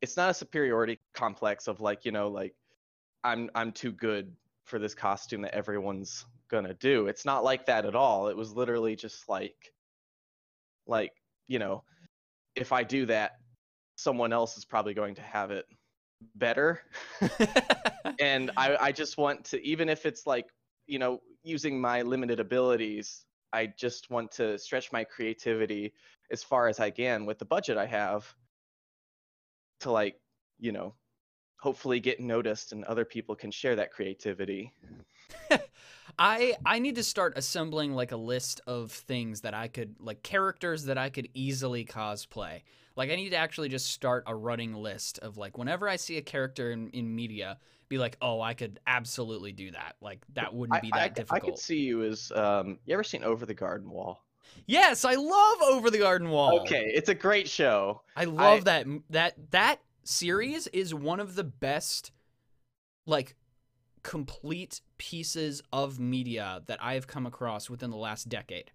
it's 0.00 0.16
not 0.16 0.30
a 0.30 0.34
superiority 0.34 0.98
complex 1.14 1.68
of 1.68 1.80
like, 1.80 2.04
you 2.04 2.12
know, 2.12 2.28
like 2.28 2.54
I'm 3.22 3.50
I'm 3.54 3.72
too 3.72 3.92
good 3.92 4.32
for 4.64 4.78
this 4.78 4.94
costume 4.94 5.42
that 5.42 5.54
everyone's 5.54 6.24
to 6.50 6.74
do. 6.74 7.06
It's 7.08 7.24
not 7.24 7.44
like 7.44 7.66
that 7.66 7.84
at 7.84 7.94
all. 7.94 8.28
It 8.28 8.36
was 8.36 8.52
literally 8.52 8.96
just 8.96 9.28
like 9.28 9.72
like, 10.86 11.12
you 11.48 11.58
know, 11.58 11.82
if 12.54 12.72
I 12.72 12.82
do 12.82 13.04
that, 13.06 13.32
someone 13.96 14.32
else 14.32 14.56
is 14.56 14.64
probably 14.64 14.94
going 14.94 15.16
to 15.16 15.22
have 15.22 15.50
it 15.50 15.66
better. 16.34 16.82
and 18.20 18.50
I 18.56 18.76
I 18.76 18.92
just 18.92 19.18
want 19.18 19.44
to 19.46 19.62
even 19.64 19.88
if 19.88 20.06
it's 20.06 20.26
like, 20.26 20.46
you 20.86 20.98
know, 20.98 21.20
using 21.42 21.80
my 21.80 22.02
limited 22.02 22.40
abilities, 22.40 23.24
I 23.52 23.66
just 23.66 24.10
want 24.10 24.32
to 24.32 24.58
stretch 24.58 24.92
my 24.92 25.04
creativity 25.04 25.92
as 26.30 26.42
far 26.42 26.68
as 26.68 26.80
I 26.80 26.90
can 26.90 27.26
with 27.26 27.38
the 27.38 27.44
budget 27.44 27.76
I 27.76 27.86
have 27.86 28.34
to 29.80 29.90
like, 29.90 30.20
you 30.58 30.72
know, 30.72 30.94
hopefully 31.58 32.00
get 32.00 32.20
noticed 32.20 32.72
and 32.72 32.84
other 32.84 33.04
people 33.04 33.34
can 33.34 33.50
share 33.50 33.76
that 33.76 33.92
creativity. 33.92 34.72
I 36.18 36.54
I 36.64 36.78
need 36.78 36.94
to 36.96 37.02
start 37.02 37.34
assembling 37.36 37.92
like 37.92 38.12
a 38.12 38.16
list 38.16 38.60
of 38.66 38.92
things 38.92 39.42
that 39.42 39.54
I 39.54 39.68
could 39.68 39.96
like 40.00 40.22
characters 40.22 40.84
that 40.84 40.98
I 40.98 41.10
could 41.10 41.28
easily 41.34 41.84
cosplay. 41.84 42.62
Like 42.96 43.10
I 43.10 43.16
need 43.16 43.30
to 43.30 43.36
actually 43.36 43.68
just 43.68 43.90
start 43.90 44.24
a 44.26 44.34
running 44.34 44.74
list 44.74 45.18
of 45.18 45.36
like 45.36 45.58
whenever 45.58 45.88
I 45.88 45.96
see 45.96 46.16
a 46.16 46.22
character 46.22 46.72
in, 46.72 46.88
in 46.90 47.14
media, 47.14 47.58
be 47.88 47.98
like, 47.98 48.16
oh, 48.20 48.40
I 48.40 48.54
could 48.54 48.80
absolutely 48.86 49.52
do 49.52 49.70
that. 49.72 49.96
Like 50.00 50.24
that 50.34 50.54
wouldn't 50.54 50.82
be 50.82 50.90
that 50.90 50.98
I, 50.98 51.04
I, 51.04 51.08
difficult. 51.08 51.42
I 51.42 51.46
could 51.46 51.58
see 51.58 51.80
you 51.80 52.02
as 52.04 52.32
um 52.32 52.78
you 52.86 52.94
ever 52.94 53.04
seen 53.04 53.22
Over 53.22 53.46
the 53.46 53.54
Garden 53.54 53.90
Wall? 53.90 54.24
Yes, 54.66 55.04
I 55.04 55.14
love 55.14 55.62
Over 55.62 55.90
the 55.90 55.98
Garden 55.98 56.30
Wall. 56.30 56.60
Okay, 56.60 56.90
it's 56.94 57.08
a 57.08 57.14
great 57.14 57.48
show. 57.48 58.00
I 58.16 58.24
love 58.24 58.64
that 58.64 58.86
that 59.10 59.34
that 59.50 59.80
series 60.04 60.66
is 60.68 60.94
one 60.94 61.20
of 61.20 61.34
the 61.34 61.44
best 61.44 62.12
like 63.06 63.36
complete 64.02 64.80
pieces 64.98 65.62
of 65.72 65.98
media 65.98 66.62
that 66.66 66.78
I 66.80 66.94
have 66.94 67.06
come 67.06 67.26
across 67.26 67.68
within 67.68 67.90
the 67.90 67.96
last 67.96 68.28
decade. 68.28 68.70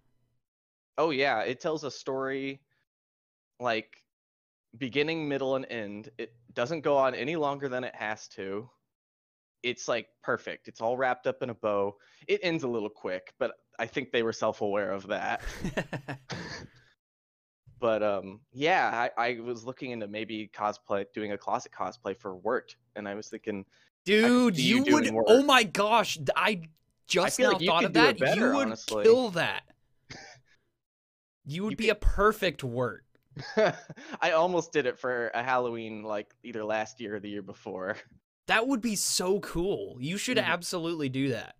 Oh 0.98 1.10
yeah, 1.10 1.40
it 1.40 1.60
tells 1.60 1.84
a 1.84 1.90
story 1.90 2.60
like 3.58 4.01
beginning, 4.78 5.28
middle, 5.28 5.56
and 5.56 5.66
end. 5.70 6.10
It 6.18 6.34
doesn't 6.54 6.80
go 6.80 6.96
on 6.96 7.14
any 7.14 7.36
longer 7.36 7.68
than 7.68 7.84
it 7.84 7.94
has 7.94 8.28
to. 8.28 8.68
It's 9.62 9.86
like 9.86 10.08
perfect. 10.22 10.68
It's 10.68 10.80
all 10.80 10.96
wrapped 10.96 11.26
up 11.26 11.42
in 11.42 11.50
a 11.50 11.54
bow. 11.54 11.96
It 12.26 12.40
ends 12.42 12.64
a 12.64 12.68
little 12.68 12.88
quick, 12.88 13.32
but 13.38 13.52
I 13.78 13.86
think 13.86 14.10
they 14.10 14.22
were 14.22 14.32
self-aware 14.32 14.90
of 14.90 15.06
that. 15.08 15.40
but 17.78 18.02
um, 18.02 18.40
yeah, 18.52 19.08
I, 19.16 19.28
I 19.28 19.40
was 19.40 19.64
looking 19.64 19.92
into 19.92 20.08
maybe 20.08 20.50
cosplay, 20.54 21.04
doing 21.14 21.32
a 21.32 21.38
closet 21.38 21.72
cosplay 21.72 22.16
for 22.16 22.36
Wirt, 22.36 22.76
and 22.96 23.08
I 23.08 23.14
was 23.14 23.28
thinking, 23.28 23.64
dude, 24.04 24.58
you, 24.58 24.84
you 24.84 24.94
would. 24.94 25.10
Oh 25.26 25.42
my 25.42 25.62
gosh, 25.62 26.18
I 26.34 26.62
just 27.06 27.40
I 27.40 27.44
now 27.44 27.52
like 27.52 27.66
thought 27.66 27.84
of 27.84 27.92
that. 27.94 28.18
Better, 28.18 28.48
you 28.50 28.56
would 28.56 28.66
honestly. 28.66 29.04
kill 29.04 29.30
that. 29.30 29.62
You 31.44 31.64
would 31.64 31.72
you 31.72 31.76
be 31.76 31.84
could... 31.86 31.96
a 31.96 31.96
perfect 31.96 32.62
Wirt. 32.62 33.02
I 34.20 34.32
almost 34.32 34.72
did 34.72 34.86
it 34.86 34.98
for 34.98 35.28
a 35.34 35.42
Halloween 35.42 36.02
like 36.02 36.34
either 36.42 36.64
last 36.64 37.00
year 37.00 37.16
or 37.16 37.20
the 37.20 37.30
year 37.30 37.42
before. 37.42 37.96
That 38.48 38.66
would 38.66 38.80
be 38.80 38.96
so 38.96 39.38
cool. 39.38 39.96
You 40.00 40.18
should 40.18 40.36
mm-hmm. 40.36 40.50
absolutely 40.50 41.08
do 41.08 41.28
that. 41.28 41.54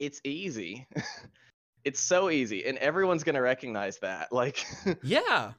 It's 0.00 0.20
easy. 0.24 0.88
it's 1.84 2.00
so 2.00 2.28
easy 2.28 2.66
and 2.66 2.76
everyone's 2.78 3.22
going 3.22 3.36
to 3.36 3.40
recognize 3.40 3.98
that. 3.98 4.32
Like 4.32 4.66
Yeah. 5.02 5.52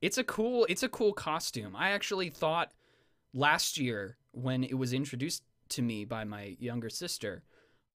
It's 0.00 0.18
a 0.18 0.24
cool 0.24 0.66
it's 0.68 0.82
a 0.82 0.88
cool 0.88 1.12
costume. 1.12 1.76
I 1.76 1.90
actually 1.90 2.28
thought 2.28 2.72
last 3.32 3.78
year 3.78 4.16
when 4.32 4.64
it 4.64 4.76
was 4.76 4.92
introduced 4.92 5.44
to 5.70 5.80
me 5.80 6.04
by 6.04 6.24
my 6.24 6.56
younger 6.58 6.90
sister, 6.90 7.44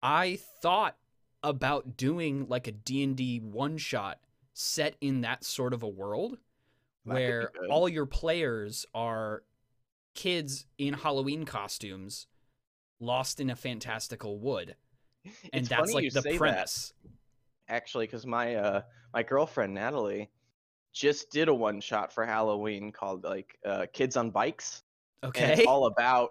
I 0.02 0.38
thought 0.62 0.96
about 1.42 1.96
doing 1.96 2.46
like 2.48 2.68
a 2.68 2.72
D&D 2.72 3.40
one 3.40 3.76
shot 3.76 4.20
set 4.54 4.96
in 5.00 5.20
that 5.20 5.44
sort 5.44 5.74
of 5.74 5.82
a 5.82 5.88
world 5.88 6.38
where 7.06 7.50
all 7.70 7.88
your 7.88 8.06
players 8.06 8.86
are 8.94 9.42
kids 10.14 10.66
in 10.78 10.94
Halloween 10.94 11.44
costumes 11.44 12.26
lost 13.00 13.40
in 13.40 13.50
a 13.50 13.56
fantastical 13.56 14.38
wood. 14.38 14.76
And 15.52 15.62
it's 15.62 15.68
that's 15.68 15.92
like 15.92 16.12
the 16.12 16.22
premise. 16.38 16.92
That, 17.02 17.74
actually, 17.74 18.06
because 18.06 18.24
my 18.24 18.54
uh 18.54 18.82
my 19.12 19.24
girlfriend 19.24 19.74
Natalie 19.74 20.30
just 20.92 21.30
did 21.30 21.48
a 21.48 21.54
one 21.54 21.80
shot 21.80 22.12
for 22.12 22.24
Halloween 22.24 22.92
called 22.92 23.24
like 23.24 23.58
uh, 23.66 23.86
Kids 23.92 24.16
on 24.16 24.30
Bikes. 24.30 24.84
Okay. 25.24 25.42
And 25.42 25.60
it's 25.60 25.66
all 25.66 25.86
about 25.86 26.30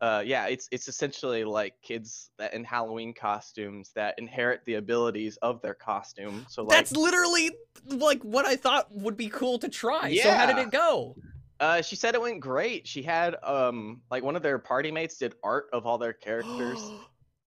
uh, 0.00 0.22
yeah, 0.24 0.46
it's 0.46 0.68
it's 0.72 0.88
essentially 0.88 1.44
like 1.44 1.74
kids 1.82 2.30
that 2.38 2.54
in 2.54 2.64
Halloween 2.64 3.12
costumes 3.12 3.90
that 3.94 4.14
inherit 4.18 4.62
the 4.64 4.74
abilities 4.74 5.36
of 5.38 5.60
their 5.60 5.74
costume. 5.74 6.46
So 6.48 6.62
like, 6.62 6.70
that's 6.70 6.92
literally 6.92 7.50
like 7.86 8.22
what 8.22 8.46
I 8.46 8.56
thought 8.56 8.90
would 8.92 9.16
be 9.16 9.28
cool 9.28 9.58
to 9.58 9.68
try. 9.68 10.08
Yeah. 10.08 10.22
So 10.24 10.32
how 10.32 10.46
did 10.46 10.58
it 10.58 10.70
go? 10.70 11.16
Uh, 11.58 11.82
she 11.82 11.96
said 11.96 12.14
it 12.14 12.20
went 12.22 12.40
great. 12.40 12.86
She 12.86 13.02
had 13.02 13.36
um 13.42 14.00
like 14.10 14.22
one 14.22 14.36
of 14.36 14.42
their 14.42 14.58
party 14.58 14.90
mates 14.90 15.18
did 15.18 15.34
art 15.44 15.66
of 15.72 15.86
all 15.86 15.98
their 15.98 16.12
characters. 16.26 16.80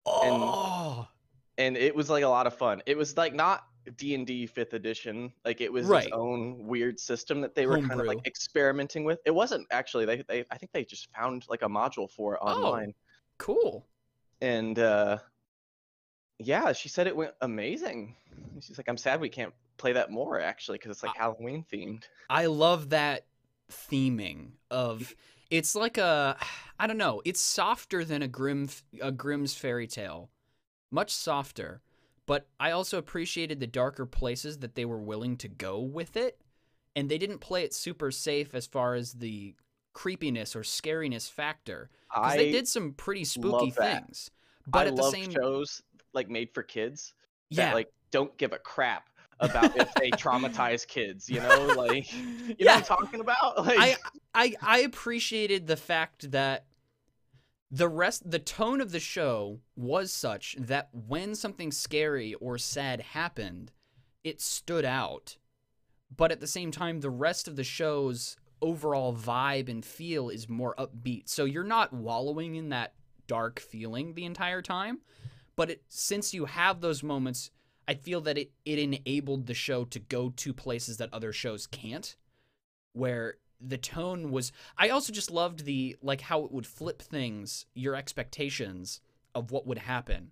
oh. 0.07 1.07
And, 1.57 1.77
and 1.77 1.85
it 1.85 1.95
was 1.95 2.11
like 2.11 2.25
a 2.25 2.29
lot 2.29 2.49
of 2.49 2.55
fun. 2.57 2.83
It 2.87 2.97
was 2.97 3.17
like 3.17 3.33
not 3.33 3.65
D&D 3.97 4.49
5th 4.49 4.73
edition. 4.73 5.33
Like 5.45 5.61
it 5.61 5.73
was 5.73 5.87
right. 5.87 6.05
its 6.05 6.13
own 6.13 6.67
weird 6.67 6.99
system 6.99 7.41
that 7.41 7.55
they 7.55 7.67
were 7.67 7.81
kind 7.81 8.01
of 8.01 8.07
like 8.07 8.27
experimenting 8.27 9.05
with. 9.05 9.21
It 9.25 9.35
wasn't 9.35 9.67
actually 9.71 10.05
they, 10.05 10.23
they 10.29 10.45
I 10.51 10.59
think 10.59 10.73
they 10.73 10.85
just 10.85 11.09
found 11.13 11.47
like 11.49 11.63
a 11.63 11.69
module 11.69 12.11
for 12.11 12.35
it 12.35 12.41
oh, 12.43 12.49
online. 12.49 12.95
Oh, 12.95 13.03
cool. 13.39 13.87
And 14.41 14.79
uh 14.79 15.19
yeah, 16.39 16.73
she 16.73 16.89
said 16.89 17.07
it 17.07 17.17
went 17.17 17.33
amazing. 17.41 18.17
She's 18.61 18.79
like 18.79 18.89
I'm 18.89 18.97
sad 18.97 19.21
we 19.21 19.29
can't 19.29 19.53
play 19.77 19.93
that 19.93 20.11
more 20.11 20.41
actually 20.41 20.79
because 20.79 20.91
it's 20.91 21.03
like 21.03 21.17
I, 21.17 21.23
Halloween 21.23 21.65
themed. 21.73 22.05
I 22.29 22.47
love 22.47 22.91
that 22.91 23.25
theming 23.71 24.51
of 24.71 25.15
it's 25.51 25.75
like 25.75 25.99
a 25.99 26.37
I 26.79 26.87
don't 26.87 26.99
know, 26.99 27.23
it's 27.25 27.41
softer 27.41 28.05
than 28.05 28.23
a 28.23 28.29
grim 28.29 28.69
a 29.01 29.13
Grimm's 29.13 29.55
fairy 29.55 29.87
tale. 29.87 30.31
Much 30.91 31.13
softer 31.13 31.83
but 32.31 32.47
I 32.61 32.71
also 32.71 32.97
appreciated 32.97 33.59
the 33.59 33.67
darker 33.67 34.07
places 34.07 34.59
that 34.59 34.77
they 34.77 34.85
were 34.85 35.01
willing 35.01 35.37
to 35.39 35.49
go 35.49 35.81
with 35.81 36.17
it. 36.17 36.39
And 36.95 37.09
they 37.09 37.19
didn't 37.19 37.41
play 37.41 37.65
it 37.65 37.75
super 37.75 38.13
safe 38.13 38.55
as 38.55 38.69
far 38.69 38.95
as 38.95 39.15
the 39.15 39.57
creepiness 39.95 40.55
or 40.55 40.61
scariness 40.61 41.29
factor. 41.29 41.91
Because 42.15 42.37
they 42.37 42.53
did 42.53 42.69
some 42.69 42.93
pretty 42.93 43.25
spooky 43.25 43.73
things. 43.73 44.31
But 44.65 44.87
I 44.87 44.91
at 44.91 44.97
the 44.97 45.11
same 45.11 45.33
shows 45.33 45.83
like 46.13 46.31
made 46.31 46.55
for 46.55 46.63
kids 46.63 47.15
that 47.51 47.71
yeah. 47.71 47.75
like 47.75 47.91
don't 48.13 48.39
give 48.39 48.53
a 48.53 48.61
crap 48.61 49.11
about 49.41 49.77
if 49.77 49.93
they 49.95 50.13
traumatize 50.13 50.87
kids, 50.87 51.29
you 51.29 51.41
know, 51.41 51.75
like 51.77 52.13
you 52.15 52.55
yeah. 52.61 52.67
know 52.67 52.73
what 52.75 52.77
I'm 52.77 52.83
talking 52.85 53.21
about? 53.21 53.57
Like 53.67 53.77
I, 53.77 53.97
I 54.35 54.55
I 54.63 54.79
appreciated 54.83 55.67
the 55.67 55.77
fact 55.77 56.31
that 56.31 56.67
the 57.71 57.89
rest 57.89 58.29
the 58.29 58.39
tone 58.39 58.81
of 58.81 58.93
the 58.93 59.01
show 59.01 59.61
was 59.77 60.13
such 60.13 60.57
that 60.59 60.89
when 60.93 61.35
something 61.35 61.71
scary 61.71 62.35
or 62.35 62.59
sad 62.59 63.01
happened 63.01 63.73
it 64.23 64.41
stood 64.41 64.85
out. 64.85 65.39
But 66.15 66.31
at 66.33 66.41
the 66.41 66.47
same 66.47 66.71
time 66.71 67.01
the 67.01 67.11
rest 67.11 67.49
of 67.49 67.57
the 67.57 67.65
show's 67.65 68.37
overall 68.61 69.15
vibe 69.15 69.69
and 69.69 69.85
feel 69.85 70.29
is 70.29 70.49
more 70.49 70.75
upbeat. 70.77 71.29
So 71.29 71.45
you're 71.45 71.65
not 71.65 71.93
wallowing 71.93 72.57
in 72.57 72.69
that 72.71 72.95
dark 73.31 73.61
feeling 73.61 74.15
the 74.15 74.25
entire 74.25 74.61
time 74.61 74.99
but 75.55 75.71
it, 75.71 75.83
since 75.89 76.35
you 76.35 76.47
have 76.47 76.81
those 76.81 77.03
moments 77.03 77.53
i 77.87 77.95
feel 77.95 78.21
that 78.21 78.37
it, 78.37 78.51
it 78.65 78.77
enabled 78.77 79.47
the 79.47 79.55
show 79.55 79.85
to 79.85 80.01
go 80.01 80.31
to 80.31 80.53
places 80.53 80.97
that 80.97 81.13
other 81.13 81.33
shows 81.33 81.65
can't 81.69 82.17
where 82.93 83.37
the 83.61 83.79
tone 83.79 84.31
was 84.31 84.53
I 84.77 84.89
also 84.89 85.13
just 85.13 85.31
loved 85.31 85.65
the 85.65 85.97
like 86.03 86.21
how 86.21 86.45
it 86.45 86.53
would 86.53 86.67
flip 86.67 87.03
things, 87.03 87.67
your 87.75 87.95
expectations 87.95 89.01
of 89.35 89.51
what 89.51 89.67
would 89.67 89.79
happen. 89.79 90.31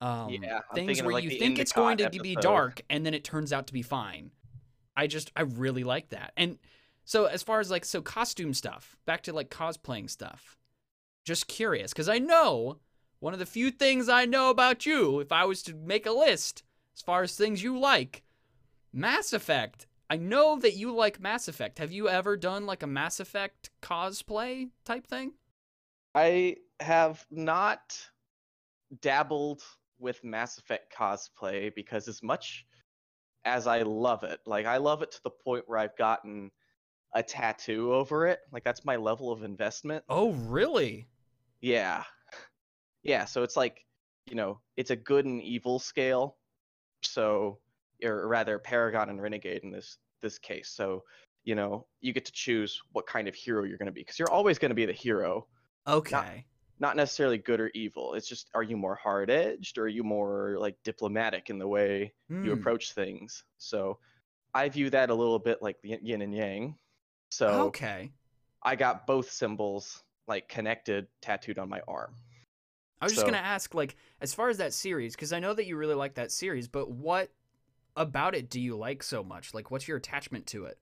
Um, 0.00 0.30
yeah, 0.30 0.60
things 0.74 1.02
where 1.02 1.12
like 1.14 1.24
you 1.24 1.38
think 1.38 1.58
it's 1.58 1.72
going 1.72 1.98
to 1.98 2.04
episode. 2.04 2.22
be 2.22 2.36
dark 2.36 2.82
and 2.90 3.04
then 3.06 3.14
it 3.14 3.24
turns 3.24 3.52
out 3.52 3.66
to 3.68 3.72
be 3.72 3.82
fine. 3.82 4.30
I 4.96 5.06
just 5.06 5.32
I 5.36 5.42
really 5.42 5.84
like 5.84 6.10
that. 6.10 6.32
And 6.36 6.58
so 7.04 7.26
as 7.26 7.42
far 7.42 7.60
as 7.60 7.70
like 7.70 7.84
so 7.84 8.02
costume 8.02 8.54
stuff, 8.54 8.96
back 9.06 9.22
to 9.24 9.32
like 9.32 9.50
cosplaying 9.50 10.10
stuff. 10.10 10.56
Just 11.24 11.48
curious 11.48 11.94
cuz 11.94 12.08
I 12.08 12.18
know 12.18 12.78
one 13.20 13.32
of 13.32 13.38
the 13.38 13.46
few 13.46 13.70
things 13.70 14.08
I 14.08 14.26
know 14.26 14.50
about 14.50 14.84
you 14.84 15.20
if 15.20 15.32
I 15.32 15.44
was 15.44 15.62
to 15.64 15.74
make 15.74 16.04
a 16.04 16.12
list 16.12 16.62
as 16.94 17.02
far 17.02 17.22
as 17.22 17.34
things 17.34 17.62
you 17.62 17.78
like, 17.78 18.22
Mass 18.92 19.32
Effect 19.32 19.86
I 20.10 20.16
know 20.16 20.58
that 20.60 20.76
you 20.76 20.94
like 20.94 21.20
Mass 21.20 21.48
Effect. 21.48 21.78
Have 21.78 21.92
you 21.92 22.08
ever 22.08 22.36
done 22.36 22.66
like 22.66 22.82
a 22.82 22.86
Mass 22.86 23.20
Effect 23.20 23.70
cosplay 23.82 24.70
type 24.84 25.06
thing? 25.06 25.32
I 26.14 26.56
have 26.80 27.24
not 27.30 27.98
dabbled 29.00 29.62
with 29.98 30.22
Mass 30.22 30.58
Effect 30.58 30.94
cosplay 30.94 31.74
because 31.74 32.06
as 32.06 32.22
much 32.22 32.66
as 33.44 33.66
I 33.66 33.82
love 33.82 34.24
it, 34.24 34.40
like 34.46 34.66
I 34.66 34.76
love 34.76 35.02
it 35.02 35.10
to 35.12 35.22
the 35.24 35.30
point 35.30 35.64
where 35.66 35.78
I've 35.78 35.96
gotten 35.96 36.50
a 37.14 37.22
tattoo 37.22 37.92
over 37.94 38.26
it. 38.26 38.40
Like 38.52 38.64
that's 38.64 38.84
my 38.84 38.96
level 38.96 39.32
of 39.32 39.42
investment. 39.42 40.04
Oh, 40.08 40.32
really? 40.32 41.08
Yeah. 41.60 42.04
Yeah, 43.02 43.24
so 43.24 43.42
it's 43.42 43.56
like, 43.56 43.84
you 44.26 44.34
know, 44.34 44.60
it's 44.76 44.90
a 44.90 44.96
good 44.96 45.24
and 45.24 45.42
evil 45.42 45.78
scale. 45.78 46.36
So 47.02 47.58
or 48.02 48.26
rather 48.28 48.58
Paragon 48.58 49.10
and 49.10 49.20
Renegade 49.20 49.62
in 49.62 49.70
this 49.70 49.98
this 50.22 50.38
case. 50.38 50.70
So, 50.70 51.04
you 51.44 51.54
know, 51.54 51.86
you 52.00 52.12
get 52.12 52.24
to 52.24 52.32
choose 52.32 52.80
what 52.92 53.06
kind 53.06 53.28
of 53.28 53.34
hero 53.34 53.64
you're 53.64 53.78
going 53.78 53.86
to 53.86 53.92
be 53.92 54.00
because 54.00 54.18
you're 54.18 54.30
always 54.30 54.58
going 54.58 54.70
to 54.70 54.74
be 54.74 54.86
the 54.86 54.92
hero. 54.92 55.46
Okay. 55.86 56.46
Not, 56.80 56.88
not, 56.88 56.96
necessarily 56.96 57.38
good 57.38 57.60
or 57.60 57.70
evil. 57.74 58.14
It's 58.14 58.26
just 58.26 58.50
are 58.54 58.62
you 58.62 58.76
more 58.76 58.94
hard 58.94 59.30
edged 59.30 59.78
or 59.78 59.82
are 59.82 59.88
you 59.88 60.02
more 60.02 60.56
like 60.58 60.76
diplomatic 60.82 61.50
in 61.50 61.58
the 61.58 61.68
way 61.68 62.12
mm. 62.30 62.44
you 62.44 62.52
hmm. 62.52 62.58
approach 62.58 62.92
things? 62.92 63.44
So, 63.58 63.98
I 64.54 64.68
view 64.68 64.88
that 64.90 65.10
a 65.10 65.14
little 65.14 65.38
bit 65.38 65.62
like 65.62 65.80
the 65.82 65.98
yin 66.02 66.22
and 66.22 66.34
yang. 66.34 66.76
So, 67.30 67.48
okay. 67.66 68.12
I 68.62 68.76
got 68.76 69.06
both 69.06 69.30
symbols 69.30 70.02
like 70.26 70.48
connected 70.48 71.06
tattooed 71.20 71.58
on 71.58 71.68
my 71.68 71.80
arm. 71.86 72.14
I 73.00 73.06
was 73.06 73.12
just 73.12 73.26
gonna 73.26 73.36
ask, 73.36 73.74
like, 73.74 73.96
as 74.22 74.32
far 74.32 74.48
as 74.48 74.56
that 74.58 74.72
series, 74.72 75.14
because 75.14 75.32
I 75.32 75.40
know 75.40 75.52
that 75.52 75.66
you 75.66 75.76
really 75.76 75.94
like 75.94 76.14
that 76.14 76.32
series, 76.32 76.68
but 76.68 76.90
what 76.90 77.30
about 77.96 78.34
it 78.34 78.50
do 78.50 78.60
you 78.60 78.76
like 78.76 79.02
so 79.02 79.22
much? 79.22 79.54
Like, 79.54 79.70
what's 79.70 79.88
your 79.88 79.96
attachment 79.96 80.46
to 80.48 80.64
it? 80.64 80.78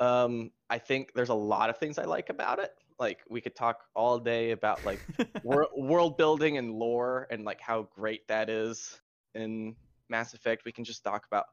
Um, 0.00 0.50
I 0.68 0.78
think 0.78 1.12
there's 1.14 1.30
a 1.30 1.34
lot 1.34 1.70
of 1.70 1.78
things 1.78 1.98
I 1.98 2.04
like 2.04 2.28
about 2.28 2.58
it. 2.58 2.72
Like 2.98 3.20
we 3.28 3.40
could 3.40 3.54
talk 3.54 3.84
all 3.94 4.18
day 4.18 4.50
about 4.50 4.84
like 4.84 5.00
wor- 5.42 5.68
world 5.76 6.16
building 6.16 6.58
and 6.58 6.72
lore 6.72 7.26
and 7.30 7.44
like 7.44 7.60
how 7.60 7.88
great 7.94 8.26
that 8.28 8.48
is 8.48 9.00
in 9.34 9.76
Mass 10.08 10.34
Effect. 10.34 10.64
We 10.64 10.72
can 10.72 10.84
just 10.84 11.04
talk 11.04 11.26
about 11.26 11.46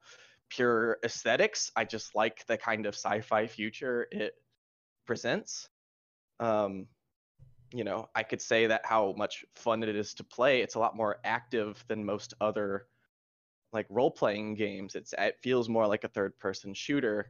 pure 0.50 0.98
aesthetics. 1.04 1.72
I 1.76 1.86
just 1.86 2.16
like 2.16 2.46
the 2.48 2.58
kind 2.58 2.86
of 2.86 2.96
sci-fi 2.96 3.48
future 3.48 4.08
it 4.12 4.34
presents. 5.06 5.70
Um, 6.40 6.88
you 7.74 7.84
know, 7.84 8.10
I 8.14 8.24
could 8.24 8.42
say 8.42 8.68
that 8.68 8.86
how 8.86 9.14
much 9.18 9.46
fun 9.56 9.84
it 9.84 9.96
is 9.96 10.14
to 10.16 10.24
play. 10.24 10.62
It's 10.62 10.76
a 10.76 10.80
lot 10.80 10.96
more 10.96 11.18
active 11.24 11.84
than 11.88 12.06
most 12.06 12.34
other 12.40 12.86
like 13.74 13.86
role-playing 13.90 14.56
games. 14.56 14.96
It's 14.96 15.14
it 15.18 15.38
feels 15.42 15.68
more 15.70 15.88
like 15.88 16.04
a 16.04 16.08
third-person 16.08 16.74
shooter. 16.74 17.30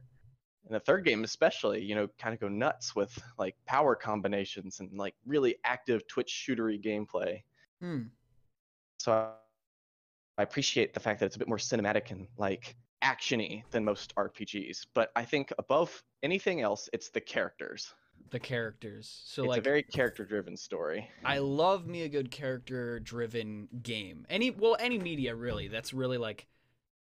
And 0.66 0.74
the 0.74 0.80
third 0.80 1.04
game, 1.04 1.24
especially, 1.24 1.82
you 1.82 1.94
know, 1.94 2.08
kind 2.18 2.34
of 2.34 2.40
go 2.40 2.48
nuts 2.48 2.96
with 2.96 3.22
like 3.38 3.54
power 3.66 3.94
combinations 3.94 4.80
and 4.80 4.90
like 4.96 5.14
really 5.26 5.56
active 5.64 6.06
Twitch 6.08 6.46
shootery 6.48 6.82
gameplay. 6.82 7.42
Hmm. 7.80 8.02
So 8.98 9.12
I- 9.12 9.34
I 10.36 10.42
appreciate 10.42 10.94
the 10.94 11.00
fact 11.00 11.20
that 11.20 11.26
it's 11.26 11.36
a 11.36 11.38
bit 11.38 11.48
more 11.48 11.58
cinematic 11.58 12.10
and 12.10 12.26
like 12.38 12.76
actiony 13.04 13.62
than 13.70 13.84
most 13.84 14.12
RPGs. 14.16 14.86
But 14.92 15.12
I 15.14 15.24
think 15.24 15.52
above 15.58 16.02
anything 16.24 16.60
else, 16.60 16.88
it's 16.92 17.10
the 17.10 17.20
characters. 17.20 17.94
The 18.30 18.40
characters. 18.40 19.22
So, 19.24 19.44
it's 19.44 19.48
like, 19.50 19.58
a 19.60 19.62
very 19.62 19.82
character-driven 19.82 20.56
story. 20.56 21.08
I 21.24 21.38
love 21.38 21.86
me 21.86 22.02
a 22.02 22.08
good 22.08 22.30
character-driven 22.30 23.68
game. 23.82 24.26
Any, 24.28 24.50
well, 24.50 24.76
any 24.80 24.98
media 24.98 25.34
really. 25.34 25.68
That's 25.68 25.94
really 25.94 26.18
like 26.18 26.46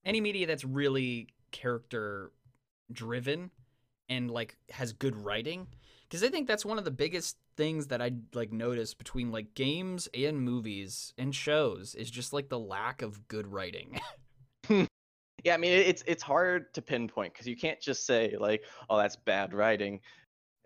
any 0.04 0.20
media 0.20 0.46
that's 0.46 0.64
really 0.64 1.28
character-driven 1.52 3.50
and 4.08 4.30
like 4.30 4.56
has 4.70 4.92
good 4.92 5.16
writing. 5.16 5.66
Because 6.08 6.22
I 6.22 6.28
think 6.28 6.46
that's 6.46 6.64
one 6.64 6.78
of 6.78 6.84
the 6.84 6.90
biggest 6.90 7.36
things 7.56 7.88
that 7.88 8.00
I 8.00 8.12
like 8.34 8.52
notice 8.52 8.94
between 8.94 9.32
like 9.32 9.54
games 9.54 10.08
and 10.14 10.40
movies 10.40 11.12
and 11.18 11.34
shows 11.34 11.94
is 11.94 12.10
just 12.10 12.32
like 12.32 12.48
the 12.48 12.58
lack 12.58 13.02
of 13.02 13.26
good 13.28 13.46
writing. 13.46 14.00
Yeah, 15.44 15.54
I 15.54 15.58
mean 15.58 15.70
it's 15.70 16.02
it's 16.08 16.24
hard 16.24 16.74
to 16.74 16.82
pinpoint 16.82 17.32
because 17.32 17.46
you 17.46 17.56
can't 17.56 17.80
just 17.80 18.04
say 18.04 18.34
like, 18.36 18.64
oh, 18.90 18.96
that's 18.96 19.14
bad 19.14 19.54
writing, 19.54 20.00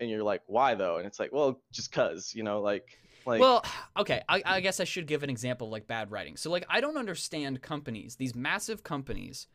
and 0.00 0.10
you're 0.10 0.22
like, 0.22 0.42
why 0.46 0.74
though? 0.74 0.96
And 0.96 1.06
it's 1.06 1.20
like, 1.20 1.32
well, 1.32 1.60
just 1.70 1.92
cause, 1.92 2.32
you 2.34 2.42
know, 2.42 2.60
like 2.60 2.98
like 3.26 3.40
well, 3.40 3.64
okay, 3.98 4.22
I, 4.28 4.42
I 4.44 4.60
guess 4.60 4.80
I 4.80 4.84
should 4.84 5.06
give 5.06 5.22
an 5.22 5.30
example 5.30 5.66
of 5.66 5.72
like 5.72 5.86
bad 5.86 6.10
writing. 6.10 6.36
So 6.36 6.50
like 6.50 6.64
I 6.68 6.80
don't 6.80 6.96
understand 6.96 7.62
companies, 7.62 8.16
these 8.16 8.34
massive 8.34 8.82
companies 8.82 9.46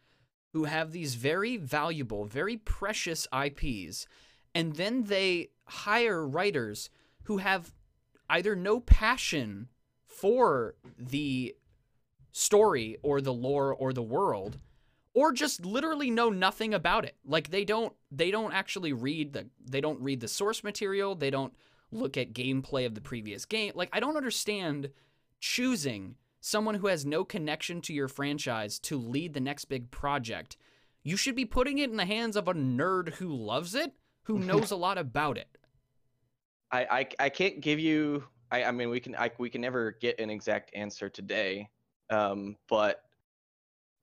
who 0.54 0.66
have 0.66 0.92
these 0.92 1.16
very 1.16 1.58
valuable, 1.58 2.26
very 2.26 2.58
precious 2.58 3.28
IPs, 3.34 4.08
and 4.54 4.76
then 4.76 5.04
they 5.04 5.50
hire 5.66 6.26
writers 6.26 6.90
who 7.24 7.38
have 7.38 7.74
either 8.30 8.56
no 8.56 8.80
passion 8.80 9.68
for 10.06 10.76
the 10.98 11.56
story 12.32 12.98
or 13.02 13.20
the 13.20 13.34
lore 13.34 13.74
or 13.74 13.94
the 13.94 14.04
world 14.04 14.60
or 15.16 15.32
just 15.32 15.66
literally 15.66 16.12
know 16.12 16.30
nothing 16.30 16.74
about 16.74 17.06
it. 17.06 17.16
Like 17.26 17.50
they 17.50 17.66
don't 17.66 17.94
they 18.12 18.30
don't 18.30 18.54
actually 18.54 18.94
read 18.94 19.34
the 19.34 19.48
they 19.66 19.82
don't 19.82 20.02
read 20.02 20.20
the 20.20 20.28
source 20.28 20.64
material. 20.64 21.16
They 21.16 21.32
don't 21.32 21.54
look 21.92 22.18
at 22.18 22.34
gameplay 22.34 22.86
of 22.86 22.94
the 22.94 23.02
previous 23.02 23.46
game. 23.46 23.72
Like 23.74 23.90
i 23.94 24.00
don't 24.00 24.18
understand 24.18 24.92
choosing 25.40 26.16
someone 26.42 26.76
who 26.76 26.88
has 26.88 27.06
no 27.06 27.24
connection 27.24 27.82
to 27.82 27.94
your 27.94 28.08
franchise 28.08 28.78
to 28.80 28.98
lead 28.98 29.34
the 29.34 29.40
next 29.40 29.66
big 29.66 29.90
project. 29.90 30.58
You 31.02 31.18
should 31.18 31.36
be 31.36 31.46
putting 31.46 31.80
it 31.80 31.90
in 31.90 31.98
the 31.98 32.06
hands 32.06 32.36
of 32.36 32.48
a 32.48 32.54
nerd 32.54 33.14
who 33.14 33.34
loves 33.34 33.74
it 33.74 33.94
who 34.24 34.40
knows 34.40 34.72
a 34.72 34.76
lot 34.76 34.98
about 34.98 35.38
it. 35.38 35.48
I, 36.72 36.86
I 36.92 37.08
I 37.26 37.30
can't 37.30 37.62
give 37.62 37.80
you. 37.80 38.26
I 38.52 38.66
I 38.66 38.72
mean 38.72 38.90
we 38.90 39.00
can 39.00 39.16
I, 39.16 39.32
we 39.38 39.50
can 39.50 39.62
never 39.62 39.94
get 40.02 40.20
an 40.20 40.30
exact 40.30 40.72
answer 40.76 41.08
today, 41.08 41.70
um, 42.10 42.58
but 42.68 43.05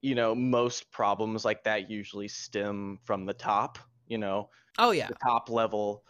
you 0.02 0.14
know 0.14 0.34
most 0.34 0.90
problems 0.90 1.44
like 1.44 1.64
that 1.64 1.88
usually 1.90 2.28
stem 2.28 2.98
from 3.04 3.24
the 3.24 3.32
top. 3.34 3.78
You 4.06 4.18
know 4.18 4.50
oh 4.78 4.90
yeah 4.90 5.08
the 5.08 5.14
top 5.14 5.48
level 5.48 6.04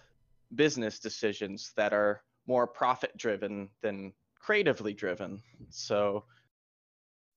business 0.54 0.98
decisions 0.98 1.72
that 1.76 1.92
are 1.92 2.22
more 2.46 2.66
profit 2.66 3.16
driven 3.16 3.68
than 3.82 4.12
creatively 4.38 4.92
driven. 4.92 5.40
So 5.70 6.24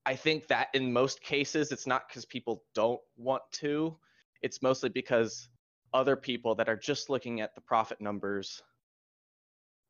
I 0.04 0.16
think 0.16 0.48
that 0.48 0.68
in 0.74 0.92
most 0.92 1.22
cases 1.22 1.72
it's 1.72 1.86
not 1.86 2.08
because 2.08 2.24
people 2.24 2.64
don't 2.74 3.00
want 3.16 3.42
to. 3.52 3.96
It's 4.42 4.62
mostly 4.62 4.88
because 4.88 5.48
other 5.94 6.16
people 6.16 6.54
that 6.56 6.68
are 6.68 6.76
just 6.76 7.08
looking 7.10 7.40
at 7.40 7.54
the 7.54 7.60
profit 7.60 8.00
numbers, 8.00 8.62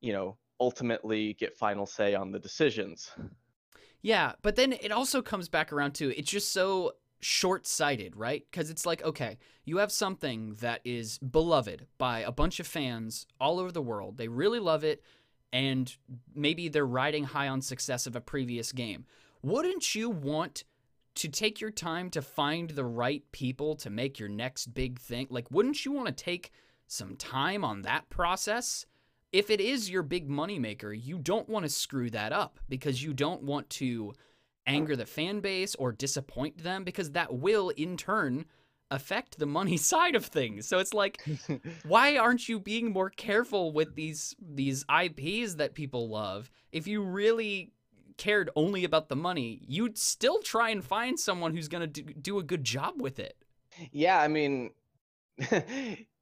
you 0.01 0.13
know, 0.13 0.37
ultimately 0.61 1.35
get 1.35 1.57
final 1.57 1.87
say 1.87 2.15
on 2.15 2.31
the 2.31 2.39
decisions. 2.39 3.11
Yeah, 4.07 4.35
but 4.41 4.55
then 4.55 4.73
it 4.73 4.93
also 4.93 5.21
comes 5.21 5.49
back 5.49 5.73
around 5.73 5.97
to 5.97 6.17
it's 6.17 6.31
just 6.31 6.53
so 6.53 6.93
short 7.19 7.67
sighted, 7.67 8.15
right? 8.15 8.47
Because 8.49 8.71
it's 8.71 8.87
like, 8.87 9.03
okay, 9.03 9.37
you 9.65 9.79
have 9.79 9.91
something 9.91 10.55
that 10.61 10.81
is 10.85 11.19
beloved 11.19 11.89
by 11.99 12.21
a 12.21 12.31
bunch 12.31 12.61
of 12.61 12.69
fans 12.69 13.27
all 13.41 13.59
over 13.59 13.73
the 13.73 13.83
world. 13.83 14.17
They 14.17 14.29
really 14.29 14.61
love 14.61 14.85
it, 14.85 15.03
and 15.53 15.93
maybe 16.37 16.69
they're 16.69 16.87
riding 16.87 17.25
high 17.25 17.49
on 17.49 17.61
success 17.61 18.07
of 18.07 18.15
a 18.15 18.21
previous 18.21 18.71
game. 18.71 19.07
Wouldn't 19.43 19.97
you 19.97 20.09
want 20.09 20.63
to 21.17 21.29
take 21.29 21.61
your 21.61 21.73
time 21.73 22.09
to 22.11 22.23
find 22.23 22.71
the 22.71 22.85
right 22.85 23.25
people 23.33 23.75
to 23.75 23.91
make 23.91 24.21
your 24.21 24.29
next 24.29 24.73
big 24.73 25.01
thing? 25.01 25.27
Like, 25.31 25.51
wouldn't 25.51 25.85
you 25.85 25.91
want 25.91 26.07
to 26.07 26.13
take 26.13 26.53
some 26.87 27.17
time 27.17 27.65
on 27.65 27.83
that 27.83 28.09
process? 28.09 28.87
If 29.37 29.51
it 29.51 29.61
is 29.61 29.91
your 29.91 30.03
big 30.03 30.31
moneymaker, 30.31 30.99
you 30.99 31.19
don't 31.19 31.47
want 31.47 31.67
to 31.67 31.69
screw 31.69 32.09
that 32.09 32.33
up 32.33 32.59
because 32.71 33.03
you 33.03 33.13
don't 33.13 33.43
want 33.43 33.69
to 33.69 34.15
anger 34.67 34.97
the 34.97 35.05
fan 35.05 35.41
base 35.41 35.75
or 35.75 35.93
disappoint 35.93 36.57
them 36.65 36.85
because 36.85 37.11
that 37.11 37.35
will 37.35 37.69
in 37.69 37.99
turn 37.99 38.47
affect 38.91 39.39
the 39.39 39.45
money 39.45 39.77
side 39.93 40.15
of 40.15 40.25
things. 40.25 40.67
So 40.67 40.79
it's 40.79 40.95
like 40.95 41.23
why 41.87 42.17
aren't 42.17 42.49
you 42.49 42.59
being 42.59 42.95
more 42.95 43.11
careful 43.11 43.73
with 43.73 43.95
these 43.95 44.35
these 44.41 44.87
IPs 44.89 45.57
that 45.57 45.75
people 45.75 46.09
love? 46.09 46.51
If 46.73 46.87
you 46.87 47.03
really 47.03 47.73
cared 48.17 48.49
only 48.57 48.85
about 48.85 49.11
the 49.11 49.17
money, 49.17 49.61
you'd 49.69 49.99
still 49.99 50.41
try 50.41 50.71
and 50.71 50.83
find 50.83 51.21
someone 51.21 51.55
who's 51.55 51.69
going 51.69 51.93
to 51.93 52.03
do, 52.03 52.15
do 52.15 52.39
a 52.39 52.43
good 52.43 52.65
job 52.65 53.03
with 53.03 53.19
it. 53.19 53.37
yeah, 53.93 54.19
I 54.19 54.29
mean, 54.29 54.71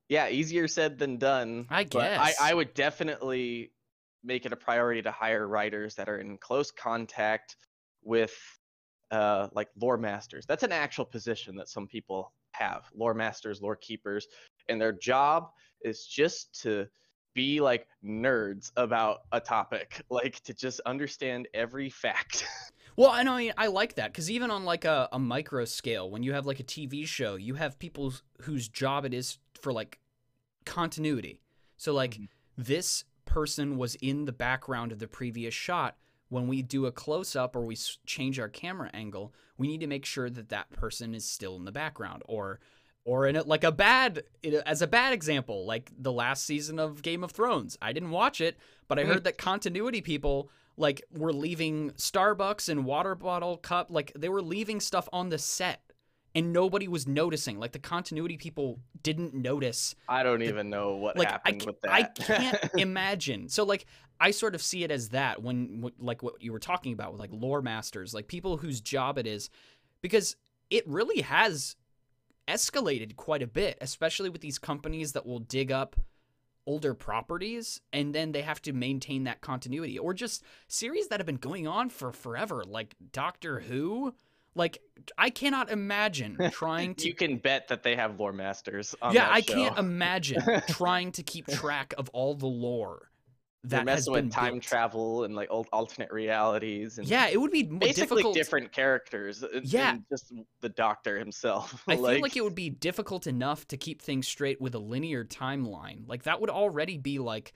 yeah, 0.08 0.28
easier 0.28 0.68
said 0.68 0.98
than 0.98 1.16
done. 1.16 1.66
I 1.70 1.84
but 1.84 1.90
guess. 1.90 2.36
I, 2.40 2.50
I 2.50 2.54
would 2.54 2.74
definitely 2.74 3.72
make 4.22 4.46
it 4.46 4.52
a 4.52 4.56
priority 4.56 5.02
to 5.02 5.10
hire 5.10 5.46
writers 5.46 5.94
that 5.96 6.08
are 6.08 6.18
in 6.18 6.38
close 6.38 6.70
contact 6.70 7.56
with 8.02 8.34
uh, 9.10 9.48
like 9.52 9.68
lore 9.80 9.98
masters. 9.98 10.44
That's 10.46 10.62
an 10.62 10.72
actual 10.72 11.04
position 11.04 11.56
that 11.56 11.68
some 11.68 11.86
people 11.86 12.32
have 12.52 12.84
lore 12.94 13.14
masters, 13.14 13.60
lore 13.60 13.76
keepers, 13.76 14.26
and 14.68 14.80
their 14.80 14.92
job 14.92 15.50
is 15.82 16.06
just 16.06 16.60
to 16.62 16.86
be 17.34 17.60
like 17.60 17.86
nerds 18.04 18.70
about 18.76 19.20
a 19.32 19.40
topic, 19.40 20.02
like 20.10 20.40
to 20.44 20.54
just 20.54 20.80
understand 20.86 21.48
every 21.54 21.90
fact. 21.90 22.46
Well, 22.96 23.10
I 23.10 23.24
know 23.24 23.32
I, 23.32 23.38
mean, 23.38 23.52
I 23.58 23.66
like 23.66 23.96
that 23.96 24.12
because 24.12 24.30
even 24.30 24.52
on 24.52 24.64
like 24.64 24.84
a, 24.84 25.08
a 25.10 25.18
micro 25.18 25.64
scale, 25.64 26.08
when 26.08 26.22
you 26.22 26.32
have 26.32 26.46
like 26.46 26.60
a 26.60 26.62
TV 26.62 27.04
show, 27.04 27.34
you 27.34 27.54
have 27.54 27.76
people 27.80 28.14
whose 28.42 28.68
job 28.68 29.04
it 29.04 29.12
is 29.12 29.38
for 29.64 29.72
like 29.72 29.98
continuity. 30.64 31.40
So 31.76 31.92
like 31.92 32.14
Mhm. 32.14 32.28
this 32.56 33.04
person 33.24 33.76
was 33.76 33.94
in 33.96 34.26
the 34.26 34.32
background 34.32 34.92
of 34.92 34.98
the 34.98 35.08
previous 35.08 35.54
shot. 35.54 35.96
When 36.28 36.48
we 36.48 36.62
do 36.62 36.86
a 36.86 36.92
close 36.92 37.34
up 37.36 37.54
or 37.56 37.64
we 37.64 37.76
change 38.06 38.38
our 38.38 38.48
camera 38.48 38.90
angle, 38.94 39.32
we 39.56 39.66
need 39.68 39.80
to 39.80 39.86
make 39.86 40.04
sure 40.04 40.30
that 40.30 40.48
that 40.50 40.70
person 40.70 41.14
is 41.14 41.24
still 41.28 41.56
in 41.56 41.64
the 41.64 41.72
background 41.72 42.22
or 42.26 42.60
or 43.06 43.26
in 43.26 43.36
a, 43.36 43.42
like 43.42 43.64
a 43.64 43.70
bad 43.72 44.24
as 44.64 44.80
a 44.80 44.86
bad 44.86 45.12
example 45.12 45.66
like 45.66 45.92
the 45.94 46.10
last 46.12 46.44
season 46.46 46.78
of 46.78 47.02
Game 47.02 47.22
of 47.22 47.32
Thrones. 47.32 47.76
I 47.82 47.92
didn't 47.92 48.10
watch 48.12 48.40
it, 48.40 48.56
but 48.88 48.98
I 48.98 49.02
Mm. 49.04 49.08
heard 49.08 49.24
that 49.24 49.36
continuity 49.36 50.00
people 50.00 50.50
like 50.78 51.02
were 51.10 51.32
leaving 51.32 51.90
Starbucks 51.92 52.68
and 52.70 52.86
water 52.86 53.14
bottle 53.14 53.58
cup 53.58 53.88
like 53.90 54.10
they 54.16 54.30
were 54.30 54.40
leaving 54.42 54.80
stuff 54.80 55.06
on 55.12 55.28
the 55.28 55.38
set 55.38 55.83
and 56.34 56.52
nobody 56.52 56.88
was 56.88 57.06
noticing. 57.06 57.58
Like 57.58 57.72
the 57.72 57.78
continuity 57.78 58.36
people 58.36 58.80
didn't 59.02 59.34
notice. 59.34 59.94
I 60.08 60.22
don't 60.22 60.42
even 60.42 60.70
know 60.70 60.96
what 60.96 61.16
Like 61.16 61.28
I, 61.28 61.32
happened 61.32 61.60
ca- 61.60 61.66
with 61.66 61.80
that. 61.82 61.92
I 61.92 62.02
can't 62.02 62.70
imagine. 62.78 63.48
So 63.48 63.64
like 63.64 63.86
I 64.20 64.30
sort 64.30 64.54
of 64.54 64.62
see 64.62 64.84
it 64.84 64.90
as 64.90 65.10
that 65.10 65.42
when 65.42 65.90
like 65.98 66.22
what 66.22 66.42
you 66.42 66.52
were 66.52 66.58
talking 66.58 66.92
about 66.92 67.12
with 67.12 67.20
like 67.20 67.30
lore 67.32 67.62
masters, 67.62 68.14
like 68.14 68.28
people 68.28 68.56
whose 68.56 68.80
job 68.80 69.18
it 69.18 69.26
is 69.26 69.50
because 70.02 70.36
it 70.70 70.86
really 70.88 71.20
has 71.22 71.76
escalated 72.48 73.16
quite 73.16 73.42
a 73.42 73.46
bit, 73.46 73.78
especially 73.80 74.28
with 74.30 74.40
these 74.40 74.58
companies 74.58 75.12
that 75.12 75.26
will 75.26 75.40
dig 75.40 75.72
up 75.72 75.96
older 76.66 76.94
properties 76.94 77.80
and 77.92 78.14
then 78.14 78.32
they 78.32 78.40
have 78.40 78.60
to 78.62 78.72
maintain 78.72 79.24
that 79.24 79.42
continuity 79.42 79.98
or 79.98 80.14
just 80.14 80.42
series 80.66 81.08
that 81.08 81.20
have 81.20 81.26
been 81.26 81.36
going 81.36 81.66
on 81.66 81.90
for 81.90 82.10
forever 82.10 82.64
like 82.66 82.94
Doctor 83.12 83.60
Who 83.60 84.14
like 84.54 84.78
I 85.18 85.30
cannot 85.30 85.70
imagine 85.70 86.38
trying 86.52 86.94
to 86.96 87.08
you 87.08 87.14
can 87.14 87.38
bet 87.38 87.68
that 87.68 87.82
they 87.82 87.96
have 87.96 88.18
lore 88.20 88.32
masters. 88.32 88.94
On 89.02 89.12
Yeah, 89.12 89.26
that 89.26 89.32
I 89.34 89.40
show. 89.40 89.54
can't 89.54 89.78
imagine 89.78 90.42
trying 90.68 91.12
to 91.12 91.22
keep 91.22 91.46
track 91.48 91.94
of 91.98 92.08
all 92.10 92.34
the 92.34 92.46
lore 92.46 93.10
They're 93.64 93.80
that 93.84 93.88
has 93.90 94.06
messing 94.06 94.14
been 94.14 94.24
with 94.26 94.34
time 94.34 94.52
built. 94.54 94.62
travel 94.62 95.24
and 95.24 95.34
like 95.34 95.48
al- 95.50 95.66
alternate 95.72 96.12
realities 96.12 96.98
and 96.98 97.06
Yeah, 97.08 97.28
it 97.28 97.40
would 97.40 97.50
be 97.50 97.62
basically 97.64 97.92
difficult. 98.22 98.34
different 98.34 98.72
characters. 98.72 99.42
uh, 99.42 99.60
Yeah. 99.64 99.92
than 99.92 100.04
just 100.10 100.32
the 100.60 100.68
Doctor 100.68 101.18
himself. 101.18 101.82
I 101.88 101.96
feel 101.96 102.20
like 102.20 102.36
it 102.36 102.44
would 102.44 102.54
be 102.54 102.70
difficult 102.70 103.26
enough 103.26 103.66
to 103.68 103.76
keep 103.76 104.00
things 104.02 104.28
straight 104.28 104.60
with 104.60 104.74
a 104.74 104.78
linear 104.78 105.24
timeline. 105.24 106.06
Like 106.06 106.22
that 106.24 106.40
would 106.40 106.50
already 106.50 106.96
be 106.98 107.18
like 107.18 107.52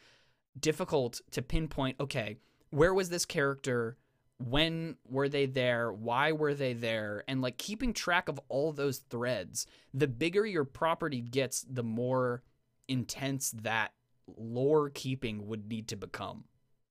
difficult 0.59 1.21
to 1.33 1.43
pinpoint, 1.43 1.97
okay, 2.01 2.37
where 2.71 2.93
was 2.93 3.09
this 3.11 3.25
character? 3.25 3.97
When 4.38 4.96
were 5.09 5.29
they 5.29 5.46
there? 5.46 5.92
Why 5.92 6.33
were 6.33 6.55
they 6.55 6.72
there? 6.72 7.24
And 7.27 7.42
like 7.42 7.59
keeping 7.59 7.92
track 7.92 8.29
of 8.29 8.40
all 8.48 8.72
those 8.72 8.98
threads. 8.98 9.66
The 9.92 10.07
bigger 10.07 10.46
your 10.46 10.64
property 10.64 11.20
gets, 11.20 11.62
the 11.68 11.83
more 11.83 12.42
intense 12.87 13.51
that 13.62 13.92
lore 14.37 14.90
keeping 14.90 15.46
would 15.48 15.68
need 15.68 15.88
to 15.88 15.96
become. 15.96 16.44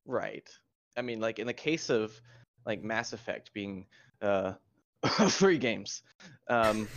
Right. 0.06 0.50
I 0.98 1.02
mean, 1.02 1.20
like 1.20 1.40
in 1.40 1.48
the 1.48 1.54
case 1.54 1.90
of 1.90 2.20
like 2.66 2.84
Mass 2.84 3.14
Effect 3.14 3.54
being 3.54 3.86
uh 4.22 4.54
free 5.30 5.58
games, 5.58 6.02
um, 6.50 6.88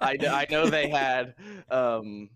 I, 0.00 0.18
I 0.30 0.46
know 0.50 0.68
they 0.68 0.88
had 0.90 1.34
um 1.70 2.28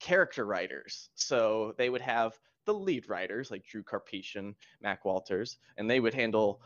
character 0.00 0.46
writers, 0.46 1.10
so 1.14 1.74
they 1.76 1.90
would 1.90 2.00
have 2.00 2.38
the 2.64 2.74
lead 2.74 3.08
writers 3.08 3.50
like 3.50 3.64
Drew 3.64 3.82
Karpyshyn, 3.82 4.54
Mac 4.80 5.04
Walters, 5.04 5.58
and 5.76 5.88
they 5.88 6.00
would 6.00 6.14
handle 6.14 6.60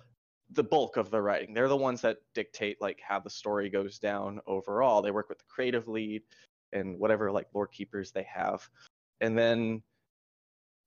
the 0.52 0.62
bulk 0.64 0.96
of 0.96 1.10
the 1.10 1.20
writing. 1.20 1.54
They're 1.54 1.68
the 1.68 1.76
ones 1.76 2.00
that 2.02 2.18
dictate 2.34 2.80
like 2.80 3.00
how 3.06 3.20
the 3.20 3.30
story 3.30 3.68
goes 3.70 3.98
down 3.98 4.40
overall. 4.46 5.02
They 5.02 5.10
work 5.10 5.28
with 5.28 5.38
the 5.38 5.44
creative 5.48 5.88
lead 5.88 6.22
and 6.72 6.98
whatever 6.98 7.30
like 7.30 7.48
lore 7.54 7.66
keepers 7.66 8.10
they 8.12 8.24
have, 8.24 8.68
and 9.20 9.36
then 9.36 9.82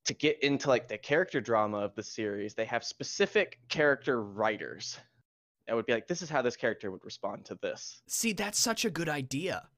to 0.04 0.14
get 0.14 0.40
into 0.42 0.68
like 0.68 0.86
the 0.88 0.98
character 0.98 1.40
drama 1.40 1.78
of 1.78 1.94
the 1.94 2.02
series, 2.02 2.54
they 2.54 2.64
have 2.64 2.84
specific 2.84 3.58
character 3.68 4.22
writers. 4.22 4.98
That 5.66 5.74
would 5.74 5.86
be 5.86 5.92
like, 5.94 6.06
this 6.06 6.22
is 6.22 6.30
how 6.30 6.42
this 6.42 6.56
character 6.56 6.92
would 6.92 7.04
respond 7.04 7.44
to 7.46 7.58
this, 7.60 8.02
See, 8.06 8.32
that's 8.32 8.58
such 8.58 8.84
a 8.84 8.90
good 8.90 9.08
idea. 9.08 9.68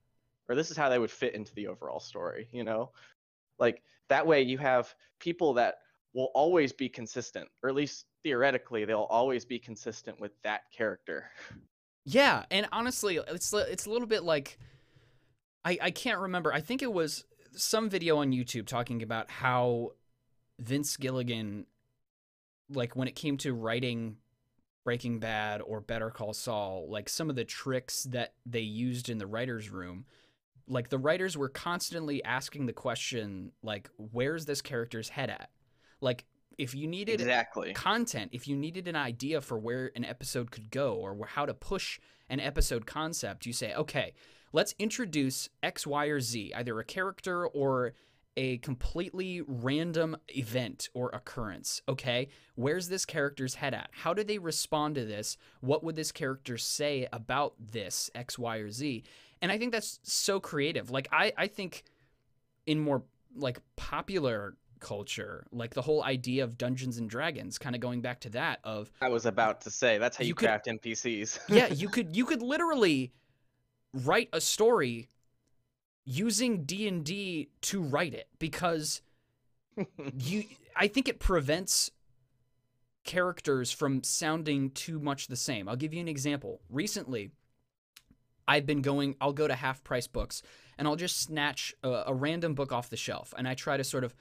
or 0.48 0.54
this 0.54 0.70
is 0.70 0.76
how 0.76 0.90
they 0.90 0.98
would 0.98 1.10
fit 1.10 1.34
into 1.34 1.54
the 1.54 1.66
overall 1.66 2.00
story. 2.00 2.48
You 2.52 2.64
know, 2.64 2.92
like 3.58 3.82
that 4.10 4.26
way 4.26 4.42
you 4.42 4.58
have 4.58 4.94
people 5.18 5.54
that 5.54 5.76
will 6.12 6.30
always 6.34 6.72
be 6.72 6.88
consistent, 6.90 7.48
or 7.62 7.70
at 7.70 7.74
least 7.74 8.04
theoretically, 8.22 8.84
they'll 8.84 9.08
always 9.10 9.44
be 9.44 9.58
consistent 9.58 10.20
with 10.20 10.32
that 10.42 10.70
character. 10.70 11.30
Yeah, 12.04 12.44
and 12.50 12.66
honestly, 12.72 13.20
it's 13.28 13.52
it's 13.52 13.86
a 13.86 13.90
little 13.90 14.08
bit 14.08 14.22
like 14.22 14.58
I 15.64 15.78
I 15.82 15.90
can't 15.90 16.20
remember. 16.20 16.52
I 16.52 16.60
think 16.60 16.82
it 16.82 16.92
was 16.92 17.24
some 17.54 17.90
video 17.90 18.18
on 18.18 18.32
YouTube 18.32 18.66
talking 18.66 19.02
about 19.02 19.30
how 19.30 19.92
Vince 20.58 20.96
Gilligan 20.96 21.66
like 22.70 22.96
when 22.96 23.08
it 23.08 23.14
came 23.14 23.36
to 23.38 23.52
writing 23.54 24.16
Breaking 24.84 25.18
Bad 25.18 25.60
or 25.60 25.80
Better 25.80 26.10
Call 26.10 26.32
Saul, 26.32 26.86
like 26.88 27.08
some 27.08 27.28
of 27.30 27.36
the 27.36 27.44
tricks 27.44 28.04
that 28.04 28.34
they 28.46 28.60
used 28.60 29.08
in 29.08 29.18
the 29.18 29.26
writers 29.26 29.70
room, 29.70 30.06
like 30.66 30.88
the 30.88 30.98
writers 30.98 31.36
were 31.36 31.48
constantly 31.48 32.24
asking 32.24 32.66
the 32.66 32.72
question 32.72 33.52
like 33.62 33.90
where's 33.96 34.46
this 34.46 34.62
character's 34.62 35.10
head 35.10 35.30
at? 35.30 35.50
Like 36.00 36.24
if 36.58 36.74
you 36.74 36.86
needed 36.86 37.20
Exactly. 37.20 37.72
content 37.72 38.30
if 38.32 38.46
you 38.48 38.56
needed 38.56 38.88
an 38.88 38.96
idea 38.96 39.40
for 39.40 39.58
where 39.58 39.90
an 39.96 40.04
episode 40.04 40.50
could 40.50 40.70
go 40.70 40.94
or 40.94 41.16
how 41.26 41.46
to 41.46 41.54
push 41.54 41.98
an 42.28 42.40
episode 42.40 42.84
concept 42.84 43.46
you 43.46 43.52
say 43.52 43.72
okay 43.74 44.12
let's 44.52 44.74
introduce 44.78 45.48
x 45.62 45.86
y 45.86 46.06
or 46.06 46.20
z 46.20 46.52
either 46.54 46.78
a 46.78 46.84
character 46.84 47.46
or 47.46 47.94
a 48.36 48.58
completely 48.58 49.42
random 49.48 50.16
event 50.28 50.88
or 50.94 51.10
occurrence 51.10 51.82
okay? 51.88 52.28
Where's 52.54 52.88
this 52.88 53.04
character's 53.04 53.56
head 53.56 53.74
at? 53.74 53.90
How 53.90 54.14
do 54.14 54.22
they 54.22 54.38
respond 54.38 54.94
to 54.94 55.04
this? 55.04 55.36
What 55.60 55.82
would 55.82 55.96
this 55.96 56.12
character 56.12 56.56
say 56.56 57.08
about 57.12 57.54
this 57.58 58.10
x 58.14 58.38
y 58.38 58.58
or 58.58 58.70
z? 58.70 59.02
And 59.42 59.50
i 59.50 59.58
think 59.58 59.72
that's 59.72 59.98
so 60.04 60.38
creative. 60.38 60.88
Like 60.90 61.08
i 61.10 61.32
i 61.36 61.48
think 61.48 61.82
in 62.66 62.78
more 62.78 63.02
like 63.34 63.60
popular 63.74 64.56
culture 64.80 65.46
like 65.52 65.74
the 65.74 65.82
whole 65.82 66.02
idea 66.04 66.44
of 66.44 66.56
dungeons 66.58 66.98
and 66.98 67.08
dragons 67.10 67.58
kind 67.58 67.74
of 67.74 67.80
going 67.80 68.00
back 68.00 68.20
to 68.20 68.30
that 68.30 68.60
of 68.64 68.90
I 69.00 69.08
was 69.08 69.26
about 69.26 69.60
to 69.62 69.70
say 69.70 69.98
that's 69.98 70.16
how 70.16 70.22
you, 70.22 70.28
You 70.28 70.34
could- 70.34 70.46
craft 70.48 70.66
NPCs. 70.66 71.38
yeah 71.48 71.72
you 71.72 71.88
could 71.88 72.14
you 72.16 72.24
could 72.24 72.42
literally 72.42 73.12
write 73.92 74.28
a 74.32 74.40
story 74.40 75.08
using 76.04 76.64
D&D 76.64 77.50
to 77.62 77.82
write 77.82 78.14
it 78.14 78.28
because 78.38 79.02
you 80.18 80.44
I 80.76 80.88
think 80.88 81.08
it 81.08 81.18
prevents 81.18 81.90
characters 83.04 83.72
from 83.72 84.02
sounding 84.02 84.70
too 84.70 84.98
much 85.00 85.28
the 85.28 85.36
same. 85.36 85.68
I'll 85.68 85.76
give 85.76 85.94
you 85.94 86.00
an 86.00 86.08
example. 86.08 86.60
Recently, 86.68 87.30
I've 88.46 88.66
been 88.66 88.82
going 88.82 89.16
I'll 89.20 89.32
go 89.32 89.48
to 89.48 89.54
half 89.54 89.82
price 89.84 90.06
books 90.06 90.42
and 90.78 90.86
I'll 90.86 90.96
just 90.96 91.20
snatch 91.20 91.74
a, 91.82 92.04
a 92.08 92.14
random 92.14 92.54
book 92.54 92.72
off 92.72 92.88
the 92.90 92.96
shelf 92.96 93.34
and 93.36 93.46
I 93.48 93.54
try 93.54 93.76
to 93.76 93.84
sort 93.84 94.04
of 94.04 94.14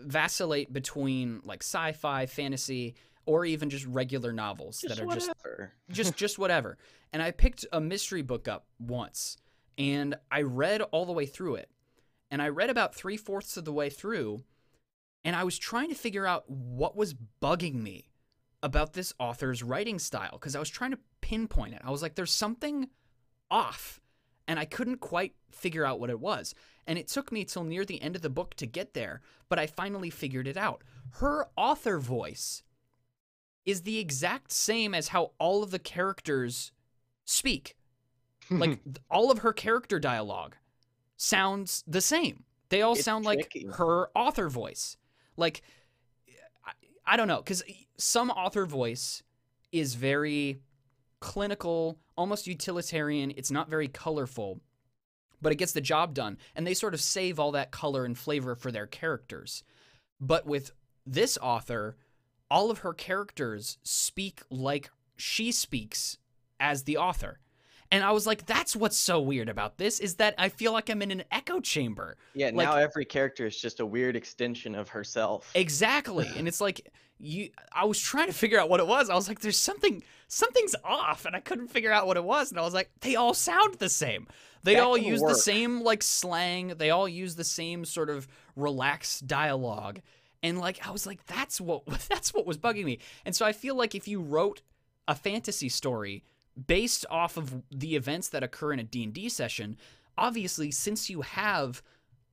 vacillate 0.00 0.72
between 0.72 1.40
like 1.44 1.62
sci-fi, 1.62 2.26
fantasy, 2.26 2.94
or 3.26 3.44
even 3.44 3.70
just 3.70 3.86
regular 3.86 4.32
novels 4.32 4.80
just 4.80 4.96
that 4.96 5.04
are 5.04 5.14
just 5.14 5.30
just 5.90 6.16
just 6.16 6.38
whatever. 6.38 6.78
And 7.12 7.22
I 7.22 7.30
picked 7.30 7.66
a 7.72 7.80
mystery 7.80 8.22
book 8.22 8.48
up 8.48 8.66
once, 8.78 9.36
and 9.78 10.16
I 10.30 10.42
read 10.42 10.82
all 10.82 11.06
the 11.06 11.12
way 11.12 11.26
through 11.26 11.56
it. 11.56 11.70
And 12.30 12.40
I 12.40 12.48
read 12.48 12.70
about 12.70 12.94
three 12.94 13.16
fourths 13.16 13.56
of 13.56 13.64
the 13.64 13.72
way 13.72 13.90
through, 13.90 14.44
and 15.24 15.34
I 15.34 15.42
was 15.42 15.58
trying 15.58 15.88
to 15.88 15.96
figure 15.96 16.26
out 16.26 16.48
what 16.48 16.96
was 16.96 17.14
bugging 17.42 17.74
me 17.74 18.10
about 18.62 18.92
this 18.92 19.12
author's 19.18 19.62
writing 19.62 19.98
style 19.98 20.32
because 20.32 20.54
I 20.54 20.60
was 20.60 20.70
trying 20.70 20.92
to 20.92 20.98
pinpoint 21.20 21.74
it. 21.74 21.82
I 21.84 21.90
was 21.90 22.02
like, 22.02 22.14
"There's 22.14 22.32
something 22.32 22.88
off," 23.50 24.00
and 24.50 24.58
I 24.58 24.64
couldn't 24.64 24.96
quite 24.96 25.34
figure 25.52 25.84
out 25.84 26.00
what 26.00 26.10
it 26.10 26.18
was. 26.18 26.56
And 26.84 26.98
it 26.98 27.06
took 27.06 27.30
me 27.30 27.44
till 27.44 27.62
near 27.62 27.84
the 27.84 28.02
end 28.02 28.16
of 28.16 28.22
the 28.22 28.28
book 28.28 28.56
to 28.56 28.66
get 28.66 28.94
there, 28.94 29.20
but 29.48 29.60
I 29.60 29.68
finally 29.68 30.10
figured 30.10 30.48
it 30.48 30.56
out. 30.56 30.82
Her 31.20 31.46
author 31.56 32.00
voice 32.00 32.64
is 33.64 33.82
the 33.82 34.00
exact 34.00 34.50
same 34.50 34.92
as 34.92 35.08
how 35.08 35.30
all 35.38 35.62
of 35.62 35.70
the 35.70 35.78
characters 35.78 36.72
speak. 37.24 37.76
Like 38.50 38.80
all 39.08 39.30
of 39.30 39.38
her 39.38 39.52
character 39.52 40.00
dialogue 40.00 40.56
sounds 41.16 41.84
the 41.86 42.00
same. 42.00 42.42
They 42.70 42.82
all 42.82 42.94
It's 42.94 43.04
sound 43.04 43.24
like 43.24 43.56
her 43.74 44.08
author 44.16 44.48
voice. 44.48 44.96
Like 45.36 45.62
I, 46.66 46.72
I 47.06 47.16
don't 47.16 47.28
know 47.28 47.42
cuz 47.42 47.62
some 47.96 48.28
author 48.30 48.66
voice 48.66 49.22
is 49.70 49.94
very 49.94 50.58
clinical, 51.20 51.98
almost 52.16 52.46
utilitarian. 52.46 53.32
It's 53.36 53.50
not 53.50 53.68
very 53.68 53.88
colorful, 53.88 54.60
but 55.40 55.52
it 55.52 55.56
gets 55.56 55.72
the 55.72 55.80
job 55.80 56.14
done. 56.14 56.38
And 56.54 56.66
they 56.66 56.74
sort 56.74 56.94
of 56.94 57.00
save 57.00 57.38
all 57.38 57.52
that 57.52 57.70
color 57.70 58.04
and 58.04 58.16
flavor 58.16 58.54
for 58.54 58.72
their 58.72 58.86
characters. 58.86 59.62
But 60.20 60.46
with 60.46 60.72
this 61.06 61.38
author, 61.40 61.96
all 62.50 62.70
of 62.70 62.78
her 62.78 62.92
characters 62.92 63.78
speak 63.82 64.42
like 64.50 64.90
she 65.16 65.52
speaks 65.52 66.18
as 66.58 66.84
the 66.84 66.96
author. 66.96 67.38
And 67.92 68.04
I 68.04 68.12
was 68.12 68.26
like, 68.26 68.46
that's 68.46 68.76
what's 68.76 68.96
so 68.96 69.20
weird 69.20 69.48
about 69.48 69.76
this 69.76 69.98
is 69.98 70.16
that 70.16 70.34
I 70.38 70.48
feel 70.48 70.72
like 70.72 70.88
I'm 70.88 71.02
in 71.02 71.10
an 71.10 71.24
echo 71.32 71.58
chamber. 71.60 72.16
Yeah, 72.34 72.46
Like- 72.46 72.68
now 72.68 72.76
every 72.76 73.04
character 73.04 73.46
is 73.46 73.60
just 73.60 73.80
a 73.80 73.86
weird 73.86 74.14
extension 74.14 74.74
of 74.76 74.88
herself. 74.88 75.50
Exactly. 75.54 76.30
and 76.36 76.46
it's 76.46 76.60
like 76.60 76.88
you 77.18 77.50
I 77.72 77.84
was 77.84 78.00
trying 78.00 78.28
to 78.28 78.32
figure 78.32 78.58
out 78.58 78.68
what 78.70 78.80
it 78.80 78.86
was. 78.86 79.10
I 79.10 79.14
was 79.14 79.28
like 79.28 79.40
there's 79.40 79.58
something 79.58 80.02
something's 80.30 80.76
off 80.84 81.26
and 81.26 81.34
I 81.34 81.40
couldn't 81.40 81.68
figure 81.68 81.90
out 81.90 82.06
what 82.06 82.16
it 82.16 82.22
was 82.22 82.50
and 82.50 82.58
I 82.58 82.62
was 82.62 82.72
like 82.72 82.88
they 83.00 83.16
all 83.16 83.34
sound 83.34 83.74
the 83.74 83.88
same. 83.88 84.28
They 84.62 84.74
That 84.74 84.84
all 84.84 84.96
use 84.96 85.20
the 85.20 85.34
same 85.34 85.82
like 85.82 86.02
slang. 86.02 86.74
They 86.78 86.90
all 86.90 87.08
use 87.08 87.34
the 87.34 87.44
same 87.44 87.84
sort 87.84 88.08
of 88.08 88.28
relaxed 88.54 89.26
dialogue. 89.26 90.00
And 90.42 90.58
like 90.58 90.86
I 90.86 90.92
was 90.92 91.04
like 91.04 91.26
that's 91.26 91.60
what 91.60 91.84
that's 92.08 92.32
what 92.32 92.46
was 92.46 92.58
bugging 92.58 92.84
me. 92.84 93.00
And 93.26 93.34
so 93.34 93.44
I 93.44 93.52
feel 93.52 93.74
like 93.74 93.94
if 93.94 94.06
you 94.06 94.20
wrote 94.20 94.62
a 95.08 95.16
fantasy 95.16 95.68
story 95.68 96.22
based 96.66 97.04
off 97.10 97.36
of 97.36 97.62
the 97.70 97.96
events 97.96 98.28
that 98.28 98.44
occur 98.44 98.72
in 98.72 98.78
a 98.78 98.84
D&D 98.84 99.28
session, 99.30 99.76
obviously 100.16 100.70
since 100.70 101.10
you 101.10 101.22
have 101.22 101.82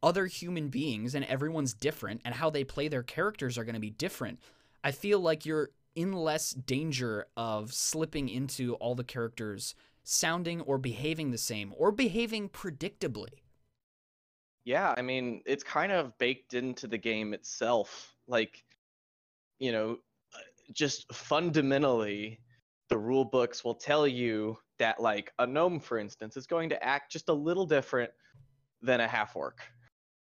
other 0.04 0.28
human 0.28 0.70
beings 0.70 1.16
and 1.16 1.26
everyone's 1.26 1.74
different 1.74 2.22
and 2.24 2.36
how 2.36 2.52
they 2.52 2.64
play 2.64 2.88
their 2.88 3.02
characters 3.02 3.58
are 3.58 3.64
going 3.64 3.74
to 3.74 3.82
be 3.82 3.90
different. 3.90 4.40
I 4.84 4.92
feel 4.92 5.20
like 5.20 5.48
you're 5.48 5.72
in 5.98 6.14
less 6.14 6.52
danger 6.52 7.26
of 7.36 7.74
slipping 7.74 8.30
into 8.30 8.76
all 8.76 8.94
the 8.94 9.04
characters 9.04 9.74
sounding 10.04 10.62
or 10.62 10.78
behaving 10.78 11.32
the 11.32 11.38
same 11.40 11.74
or 11.76 11.92
behaving 11.92 12.48
predictably. 12.50 13.42
Yeah, 14.64 14.94
I 14.96 15.02
mean, 15.02 15.42
it's 15.48 15.64
kind 15.64 15.92
of 15.92 16.16
baked 16.20 16.54
into 16.54 16.86
the 16.86 17.00
game 17.00 17.34
itself. 17.34 18.14
Like, 18.28 18.64
you 19.58 19.72
know, 19.72 19.98
just 20.72 21.12
fundamentally, 21.12 22.42
the 22.90 22.98
rule 22.98 23.26
books 23.26 23.64
will 23.64 23.74
tell 23.76 24.08
you 24.08 24.56
that, 24.78 25.02
like, 25.02 25.34
a 25.40 25.48
gnome, 25.48 25.80
for 25.80 25.98
instance, 25.98 26.38
is 26.38 26.46
going 26.46 26.70
to 26.70 26.84
act 26.84 27.12
just 27.12 27.30
a 27.30 27.34
little 27.34 27.66
different 27.66 28.12
than 28.84 29.02
a 29.02 29.08
half 29.08 29.36
orc, 29.36 29.62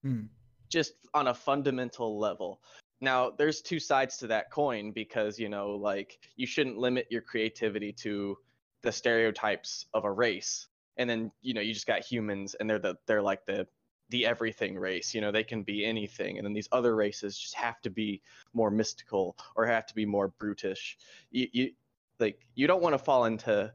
Hmm. 0.04 0.24
just 0.68 0.96
on 1.14 1.28
a 1.28 1.34
fundamental 1.34 2.20
level. 2.20 2.62
Now, 3.02 3.32
there's 3.32 3.62
two 3.62 3.80
sides 3.80 4.18
to 4.18 4.28
that 4.28 4.52
coin 4.52 4.91
because, 4.91 5.39
you 5.39 5.49
know, 5.49 5.72
like, 5.72 6.20
you 6.36 6.45
shouldn't 6.45 6.78
limit 6.78 7.08
your 7.10 7.22
creativity 7.22 7.91
to 7.93 8.38
the 8.84 8.91
stereotypes 8.91 9.88
of 9.93 10.06
a 10.06 10.12
race. 10.12 10.68
And 10.97 11.10
then, 11.10 11.32
you 11.41 11.54
know, 11.54 11.62
you 11.62 11.74
just 11.74 11.88
got 11.88 12.04
humans 12.04 12.56
and 12.56 12.70
they're 12.70 12.80
the 12.80 12.95
they're 13.08 13.22
like 13.22 13.45
the 13.45 13.68
the 14.10 14.26
everything 14.26 14.78
race. 14.78 15.16
You 15.16 15.22
know, 15.22 15.32
they 15.32 15.43
can 15.43 15.64
be 15.64 15.86
anything. 15.86 16.38
And 16.38 16.45
then 16.45 16.54
these 16.54 16.70
other 16.72 16.95
races 16.95 17.38
just 17.38 17.56
have 17.56 17.82
to 17.82 17.89
be 17.89 18.22
more 18.54 18.70
mystical 18.70 19.36
or 19.56 19.66
have 19.66 19.88
to 19.88 19.95
be 19.95 20.06
more 20.06 20.28
brutish. 20.28 20.97
You, 21.32 21.47
you 21.52 21.72
like 22.20 22.45
you 22.56 22.68
don't 22.68 22.84
want 22.84 22.93
to 22.93 22.99
fall 22.99 23.26
into 23.26 23.74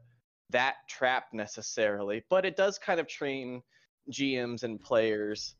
that 0.51 0.75
trap 0.87 1.33
necessarily, 1.33 2.23
but 2.29 2.45
it 2.45 2.55
does 2.55 2.79
kind 2.79 2.99
of 2.99 3.07
train 3.07 3.61
GMs 4.09 4.63
and 4.63 4.79
players 4.79 5.55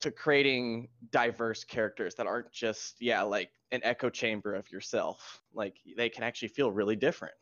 to 0.00 0.10
creating 0.10 0.88
diverse 1.10 1.64
characters 1.64 2.14
that 2.14 2.26
aren't 2.26 2.50
just 2.52 2.96
yeah 3.00 3.22
like 3.22 3.50
an 3.72 3.80
echo 3.84 4.10
chamber 4.10 4.54
of 4.54 4.70
yourself 4.72 5.42
like 5.54 5.76
they 5.96 6.08
can 6.08 6.22
actually 6.24 6.48
feel 6.48 6.70
really 6.72 6.96
different 6.96 7.34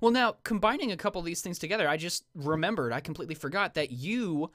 Well, 0.00 0.10
now 0.10 0.36
combining 0.44 0.92
a 0.92 0.96
couple 0.96 1.20
of 1.20 1.24
these 1.24 1.40
things 1.42 1.58
together, 1.58 1.88
I 1.88 1.96
just 1.96 2.24
remembered. 2.34 2.92
I 2.92 3.00
completely 3.00 3.34
forgot 3.34 3.74
that 3.74 3.90
you, 3.92 4.50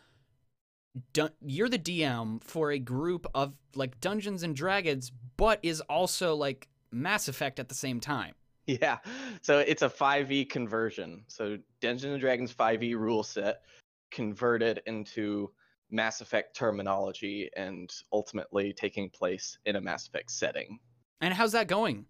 you're 1.42 1.70
the 1.70 1.80
DM 1.80 2.44
for 2.44 2.72
a 2.72 2.80
group 2.80 3.26
of 3.34 3.54
like 3.76 4.00
Dungeons 4.02 4.44
and 4.44 4.56
Dragons, 4.56 5.12
but 5.38 5.60
is 5.64 5.82
also 5.82 6.36
like 6.36 6.68
Mass 6.92 7.28
Effect 7.28 7.60
at 7.60 7.70
the 7.70 7.76
same 7.76 8.00
time. 8.00 8.34
yeah 8.68 8.98
so 9.42 9.60
it's 9.60 9.84
a 9.84 9.90
5e 9.90 10.50
conversion 10.50 11.24
so 11.28 11.58
dungeons 11.82 12.14
and 12.14 12.22
dragons 12.22 12.52
5e 12.52 12.96
rule 12.96 13.22
set 13.22 13.62
converted 14.12 14.82
into 14.88 15.52
mass 15.96 16.22
effect 16.22 16.56
terminology 16.56 17.50
and 17.56 17.92
ultimately 18.12 18.74
taking 18.74 19.10
place 19.10 19.58
in 19.66 19.76
a 19.76 19.82
mass 19.82 20.08
effect 20.08 20.32
setting 20.32 20.80
And 21.22 21.34
how's 21.34 21.54
that 21.54 21.68
going? 21.68 22.06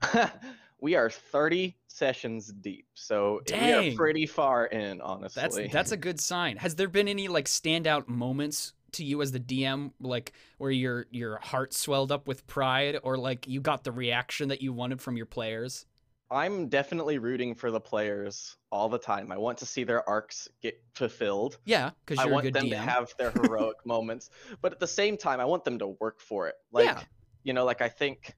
we 0.80 0.94
are 0.94 1.10
30 1.10 1.76
sessions 1.88 2.52
deep 2.60 2.86
so 2.94 3.40
we 3.50 3.72
are 3.72 3.92
pretty 3.94 4.26
far 4.26 4.66
in 4.66 5.00
honestly 5.00 5.42
That's 5.42 5.72
that's 5.72 5.92
a 5.92 5.96
good 5.96 6.20
sign. 6.20 6.56
Has 6.58 6.76
there 6.76 6.88
been 6.88 7.08
any 7.08 7.28
like 7.28 7.46
standout 7.46 8.08
moments 8.08 8.72
to 8.94 9.04
you 9.04 9.22
as 9.22 9.32
the 9.32 9.40
DM, 9.40 9.92
like 10.00 10.32
where 10.58 10.70
your 10.70 11.06
your 11.10 11.38
heart 11.38 11.74
swelled 11.74 12.10
up 12.10 12.26
with 12.26 12.46
pride, 12.46 12.98
or 13.02 13.16
like 13.16 13.46
you 13.46 13.60
got 13.60 13.84
the 13.84 13.92
reaction 13.92 14.48
that 14.48 14.62
you 14.62 14.72
wanted 14.72 15.00
from 15.00 15.16
your 15.16 15.26
players? 15.26 15.86
I'm 16.30 16.68
definitely 16.68 17.18
rooting 17.18 17.54
for 17.54 17.70
the 17.70 17.80
players 17.80 18.56
all 18.72 18.88
the 18.88 18.98
time. 18.98 19.30
I 19.30 19.36
want 19.36 19.58
to 19.58 19.66
see 19.66 19.84
their 19.84 20.08
arcs 20.08 20.48
get 20.62 20.82
fulfilled. 20.94 21.58
Yeah, 21.64 21.90
because 22.04 22.24
I 22.24 22.26
want 22.28 22.52
them 22.52 22.66
DM. 22.66 22.70
to 22.70 22.76
have 22.78 23.14
their 23.18 23.30
heroic 23.30 23.76
moments, 23.84 24.30
but 24.60 24.72
at 24.72 24.80
the 24.80 24.86
same 24.86 25.16
time, 25.16 25.40
I 25.40 25.44
want 25.44 25.64
them 25.64 25.78
to 25.78 25.88
work 26.00 26.20
for 26.20 26.48
it. 26.48 26.54
Like, 26.72 26.86
Yeah. 26.86 27.00
you 27.42 27.52
know, 27.52 27.64
like 27.64 27.82
I 27.82 27.88
think, 27.88 28.34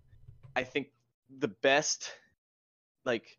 I 0.57 0.65
think 0.65 0.89
the 1.39 1.49
best, 1.49 2.11
like, 3.05 3.39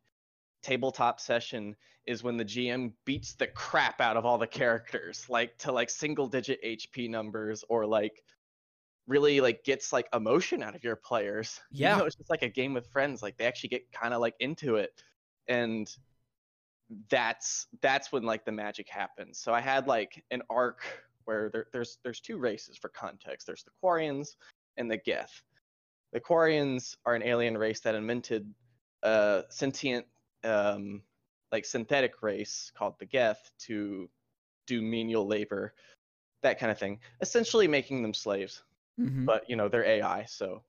tabletop 0.63 1.19
session 1.19 1.75
is 2.05 2.23
when 2.23 2.37
the 2.37 2.45
GM 2.45 2.93
beats 3.05 3.33
the 3.33 3.47
crap 3.47 3.99
out 4.01 4.17
of 4.17 4.25
all 4.25 4.37
the 4.37 4.47
characters, 4.47 5.25
like 5.29 5.57
to 5.59 5.71
like 5.71 5.89
single 5.89 6.27
digit 6.27 6.61
HP 6.63 7.09
numbers, 7.09 7.63
or 7.69 7.85
like 7.85 8.23
really 9.07 9.39
like 9.41 9.63
gets 9.63 9.93
like 9.93 10.07
emotion 10.13 10.61
out 10.61 10.75
of 10.75 10.83
your 10.83 10.95
players. 10.95 11.59
Yeah. 11.71 11.97
though 11.97 12.05
it's 12.05 12.15
just 12.15 12.29
like 12.29 12.43
a 12.43 12.49
game 12.49 12.73
with 12.73 12.87
friends, 12.87 13.21
like 13.21 13.37
they 13.37 13.45
actually 13.45 13.69
get 13.69 13.91
kind 13.91 14.13
of 14.13 14.21
like 14.21 14.35
into 14.39 14.75
it, 14.75 14.91
and 15.47 15.89
that's 17.09 17.67
that's 17.81 18.11
when 18.11 18.23
like 18.23 18.45
the 18.45 18.51
magic 18.51 18.89
happens. 18.89 19.39
So 19.39 19.53
I 19.53 19.61
had 19.61 19.87
like 19.87 20.23
an 20.31 20.41
arc 20.49 20.81
where 21.25 21.49
there, 21.51 21.67
there's 21.73 21.99
there's 22.03 22.19
two 22.19 22.37
races 22.37 22.77
for 22.77 22.89
context. 22.89 23.47
There's 23.47 23.63
the 23.63 23.71
Quarians 23.83 24.35
and 24.77 24.89
the 24.89 24.97
Geth. 24.97 25.41
The 26.13 26.19
Quarians 26.21 26.95
are 27.05 27.15
an 27.15 27.23
alien 27.23 27.57
race 27.57 27.81
that 27.81 27.95
invented 27.95 28.53
a 29.03 29.43
sentient 29.49 30.05
um, 30.43 31.01
like 31.51 31.65
synthetic 31.65 32.21
race 32.21 32.71
called 32.77 32.95
the 32.99 33.05
Geth 33.05 33.51
to 33.59 34.09
do 34.65 34.81
menial 34.81 35.27
labor, 35.27 35.73
that 36.43 36.59
kind 36.59 36.71
of 36.71 36.77
thing. 36.79 36.99
Essentially 37.21 37.67
making 37.67 38.01
them 38.01 38.13
slaves 38.13 38.63
Mhm. 38.99 39.25
but 39.25 39.49
you 39.49 39.55
know 39.55 39.69
they're 39.69 39.85
AI, 39.85 40.25
so 40.25 40.63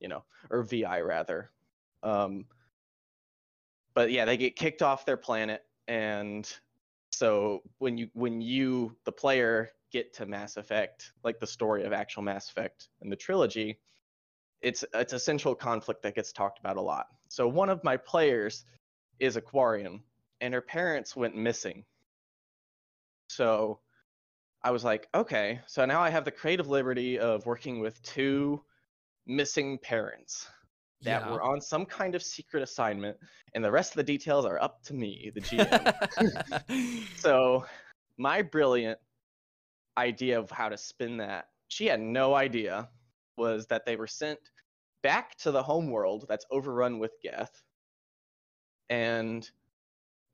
you 0.00 0.08
know, 0.08 0.24
or 0.50 0.62
VI 0.62 1.00
rather. 1.00 1.50
Um, 2.02 2.46
but 3.94 4.10
yeah, 4.12 4.24
they 4.24 4.36
get 4.36 4.56
kicked 4.56 4.82
off 4.82 5.04
their 5.04 5.16
planet, 5.16 5.64
and 5.88 6.50
so 7.10 7.62
when 7.78 7.98
you 7.98 8.10
when 8.14 8.40
you 8.40 8.96
the 9.04 9.12
player 9.12 9.70
get 9.90 10.12
to 10.14 10.26
Mass 10.26 10.56
Effect, 10.56 11.12
like 11.24 11.40
the 11.40 11.46
story 11.46 11.84
of 11.84 11.92
actual 11.92 12.22
Mass 12.22 12.50
Effect 12.50 12.88
and 13.00 13.10
the 13.10 13.16
trilogy, 13.16 13.80
it's 14.60 14.84
it's 14.94 15.12
a 15.12 15.18
central 15.18 15.54
conflict 15.54 16.02
that 16.02 16.14
gets 16.14 16.32
talked 16.32 16.58
about 16.58 16.76
a 16.76 16.82
lot. 16.82 17.08
So 17.28 17.48
one 17.48 17.70
of 17.70 17.82
my 17.84 17.96
players 17.96 18.64
is 19.18 19.36
a 19.36 19.42
Quarian, 19.42 20.02
and 20.40 20.54
her 20.54 20.62
parents 20.62 21.16
went 21.16 21.36
missing. 21.36 21.84
So 23.30 23.80
I 24.62 24.70
was 24.70 24.84
like, 24.84 25.08
okay, 25.14 25.60
so 25.66 25.84
now 25.84 26.00
I 26.00 26.10
have 26.10 26.24
the 26.24 26.30
creative 26.30 26.68
liberty 26.68 27.18
of 27.18 27.46
working 27.46 27.80
with 27.80 28.00
two 28.02 28.64
missing 29.26 29.78
parents 29.78 30.48
that 31.02 31.22
Yeah. 31.22 31.32
were 31.32 31.42
on 31.42 31.60
some 31.60 31.86
kind 31.86 32.14
of 32.14 32.22
secret 32.22 32.62
assignment, 32.62 33.16
and 33.54 33.64
the 33.64 33.70
rest 33.70 33.92
of 33.92 33.96
the 33.96 34.02
details 34.02 34.44
are 34.44 34.60
up 34.60 34.82
to 34.84 34.94
me, 34.94 35.30
the 35.34 35.40
GM. 35.40 37.06
so 37.16 37.64
my 38.16 38.42
brilliant 38.42 38.98
idea 39.96 40.38
of 40.38 40.50
how 40.50 40.68
to 40.68 40.76
spin 40.76 41.18
that, 41.18 41.50
she 41.68 41.86
had 41.86 42.00
no 42.00 42.34
idea, 42.34 42.88
was 43.36 43.66
that 43.68 43.86
they 43.86 43.94
were 43.96 44.08
sent 44.08 44.40
back 45.02 45.36
to 45.36 45.52
the 45.52 45.62
home 45.62 45.90
world 45.90 46.26
that's 46.28 46.46
overrun 46.50 46.98
with 46.98 47.12
Geth, 47.22 47.62
and 48.90 49.48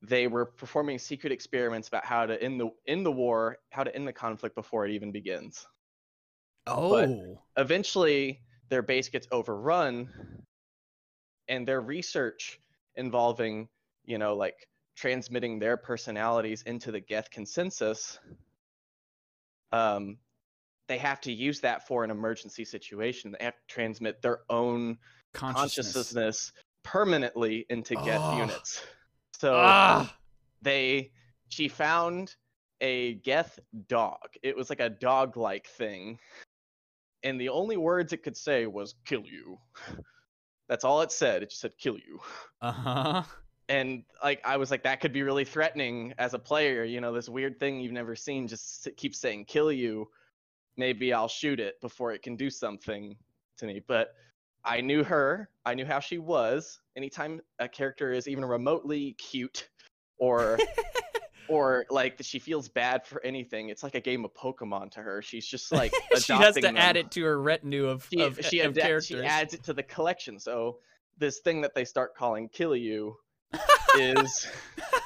they 0.09 0.27
were 0.27 0.45
performing 0.45 0.99
secret 0.99 1.33
experiments 1.33 1.89
about 1.89 2.05
how 2.05 2.27
to 2.27 2.41
end 2.43 2.61
the 2.61 2.71
end 2.87 3.05
the 3.07 3.13
war, 3.13 3.59
how 3.71 3.85
to 3.85 3.95
end 3.95 4.07
the 4.07 4.13
conflict 4.13 4.55
before 4.55 4.85
it 4.87 4.93
even 4.93 5.11
begins. 5.13 5.67
oh, 6.67 6.91
But 7.55 7.63
Eventually, 7.63 8.41
their 8.69 8.83
base 8.83 9.09
gets 9.09 9.29
overrun, 9.31 10.09
and 11.49 11.69
their 11.69 11.81
research 11.81 12.59
involving, 12.97 13.69
you 14.05 14.19
know, 14.19 14.35
like 14.35 14.69
transmitting 14.97 15.59
their 15.59 15.77
personalities 15.77 16.63
into 16.63 16.91
the 16.91 16.99
Geth 17.01 17.31
consensus, 17.31 18.19
um, 19.71 20.19
they 20.89 20.99
have 20.99 21.21
to 21.23 21.33
use 21.33 21.61
that 21.61 21.87
for 21.87 22.03
an 22.03 22.11
emergency 22.11 22.65
situation. 22.65 23.33
They 23.39 23.45
have 23.45 23.55
to 23.55 23.67
transmit 23.75 24.21
their 24.21 24.41
own 24.51 24.99
consciousness. 25.33 25.93
consciousness 25.95 26.53
permanently 26.83 27.67
into 27.71 27.95
Geth 27.95 28.21
Oh. 28.21 28.39
units. 28.39 28.83
So 29.45 29.53
Ah, 29.57 30.17
they 30.63 31.13
she 31.51 31.69
found 31.69 32.35
a 32.81 33.17
Geth 33.17 33.59
dog. 33.89 34.17
It 34.43 34.57
was 34.57 34.71
like 34.71 34.81
a 34.81 34.89
dog-like 34.89 35.67
thing. 35.67 36.19
And 37.23 37.39
the 37.39 37.51
only 37.51 37.77
words 37.77 38.15
it 38.15 38.23
could 38.23 38.39
say 38.39 38.65
was 38.65 38.95
kill 39.05 39.21
you. 39.27 39.59
That's 40.71 40.83
all 40.83 41.03
it 41.03 41.13
said. 41.13 41.43
It 41.43 41.51
just 41.51 41.61
said 41.61 41.73
kill 41.77 41.99
you. 41.99 42.21
uh 42.63 42.73
huh. 42.73 43.23
And 43.69 44.05
like 44.23 44.41
I 44.47 44.57
was 44.57 44.71
like 44.71 44.83
that 44.85 45.03
could 45.03 45.13
be 45.13 45.23
really 45.23 45.45
threatening 45.45 46.15
as 46.17 46.33
a 46.33 46.39
player, 46.39 46.83
you 46.83 47.03
know, 47.03 47.13
this 47.13 47.29
weird 47.29 47.61
thing 47.61 47.81
you've 47.81 47.93
never 47.93 48.17
seen 48.17 48.49
just 48.49 48.89
keeps 48.97 49.19
saying 49.19 49.45
kill 49.45 49.71
you. 49.71 50.09
Maybe 50.79 51.13
I'll 51.13 51.29
shoot 51.29 51.61
it 51.61 51.79
before 51.83 52.15
it 52.15 52.23
can 52.23 52.37
do 52.37 52.49
something 52.49 53.15
to 53.59 53.67
me. 53.67 53.83
But 53.87 54.15
I 54.65 54.81
knew 54.81 55.05
her. 55.05 55.49
I 55.67 55.75
knew 55.75 55.85
how 55.85 56.01
she 56.01 56.19
was. 56.19 56.81
Anytime 56.97 57.41
a 57.59 57.69
character 57.69 58.13
is 58.13 58.29
even 58.29 58.45
remotely 58.45 59.13
cute 59.13 59.69
or 60.19 60.59
or 61.49 61.85
like 61.91 62.17
that 62.17 62.25
she 62.27 62.39
feels 62.39 62.69
bad 62.69 63.05
for 63.07 63.23
anything, 63.25 63.69
it's 63.69 63.83
like 63.83 63.95
a 63.95 64.01
game 64.01 64.25
of 64.25 64.33
Pokemon 64.35 64.91
to 64.93 65.01
her. 65.01 65.21
She's 65.23 65.47
just 65.47 65.71
like 65.81 65.93
she 66.19 66.33
has 66.33 66.55
to 66.55 66.61
adopting 66.61 66.79
add 66.79 66.97
it 66.97 67.11
to 67.13 67.23
her 67.25 67.41
retinue 67.41 67.87
of, 67.87 68.07
She, 68.11 68.21
of, 68.23 68.39
she, 68.45 68.61
of 68.61 68.73
ada- 68.73 68.81
characters. 68.81 69.07
she 69.07 69.23
adds 69.23 69.53
it 69.55 69.63
to 69.65 69.73
the 69.75 69.83
collection. 69.83 70.39
So 70.39 70.79
this 71.19 71.41
thing 71.41 71.61
that 71.61 71.75
they 71.75 71.85
start 71.85 72.15
calling 72.17 72.49
Killiu 72.49 73.15
is 73.97 74.49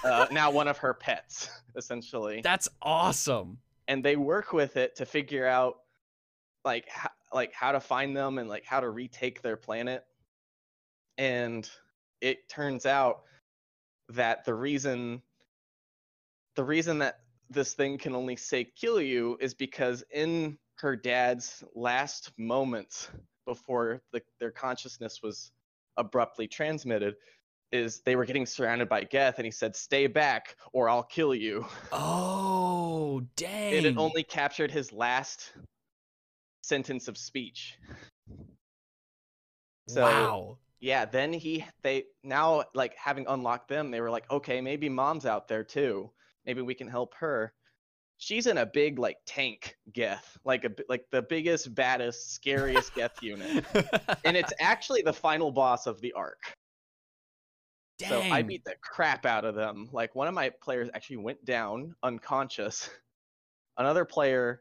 uh, 0.04 0.26
now 0.30 0.50
one 0.50 0.68
of 0.68 0.78
her 0.78 0.94
pets, 0.94 1.50
essentially. 1.76 2.40
That's 2.42 2.68
awesome. 2.80 3.58
and 3.88 4.04
they 4.04 4.16
work 4.16 4.52
with 4.52 4.76
it 4.76 4.96
to 4.96 5.04
figure 5.06 5.46
out 5.46 5.78
like 6.64 6.88
how, 6.88 7.10
like 7.32 7.52
how 7.52 7.72
to 7.72 7.80
find 7.80 8.16
them 8.16 8.38
and 8.38 8.48
like 8.48 8.64
how 8.64 8.80
to 8.80 8.90
retake 8.90 9.42
their 9.42 9.56
planet 9.56 10.04
and 11.16 11.68
it 12.20 12.48
turns 12.48 12.86
out 12.86 13.22
that 14.10 14.44
the 14.44 14.54
reason 14.54 15.22
the 16.56 16.64
reason 16.64 16.98
that 16.98 17.20
this 17.50 17.74
thing 17.74 17.98
can 17.98 18.14
only 18.14 18.36
say 18.36 18.64
kill 18.64 19.00
you 19.00 19.36
is 19.40 19.54
because 19.54 20.02
in 20.12 20.58
her 20.76 20.96
dad's 20.96 21.64
last 21.74 22.32
moments 22.38 23.08
before 23.46 24.00
the, 24.12 24.20
their 24.38 24.50
consciousness 24.50 25.20
was 25.22 25.50
abruptly 25.96 26.46
transmitted 26.46 27.14
is 27.72 28.00
they 28.00 28.16
were 28.16 28.24
getting 28.24 28.46
surrounded 28.46 28.88
by 28.88 29.04
Geth 29.04 29.38
and 29.38 29.44
he 29.44 29.50
said 29.50 29.76
stay 29.76 30.06
back 30.06 30.56
or 30.72 30.88
I'll 30.88 31.02
kill 31.02 31.34
you. 31.34 31.66
Oh, 31.92 33.22
dang. 33.36 33.74
And 33.74 33.86
It 33.86 33.96
only 33.98 34.22
captured 34.22 34.70
his 34.70 34.92
last 34.92 35.52
sentence 36.68 37.08
of 37.08 37.16
speech. 37.16 37.78
So 39.88 40.02
wow. 40.02 40.58
yeah, 40.80 41.06
then 41.06 41.32
he 41.32 41.64
they 41.82 42.04
now 42.22 42.64
like 42.74 42.94
having 42.94 43.24
unlocked 43.26 43.68
them, 43.68 43.90
they 43.90 44.00
were 44.00 44.10
like, 44.10 44.30
okay, 44.30 44.60
maybe 44.60 44.88
mom's 44.88 45.26
out 45.26 45.48
there 45.48 45.64
too. 45.64 46.10
Maybe 46.44 46.60
we 46.60 46.74
can 46.74 46.88
help 46.88 47.14
her. 47.14 47.52
She's 48.18 48.46
in 48.46 48.58
a 48.58 48.66
big 48.66 48.98
like 48.98 49.16
tank 49.26 49.76
Geth, 49.92 50.36
like 50.44 50.64
a 50.64 50.70
like 50.88 51.06
the 51.10 51.22
biggest, 51.22 51.74
baddest, 51.74 52.34
scariest 52.34 52.94
Geth 52.94 53.16
unit, 53.22 53.64
and 54.24 54.36
it's 54.36 54.52
actually 54.60 55.02
the 55.02 55.12
final 55.12 55.50
boss 55.50 55.86
of 55.86 56.00
the 56.00 56.12
arc. 56.12 56.40
Dang. 57.98 58.10
So 58.10 58.20
I 58.20 58.42
beat 58.42 58.64
the 58.64 58.74
crap 58.80 59.26
out 59.26 59.44
of 59.44 59.54
them. 59.54 59.88
Like 59.92 60.14
one 60.14 60.28
of 60.28 60.34
my 60.34 60.50
players 60.62 60.88
actually 60.94 61.16
went 61.16 61.44
down 61.44 61.94
unconscious. 62.02 62.90
Another 63.76 64.04
player, 64.04 64.60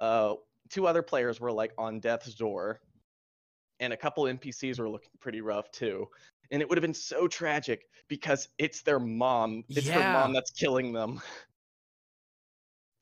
uh, 0.00 0.34
two 0.70 0.86
other 0.86 1.02
players 1.02 1.40
were 1.40 1.52
like 1.52 1.72
on 1.78 2.00
death's 2.00 2.34
door, 2.34 2.80
and 3.80 3.92
a 3.92 3.96
couple 3.96 4.24
NPCs 4.24 4.78
were 4.78 4.88
looking 4.88 5.10
pretty 5.20 5.40
rough 5.40 5.70
too. 5.70 6.08
And 6.50 6.62
it 6.62 6.68
would 6.68 6.78
have 6.78 6.82
been 6.82 6.94
so 6.94 7.28
tragic 7.28 7.82
because 8.08 8.48
it's 8.58 8.82
their 8.82 8.98
mom. 8.98 9.64
It's 9.68 9.86
their 9.86 10.12
mom 10.12 10.32
that's 10.32 10.50
killing 10.50 10.92
them. 10.92 11.20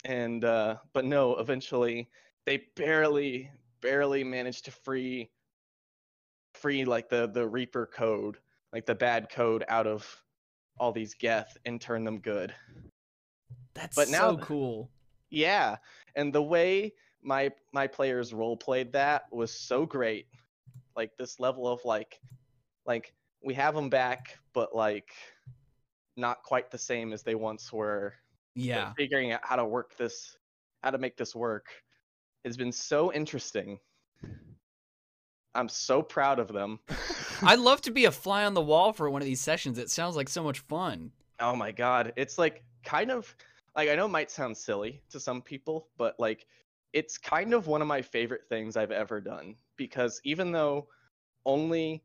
And 0.05 0.45
uh, 0.45 0.77
but 0.93 1.05
no, 1.05 1.35
eventually 1.39 2.09
they 2.45 2.63
barely, 2.77 3.51
barely 3.81 4.23
managed 4.23 4.67
to 4.67 4.71
free, 4.71 5.31
free 6.55 6.85
like 6.85 7.09
the 7.09 7.27
the 7.27 7.45
Reaper 7.45 7.87
code 7.87 8.39
like 8.73 8.85
the 8.85 8.95
bad 8.95 9.31
code 9.31 9.65
out 9.69 9.87
of 9.87 10.23
all 10.79 10.93
these 10.93 11.15
geth 11.15 11.57
and 11.65 11.81
turn 11.81 12.05
them 12.05 12.19
good. 12.21 12.55
That's 13.75 13.97
but 13.97 14.11
now- 14.11 14.33
so 14.33 14.37
cool. 14.39 14.91
Yeah, 15.31 15.77
and 16.15 16.33
the 16.33 16.43
way 16.43 16.93
my 17.23 17.51
my 17.73 17.87
players 17.87 18.33
role 18.33 18.57
played 18.57 18.93
that 18.93 19.25
was 19.33 19.51
so 19.51 19.87
great. 19.87 20.27
Like 20.97 21.17
this 21.17 21.41
level 21.41 21.69
of 21.69 21.85
like 21.85 22.21
like 22.87 23.13
we 23.43 23.55
have 23.55 23.75
them 23.75 23.91
back 23.91 24.39
but 24.53 24.75
like 24.75 25.11
not 26.17 26.43
quite 26.43 26.71
the 26.71 26.79
same 26.79 27.13
as 27.13 27.23
they 27.23 27.35
once 27.35 27.73
were. 27.73 28.15
but 28.55 28.63
Yeah. 28.63 28.93
Figuring 28.97 29.33
out 29.33 29.41
how 29.43 29.57
to 29.57 29.65
work 29.65 29.97
this 29.97 30.37
how 30.83 30.91
to 30.91 30.99
make 30.99 31.17
this 31.17 31.35
work 31.35 31.67
has 32.45 32.57
been 32.57 32.73
so 32.73 33.13
interesting. 33.13 33.79
I'm 35.55 35.69
so 35.69 36.03
proud 36.03 36.39
of 36.39 36.49
them. 36.49 36.81
I'd 37.43 37.59
love 37.59 37.81
to 37.83 37.91
be 37.91 38.05
a 38.05 38.11
fly 38.11 38.45
on 38.45 38.55
the 38.55 38.61
wall 38.61 38.93
for 38.93 39.11
one 39.11 39.23
of 39.23 39.27
these 39.27 39.41
sessions. 39.41 39.79
It 39.79 39.91
sounds 39.91 40.17
like 40.17 40.29
so 40.29 40.45
much 40.45 40.61
fun. 40.61 41.13
Oh 41.41 41.57
my 41.57 41.73
god, 41.73 42.13
it's 42.17 42.39
like 42.39 42.63
kind 42.85 43.11
of 43.11 43.35
like 43.75 43.89
I 43.89 43.95
know 43.95 44.07
it 44.07 44.11
might 44.11 44.31
sound 44.31 44.57
silly 44.57 45.03
to 45.11 45.21
some 45.21 45.43
people, 45.43 45.89
but 45.99 46.15
like 46.19 46.47
it's 46.97 47.19
kind 47.19 47.53
of 47.53 47.67
one 47.67 47.83
of 47.83 47.87
my 47.89 48.01
favorite 48.01 48.49
things 48.49 48.75
I've 48.75 48.91
ever 48.91 49.21
done 49.21 49.55
because 49.77 50.19
even 50.25 50.51
though 50.51 50.89
only 51.45 52.03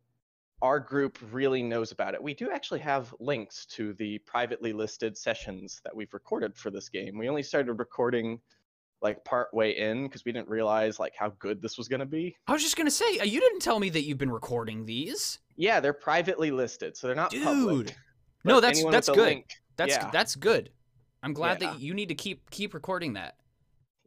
our 0.61 0.81
group 0.81 1.17
really 1.31 1.63
knows 1.63 1.93
about 1.93 2.13
it, 2.13 2.21
we 2.21 2.33
do 2.33 2.51
actually 2.51 2.81
have 2.81 3.15
links 3.21 3.65
to 3.67 3.93
the 3.93 4.17
privately 4.19 4.73
listed 4.73 5.17
sessions 5.17 5.79
that 5.85 5.95
we've 5.95 6.13
recorded 6.13 6.57
for 6.57 6.69
this 6.71 6.89
game. 6.89 7.17
We 7.17 7.29
only 7.29 7.41
started 7.41 7.71
recording 7.75 8.41
like 9.01 9.23
part 9.23 9.51
way 9.53 9.77
in 9.77 10.07
because 10.07 10.25
we 10.25 10.33
didn't 10.33 10.49
realize 10.49 10.99
like 10.99 11.13
how 11.17 11.29
good 11.39 11.61
this 11.61 11.77
was 11.77 11.87
going 11.87 12.01
to 12.01 12.05
be. 12.05 12.35
I 12.47 12.51
was 12.51 12.61
just 12.61 12.75
gonna 12.75 12.91
say, 12.91 13.17
uh, 13.19 13.23
you 13.23 13.39
didn't 13.39 13.61
tell 13.61 13.79
me 13.79 13.89
that 13.91 14.03
you've 14.03 14.17
been 14.17 14.29
recording 14.29 14.85
these. 14.85 15.39
Yeah, 15.55 15.79
they're 15.79 15.93
privately 15.93 16.51
listed, 16.51 16.97
so 16.97 17.07
they're 17.07 17.15
not 17.15 17.33
public. 17.33 17.87
Dude. 17.87 17.95
No, 18.43 18.59
that's 18.59 18.83
that's 18.85 19.07
good. 19.07 19.17
link- 19.17 19.49
That's 19.77 19.93
yeah. 19.93 20.09
that's 20.11 20.35
good. 20.35 20.69
I'm 21.23 21.33
glad 21.33 21.61
Yeah. 21.61 21.71
that 21.71 21.79
you 21.79 21.93
need 21.93 22.09
to 22.09 22.15
keep 22.15 22.49
keep 22.51 22.73
recording 22.73 23.13
that. 23.13 23.35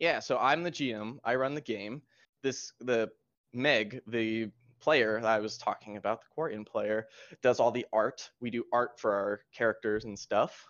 Yeah, 0.04 0.20
so 0.20 0.36
I'm 0.36 0.62
the 0.62 0.70
GM. 0.70 1.16
I 1.24 1.34
run 1.34 1.54
the 1.54 1.62
game. 1.62 2.02
This 2.42 2.74
the 2.78 3.08
Meg, 3.54 4.02
the 4.06 4.50
player 4.78 5.18
that 5.18 5.26
I 5.26 5.40
was 5.40 5.56
talking 5.56 5.96
about, 5.96 6.20
the 6.20 6.26
Quarian 6.36 6.66
player, 6.66 7.06
does 7.42 7.58
all 7.58 7.70
the 7.70 7.86
art. 7.90 8.30
We 8.38 8.50
do 8.50 8.64
art 8.70 9.00
for 9.00 9.14
our 9.14 9.40
characters 9.56 10.04
and 10.04 10.18
stuff. 10.18 10.62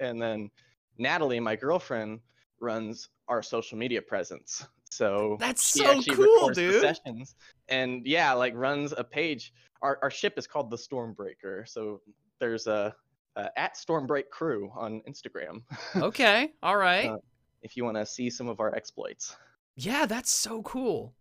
And 0.00 0.20
then 0.20 0.50
Natalie, 0.98 1.38
my 1.38 1.54
girlfriend, 1.54 2.18
runs 2.58 3.08
our 3.28 3.40
social 3.40 3.78
media 3.78 4.02
presence. 4.02 4.66
So 4.90 5.36
That's 5.38 5.62
so 5.62 6.02
cool, 6.02 6.48
dude. 6.50 6.80
sessions. 6.80 7.36
And 7.68 8.04
yeah, 8.04 8.32
like 8.32 8.52
runs 8.56 8.92
a 8.98 9.04
page. 9.04 9.52
Our 9.80 10.00
our 10.02 10.10
ship 10.10 10.34
is 10.38 10.48
called 10.48 10.72
the 10.72 10.76
Stormbreaker. 10.76 11.68
So 11.68 12.00
there's 12.40 12.66
a, 12.66 12.92
a 13.36 13.56
at 13.56 13.76
Stormbreak 13.76 14.28
Crew 14.30 14.72
on 14.74 15.02
Instagram 15.08 15.62
Okay, 15.96 16.50
all 16.64 16.76
right. 16.76 17.10
Uh, 17.10 17.18
if 17.62 17.76
you 17.76 17.84
want 17.84 17.96
to 17.96 18.04
see 18.06 18.28
some 18.30 18.48
of 18.48 18.60
our 18.60 18.74
exploits. 18.74 19.36
yeah, 19.76 20.06
that's 20.06 20.30
so 20.30 20.62
cool. 20.62 21.12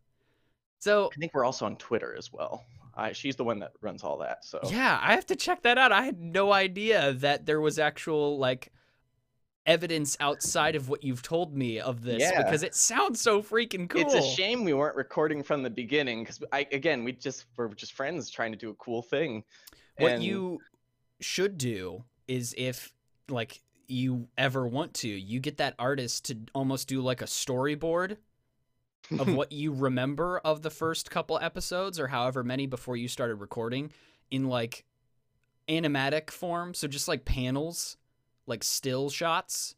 So 0.79 1.09
I 1.13 1.19
think 1.19 1.33
we're 1.33 1.45
also 1.45 1.65
on 1.65 1.75
Twitter 1.77 2.15
as 2.17 2.33
well. 2.33 2.65
I, 2.95 3.13
she's 3.13 3.35
the 3.35 3.43
one 3.43 3.59
that 3.59 3.71
runs 3.81 4.03
all 4.03 4.17
that. 4.17 4.43
So 4.43 4.59
yeah, 4.69 4.99
I 5.01 5.13
have 5.13 5.25
to 5.27 5.35
check 5.35 5.61
that 5.63 5.77
out. 5.77 5.91
I 5.91 6.03
had 6.03 6.19
no 6.19 6.51
idea 6.51 7.13
that 7.13 7.45
there 7.45 7.61
was 7.61 7.79
actual 7.79 8.37
like 8.39 8.71
evidence 9.67 10.17
outside 10.19 10.75
of 10.75 10.89
what 10.89 11.03
you've 11.03 11.21
told 11.21 11.55
me 11.55 11.79
of 11.79 12.01
this 12.01 12.19
Yeah. 12.19 12.41
because 12.43 12.63
it 12.63 12.73
sounds 12.73 13.21
so 13.21 13.43
freaking 13.43 13.87
cool. 13.87 14.01
it's 14.01 14.15
a 14.15 14.21
shame 14.21 14.63
we 14.63 14.73
weren't 14.73 14.95
recording 14.95 15.43
from 15.43 15.61
the 15.61 15.69
beginning 15.69 16.23
because 16.23 16.41
I 16.51 16.65
again 16.71 17.03
we 17.03 17.11
just 17.11 17.45
were 17.55 17.69
just 17.69 17.93
friends 17.93 18.31
trying 18.31 18.51
to 18.53 18.57
do 18.57 18.71
a 18.71 18.75
cool 18.75 19.03
thing. 19.03 19.43
What 19.97 20.13
And- 20.13 20.23
you 20.23 20.59
should 21.19 21.59
do 21.59 22.03
is 22.27 22.55
if 22.57 22.91
like 23.29 23.61
you 23.91 24.27
ever 24.37 24.67
want 24.67 24.93
to, 24.95 25.07
you 25.07 25.39
get 25.39 25.57
that 25.57 25.75
artist 25.77 26.25
to 26.25 26.37
almost 26.53 26.87
do 26.87 27.01
like 27.01 27.21
a 27.21 27.25
storyboard 27.25 28.17
of 29.19 29.33
what 29.35 29.51
you 29.51 29.73
remember 29.73 30.39
of 30.39 30.61
the 30.61 30.69
first 30.69 31.11
couple 31.11 31.37
episodes 31.39 31.99
or 31.99 32.07
however 32.07 32.43
many 32.43 32.65
before 32.65 32.95
you 32.97 33.07
started 33.07 33.35
recording 33.35 33.91
in 34.29 34.47
like 34.47 34.85
animatic 35.67 36.29
form, 36.29 36.73
so 36.73 36.87
just 36.87 37.07
like 37.07 37.25
panels, 37.25 37.97
like 38.47 38.63
still 38.63 39.09
shots, 39.09 39.75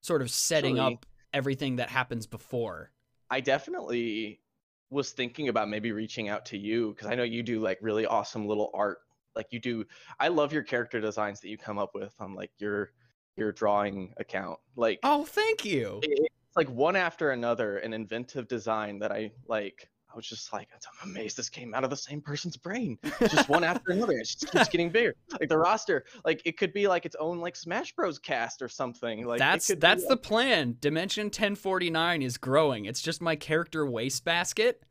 sort 0.00 0.22
of 0.22 0.30
setting 0.30 0.78
Actually- 0.78 0.94
up 0.94 1.06
everything 1.34 1.76
that 1.76 1.90
happens 1.90 2.26
before. 2.26 2.90
I 3.30 3.40
definitely 3.40 4.40
was 4.90 5.10
thinking 5.12 5.48
about 5.48 5.70
maybe 5.70 5.90
reaching 5.90 6.28
out 6.28 6.44
to 6.46 6.58
you 6.58 6.90
because 6.90 7.08
I 7.10 7.14
know 7.14 7.22
you 7.22 7.42
do 7.42 7.60
like 7.60 7.78
really 7.80 8.04
awesome 8.04 8.46
little 8.46 8.70
art. 8.74 8.98
Like 9.34 9.46
you 9.50 9.58
do, 9.58 9.86
I 10.20 10.28
love 10.28 10.52
your 10.52 10.62
character 10.62 11.00
designs 11.00 11.40
that 11.40 11.48
you 11.48 11.56
come 11.56 11.78
up 11.78 11.94
with 11.94 12.14
on 12.20 12.34
like 12.34 12.50
your 12.58 12.92
your 13.36 13.52
drawing 13.52 14.12
account. 14.18 14.58
Like 14.76 14.98
Oh, 15.02 15.24
thank 15.24 15.64
you. 15.64 16.00
it- 16.02 16.28
it's 16.48 16.56
like 16.56 16.68
one 16.68 16.96
after 16.96 17.30
another 17.30 17.78
an 17.78 17.94
inventive 17.94 18.46
design 18.46 18.98
that 18.98 19.10
I 19.10 19.30
like. 19.48 19.88
I 20.12 20.14
was 20.14 20.26
just 20.26 20.52
like, 20.52 20.68
I'm 21.02 21.08
amazed 21.10 21.38
this 21.38 21.48
came 21.48 21.72
out 21.72 21.84
of 21.84 21.88
the 21.88 21.96
same 21.96 22.20
person's 22.20 22.58
brain. 22.58 22.98
Just 23.20 23.48
one 23.48 23.64
after 23.64 23.92
another. 23.92 24.12
It 24.12 24.24
just 24.26 24.52
keeps 24.52 24.68
getting 24.68 24.90
bigger. 24.90 25.14
Like 25.40 25.48
the 25.48 25.56
roster, 25.56 26.04
like 26.26 26.42
it 26.44 26.58
could 26.58 26.74
be 26.74 26.86
like 26.86 27.06
its 27.06 27.16
own 27.18 27.38
like 27.40 27.56
Smash 27.56 27.94
Bros 27.96 28.18
cast 28.18 28.60
or 28.60 28.68
something. 28.68 29.24
Like 29.24 29.38
that's 29.38 29.68
be, 29.68 29.76
that's 29.76 30.02
the 30.02 30.10
like- 30.10 30.22
plan. 30.22 30.76
Dimension 30.80 31.28
1049 31.28 32.20
is 32.20 32.36
growing. 32.36 32.84
It's 32.84 33.00
just 33.00 33.22
my 33.22 33.34
character 33.36 33.86
wastebasket 33.86 34.82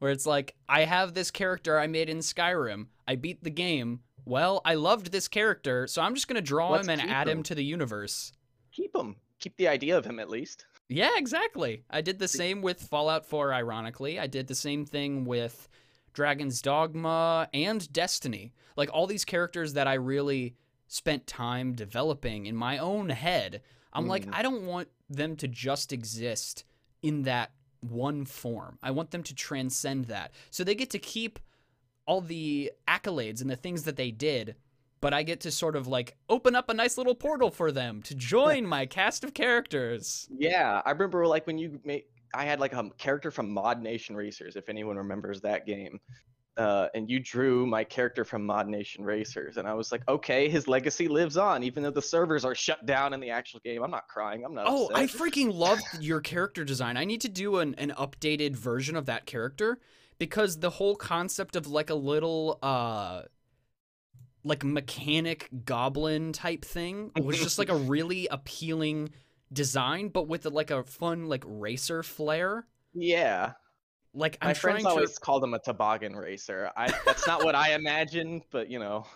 where 0.00 0.10
it's 0.10 0.26
like 0.26 0.56
I 0.68 0.80
have 0.86 1.14
this 1.14 1.30
character 1.30 1.78
I 1.78 1.86
made 1.86 2.08
in 2.08 2.18
Skyrim. 2.18 2.88
I 3.06 3.14
beat 3.14 3.44
the 3.44 3.50
game. 3.50 4.00
Well, 4.24 4.60
I 4.64 4.74
loved 4.74 5.12
this 5.12 5.28
character, 5.28 5.86
so 5.86 6.00
I'm 6.02 6.14
just 6.14 6.28
going 6.28 6.36
to 6.36 6.42
draw 6.42 6.70
Let's 6.70 6.86
him 6.88 6.98
and 6.98 7.10
add 7.10 7.28
him 7.28 7.38
him. 7.38 7.42
to 7.44 7.54
the 7.54 7.64
universe. 7.64 8.32
keep 8.72 8.94
him. 8.94 9.16
Keep 9.40 9.56
the 9.56 9.68
idea 9.68 9.96
of 9.98 10.04
him 10.06 10.18
at 10.18 10.30
least. 10.30 10.64
Yeah, 10.88 11.10
exactly. 11.16 11.84
I 11.90 12.00
did 12.00 12.18
the 12.18 12.28
same 12.28 12.62
with 12.62 12.80
Fallout 12.82 13.26
4 13.26 13.52
ironically. 13.52 14.18
I 14.18 14.26
did 14.26 14.46
the 14.46 14.54
same 14.54 14.84
thing 14.86 15.24
with 15.24 15.68
Dragon's 16.12 16.62
Dogma 16.62 17.48
and 17.52 17.90
Destiny. 17.92 18.52
Like 18.76 18.90
all 18.92 19.06
these 19.06 19.24
characters 19.24 19.74
that 19.74 19.86
I 19.86 19.94
really 19.94 20.54
spent 20.88 21.26
time 21.26 21.72
developing 21.74 22.46
in 22.46 22.56
my 22.56 22.78
own 22.78 23.10
head. 23.10 23.62
I'm 23.92 24.06
like 24.06 24.26
Mhm. 24.26 24.34
I 24.34 24.42
don't 24.42 24.66
want 24.66 24.88
them 25.10 25.36
to 25.36 25.48
just 25.48 25.92
exist 25.92 26.64
in 27.02 27.22
that 27.22 27.52
one 27.80 28.24
form. 28.24 28.78
I 28.82 28.90
want 28.90 29.10
them 29.10 29.22
to 29.24 29.34
transcend 29.34 30.06
that. 30.06 30.32
So 30.50 30.64
they 30.64 30.74
get 30.74 30.90
to 30.90 30.98
keep 30.98 31.38
all 32.06 32.20
the 32.20 32.72
accolades 32.88 33.40
and 33.40 33.50
the 33.50 33.56
things 33.56 33.84
that 33.84 33.96
they 33.96 34.10
did, 34.10 34.56
but 35.00 35.12
I 35.14 35.22
get 35.22 35.40
to 35.40 35.50
sort 35.50 35.76
of 35.76 35.86
like 35.86 36.16
open 36.28 36.54
up 36.54 36.68
a 36.68 36.74
nice 36.74 36.96
little 36.98 37.14
portal 37.14 37.50
for 37.50 37.70
them 37.72 38.02
to 38.02 38.14
join 38.14 38.66
my 38.76 38.86
cast 38.86 39.24
of 39.24 39.34
characters. 39.34 40.28
Yeah, 40.36 40.82
I 40.84 40.90
remember 40.90 41.26
like 41.26 41.46
when 41.46 41.58
you 41.58 41.80
made. 41.84 42.04
I 42.34 42.44
had 42.44 42.58
like 42.58 42.72
a 42.72 42.90
character 42.98 43.30
from 43.30 43.48
Mod 43.50 43.80
Nation 43.80 44.16
Racers, 44.16 44.56
if 44.56 44.68
anyone 44.68 44.96
remembers 44.96 45.40
that 45.42 45.66
game. 45.66 46.00
uh, 46.56 46.88
and 46.94 47.08
you 47.10 47.20
drew 47.20 47.64
my 47.66 47.84
character 47.84 48.24
from 48.24 48.44
Mod 48.44 48.68
Nation 48.68 49.04
Racers, 49.04 49.56
and 49.56 49.66
I 49.68 49.74
was 49.74 49.92
like, 49.92 50.02
okay, 50.08 50.48
his 50.48 50.66
legacy 50.68 51.06
lives 51.08 51.36
on, 51.36 51.62
even 51.62 51.82
though 51.82 51.90
the 51.90 52.02
servers 52.02 52.44
are 52.44 52.54
shut 52.54 52.86
down 52.86 53.12
in 53.12 53.20
the 53.20 53.30
actual 53.30 53.60
game. 53.64 53.82
I'm 53.82 53.90
not 53.90 54.08
crying. 54.08 54.44
I'm 54.44 54.54
not. 54.54 54.66
Oh, 54.68 54.86
upset. 54.86 54.98
I 54.98 55.06
freaking 55.06 55.52
loved 55.54 55.82
your 56.00 56.20
character 56.20 56.64
design. 56.64 56.96
I 56.96 57.04
need 57.04 57.20
to 57.22 57.28
do 57.28 57.58
an, 57.58 57.74
an 57.76 57.92
updated 57.96 58.56
version 58.56 58.96
of 58.96 59.06
that 59.06 59.26
character 59.26 59.78
because 60.18 60.58
the 60.60 60.70
whole 60.70 60.96
concept 60.96 61.56
of 61.56 61.66
like 61.66 61.90
a 61.90 61.94
little 61.94 62.58
uh 62.62 63.22
like 64.44 64.62
mechanic 64.64 65.48
goblin 65.64 66.32
type 66.32 66.64
thing 66.64 67.10
was 67.16 67.40
just 67.40 67.58
like 67.58 67.68
a 67.68 67.76
really 67.76 68.28
appealing 68.30 69.10
design, 69.52 70.08
but 70.08 70.28
with 70.28 70.44
like 70.46 70.70
a 70.70 70.82
fun 70.84 71.26
like 71.28 71.44
racer 71.46 72.02
flair. 72.02 72.66
Yeah, 72.94 73.52
Like 74.14 74.38
I'm 74.40 74.50
my 74.50 74.54
trying 74.54 74.78
friends 74.78 74.94
to 74.94 75.00
always 75.00 75.18
called 75.18 75.44
him 75.44 75.54
a 75.54 75.58
toboggan 75.60 76.16
racer. 76.16 76.70
I 76.76 76.92
that's 77.04 77.26
not 77.26 77.42
what 77.44 77.54
I 77.54 77.74
imagined, 77.74 78.44
but 78.50 78.70
you 78.70 78.78
know, 78.78 79.06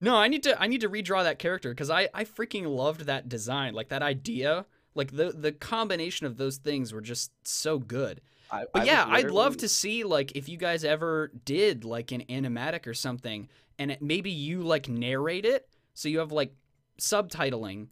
No, 0.00 0.16
I 0.16 0.28
need 0.28 0.42
to 0.44 0.60
I 0.60 0.66
need 0.68 0.80
to 0.82 0.88
redraw 0.88 1.24
that 1.24 1.38
character 1.38 1.70
because 1.70 1.90
I 1.90 2.08
I 2.14 2.24
freaking 2.24 2.66
loved 2.66 3.02
that 3.02 3.28
design, 3.28 3.74
like 3.74 3.88
that 3.88 4.02
idea, 4.02 4.66
like 4.94 5.12
the 5.12 5.32
the 5.32 5.52
combination 5.52 6.26
of 6.26 6.36
those 6.36 6.56
things 6.58 6.92
were 6.92 7.00
just 7.00 7.32
so 7.46 7.78
good. 7.78 8.20
I, 8.50 8.64
But 8.72 8.82
I 8.82 8.84
yeah, 8.84 9.04
I'd 9.06 9.30
love 9.30 9.56
to 9.58 9.68
see 9.68 10.04
like 10.04 10.32
if 10.34 10.48
you 10.48 10.56
guys 10.56 10.84
ever 10.84 11.30
did 11.44 11.84
like 11.84 12.12
an 12.12 12.24
animatic 12.28 12.86
or 12.86 12.94
something, 12.94 13.48
and 13.78 13.92
it, 13.92 14.02
maybe 14.02 14.30
you 14.30 14.62
like 14.62 14.88
narrate 14.88 15.44
it, 15.44 15.68
so 15.94 16.08
you 16.08 16.18
have 16.18 16.32
like 16.32 16.54
subtitling, 17.00 17.88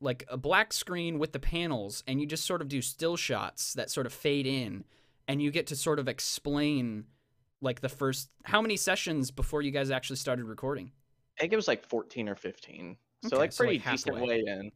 like 0.00 0.24
a 0.28 0.36
black 0.36 0.72
screen 0.72 1.18
with 1.18 1.32
the 1.32 1.38
panels, 1.38 2.02
and 2.06 2.20
you 2.20 2.26
just 2.26 2.44
sort 2.44 2.60
of 2.60 2.68
do 2.68 2.82
still 2.82 3.16
shots 3.16 3.74
that 3.74 3.90
sort 3.90 4.06
of 4.06 4.12
fade 4.12 4.46
in, 4.46 4.84
and 5.28 5.42
you 5.42 5.50
get 5.50 5.66
to 5.68 5.76
sort 5.76 5.98
of 5.98 6.08
explain 6.08 7.04
like 7.60 7.80
the 7.80 7.88
first 7.88 8.28
how 8.44 8.60
many 8.60 8.76
sessions 8.76 9.30
before 9.30 9.62
you 9.62 9.70
guys 9.70 9.90
actually 9.90 10.16
started 10.16 10.44
recording. 10.44 10.92
I 11.38 11.42
think 11.42 11.52
it 11.52 11.56
was 11.56 11.66
like 11.66 11.84
14 11.84 12.28
or 12.28 12.36
15. 12.36 12.96
So 13.22 13.28
Okay, 13.28 13.36
like 13.36 13.52
so, 13.52 13.64
pretty 13.64 13.78
like, 13.78 13.90
decent 13.90 14.20
way 14.20 14.44
in. 14.46 14.70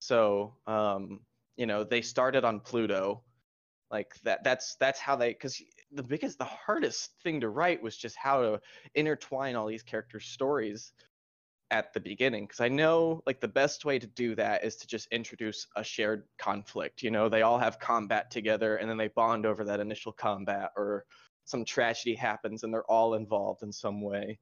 So 0.00 0.54
um, 0.66 1.20
you 1.56 1.66
know, 1.66 1.84
they 1.84 2.00
started 2.00 2.44
on 2.44 2.60
Pluto. 2.60 3.22
Like 3.90 4.14
that 4.22 4.44
that's 4.44 4.76
that's 4.76 5.00
how 5.00 5.16
they 5.16 5.34
cuz 5.34 5.62
the 5.92 6.02
biggest 6.02 6.38
the 6.38 6.44
hardest 6.44 7.12
thing 7.22 7.40
to 7.40 7.48
write 7.48 7.82
was 7.82 7.96
just 7.96 8.16
how 8.16 8.42
to 8.42 8.60
intertwine 8.94 9.56
all 9.56 9.66
these 9.66 9.82
characters' 9.82 10.26
stories 10.26 10.92
at 11.72 11.92
the 11.92 12.00
beginning 12.00 12.44
because 12.44 12.60
I 12.60 12.68
know 12.68 13.22
like 13.26 13.40
the 13.40 13.48
best 13.48 13.84
way 13.84 13.98
to 13.98 14.06
do 14.06 14.34
that 14.36 14.64
is 14.64 14.76
to 14.76 14.86
just 14.86 15.08
introduce 15.12 15.66
a 15.76 15.84
shared 15.84 16.24
conflict. 16.38 17.02
You 17.02 17.10
know, 17.10 17.28
they 17.28 17.42
all 17.42 17.58
have 17.58 17.78
combat 17.78 18.30
together 18.30 18.76
and 18.76 18.88
then 18.88 18.96
they 18.96 19.08
bond 19.08 19.46
over 19.46 19.64
that 19.64 19.80
initial 19.80 20.12
combat 20.12 20.70
or 20.76 21.04
some 21.44 21.64
tragedy 21.64 22.14
happens 22.14 22.62
and 22.62 22.72
they're 22.72 22.90
all 22.90 23.14
involved 23.14 23.62
in 23.62 23.72
some 23.72 24.00
way 24.00 24.38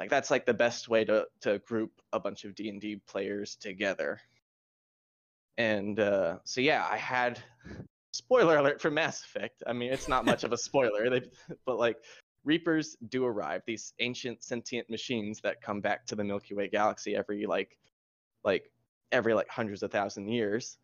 like 0.00 0.10
that's 0.10 0.30
like 0.30 0.46
the 0.46 0.54
best 0.54 0.88
way 0.88 1.04
to 1.04 1.26
to 1.40 1.58
group 1.60 1.92
a 2.12 2.20
bunch 2.20 2.44
of 2.44 2.54
d&d 2.54 3.00
players 3.06 3.56
together 3.56 4.20
and 5.58 6.00
uh 6.00 6.38
so 6.44 6.60
yeah 6.60 6.86
i 6.90 6.96
had 6.96 7.42
spoiler 8.20 8.58
alert 8.58 8.80
for 8.80 8.90
mass 8.90 9.22
effect 9.24 9.62
i 9.66 9.72
mean 9.72 9.92
it's 9.92 10.08
not 10.08 10.24
much 10.24 10.44
of 10.44 10.52
a 10.52 10.56
spoiler 10.56 11.08
they 11.10 11.22
but 11.66 11.78
like 11.78 11.96
reapers 12.44 12.96
do 13.08 13.24
arrive 13.24 13.62
these 13.66 13.92
ancient 13.98 14.42
sentient 14.42 14.88
machines 14.88 15.40
that 15.40 15.60
come 15.60 15.80
back 15.80 16.06
to 16.06 16.14
the 16.14 16.24
milky 16.24 16.54
way 16.54 16.68
galaxy 16.68 17.14
every 17.14 17.46
like 17.46 17.78
like 18.44 18.70
every 19.12 19.34
like 19.34 19.48
hundreds 19.48 19.82
of 19.82 19.90
thousand 19.90 20.28
years 20.28 20.78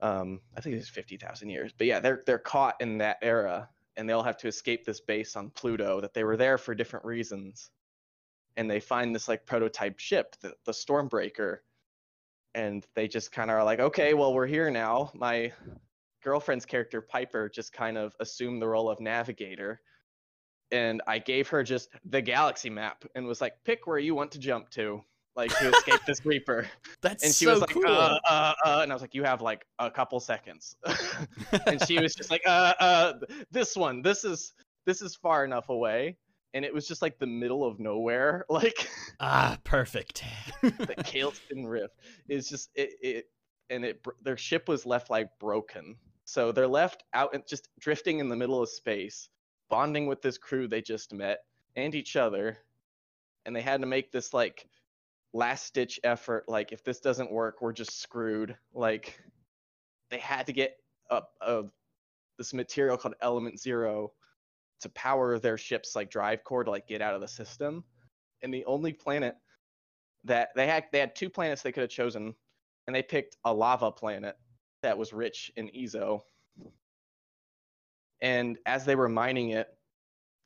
um 0.00 0.40
i 0.56 0.60
think 0.60 0.74
it's 0.74 0.88
50,000 0.88 1.48
years 1.48 1.72
but 1.76 1.86
yeah 1.86 2.00
they're 2.00 2.22
they're 2.26 2.38
caught 2.38 2.74
in 2.80 2.98
that 2.98 3.16
era 3.22 3.68
and 3.96 4.08
they'll 4.08 4.22
have 4.22 4.36
to 4.38 4.48
escape 4.48 4.84
this 4.84 5.00
base 5.00 5.36
on 5.36 5.50
Pluto 5.50 6.00
that 6.00 6.14
they 6.14 6.24
were 6.24 6.36
there 6.36 6.58
for 6.58 6.74
different 6.74 7.04
reasons. 7.04 7.70
And 8.56 8.70
they 8.70 8.80
find 8.80 9.14
this 9.14 9.28
like 9.28 9.46
prototype 9.46 9.98
ship, 9.98 10.36
the, 10.40 10.54
the 10.64 10.72
Stormbreaker. 10.72 11.58
And 12.54 12.86
they 12.94 13.08
just 13.08 13.32
kind 13.32 13.50
of 13.50 13.56
are 13.56 13.64
like, 13.64 13.80
okay, 13.80 14.14
well, 14.14 14.32
we're 14.32 14.46
here 14.46 14.70
now. 14.70 15.10
My 15.14 15.52
girlfriend's 16.26 16.66
character, 16.66 17.00
Piper, 17.00 17.48
just 17.48 17.72
kind 17.72 17.96
of 17.96 18.12
assumed 18.18 18.60
the 18.60 18.66
role 18.66 18.90
of 18.90 18.98
navigator. 18.98 19.80
And 20.72 21.00
I 21.06 21.20
gave 21.20 21.48
her 21.50 21.62
just 21.62 21.88
the 22.04 22.20
galaxy 22.20 22.68
map 22.68 23.04
and 23.14 23.28
was 23.28 23.40
like, 23.40 23.54
pick 23.64 23.86
where 23.86 24.00
you 24.00 24.16
want 24.16 24.32
to 24.32 24.40
jump 24.40 24.68
to, 24.70 25.02
like 25.36 25.56
to 25.56 25.68
escape 25.68 26.00
this 26.04 26.26
Reaper. 26.26 26.66
That's 27.00 27.22
And 27.22 27.32
she 27.32 27.44
so 27.44 27.52
was 27.52 27.60
like, 27.60 27.70
cool. 27.70 27.86
uh, 27.86 28.18
uh, 28.28 28.54
uh, 28.64 28.80
and 28.82 28.90
I 28.90 28.94
was 28.94 29.02
like, 29.02 29.14
you 29.14 29.22
have 29.22 29.40
like 29.40 29.66
a 29.78 29.88
couple 29.88 30.18
seconds. 30.18 30.74
and 31.66 31.80
she 31.86 32.00
was 32.00 32.12
just 32.12 32.30
like, 32.32 32.42
uh, 32.44 32.74
uh, 32.80 33.12
this 33.52 33.76
one, 33.76 34.02
this 34.02 34.24
is 34.24 34.52
this 34.84 35.02
is 35.02 35.14
far 35.14 35.44
enough 35.44 35.68
away, 35.68 36.16
and 36.54 36.64
it 36.64 36.74
was 36.74 36.88
just 36.88 37.02
like 37.02 37.20
the 37.20 37.26
middle 37.26 37.64
of 37.64 37.78
nowhere, 37.78 38.44
like 38.48 38.88
ah, 39.20 39.58
perfect. 39.62 40.24
the 40.62 40.94
Kaelston 41.04 41.68
Rift 41.68 41.94
is 42.28 42.48
just 42.48 42.70
it, 42.74 42.90
it, 43.00 43.24
and 43.70 43.84
it 43.84 44.04
their 44.22 44.36
ship 44.36 44.68
was 44.68 44.86
left 44.86 45.10
like 45.10 45.28
broken, 45.38 45.96
so 46.26 46.50
they're 46.50 46.66
left 46.66 47.04
out 47.14 47.34
and 47.34 47.46
just 47.46 47.68
drifting 47.78 48.18
in 48.18 48.28
the 48.28 48.36
middle 48.36 48.60
of 48.60 48.68
space, 48.68 49.28
bonding 49.70 50.06
with 50.06 50.20
this 50.20 50.36
crew 50.36 50.66
they 50.66 50.82
just 50.82 51.14
met 51.14 51.38
and 51.76 51.94
each 51.94 52.16
other, 52.16 52.58
and 53.46 53.54
they 53.54 53.62
had 53.62 53.80
to 53.80 53.86
make 53.86 54.10
this 54.10 54.34
like 54.34 54.68
last 55.32 55.72
ditch 55.72 56.00
effort, 56.02 56.44
like 56.48 56.72
if 56.72 56.82
this 56.82 56.98
doesn't 56.98 57.30
work, 57.30 57.62
we're 57.62 57.72
just 57.72 58.00
screwed, 58.00 58.56
like 58.74 59.22
they 60.10 60.18
had 60.18 60.46
to 60.46 60.52
get 60.52 60.76
up 61.10 61.30
uh, 61.40 61.62
this 62.38 62.52
material 62.52 62.96
called 62.96 63.14
element 63.20 63.60
zero 63.60 64.12
to 64.80 64.88
power 64.90 65.38
their 65.38 65.56
ship's 65.56 65.94
like 65.94 66.10
drive 66.10 66.42
core 66.42 66.64
to 66.64 66.70
like 66.70 66.88
get 66.88 67.00
out 67.00 67.14
of 67.14 67.20
the 67.20 67.28
system. 67.28 67.84
And 68.42 68.52
the 68.52 68.64
only 68.64 68.92
planet 68.92 69.36
that 70.24 70.48
they 70.56 70.66
had 70.66 70.86
they 70.90 70.98
had 70.98 71.14
two 71.14 71.30
planets 71.30 71.62
they 71.62 71.70
could 71.70 71.82
have 71.82 71.90
chosen 71.90 72.34
and 72.88 72.96
they 72.96 73.02
picked 73.02 73.36
a 73.44 73.54
lava 73.54 73.92
planet 73.92 74.36
that 74.86 74.98
was 74.98 75.12
rich 75.12 75.52
in 75.56 75.68
eezo 75.70 76.22
and 78.20 78.58
as 78.66 78.84
they 78.84 78.96
were 78.96 79.08
mining 79.08 79.50
it 79.50 79.76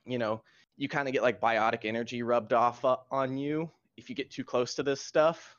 you 0.07 0.18
know 0.18 0.43
you 0.76 0.88
kind 0.88 1.09
of 1.09 1.12
get 1.14 1.22
like 1.22 1.41
biotic 1.41 1.84
energy 1.84 2.22
rubbed 2.22 2.53
off 2.55 2.84
uh, 2.84 2.99
on 3.11 3.36
you 3.38 3.70
if 3.97 4.09
you 4.09 4.16
get 4.16 4.30
too 4.30 4.45
close 4.45 4.74
to 4.74 4.82
this 4.82 5.03
stuff 5.03 5.59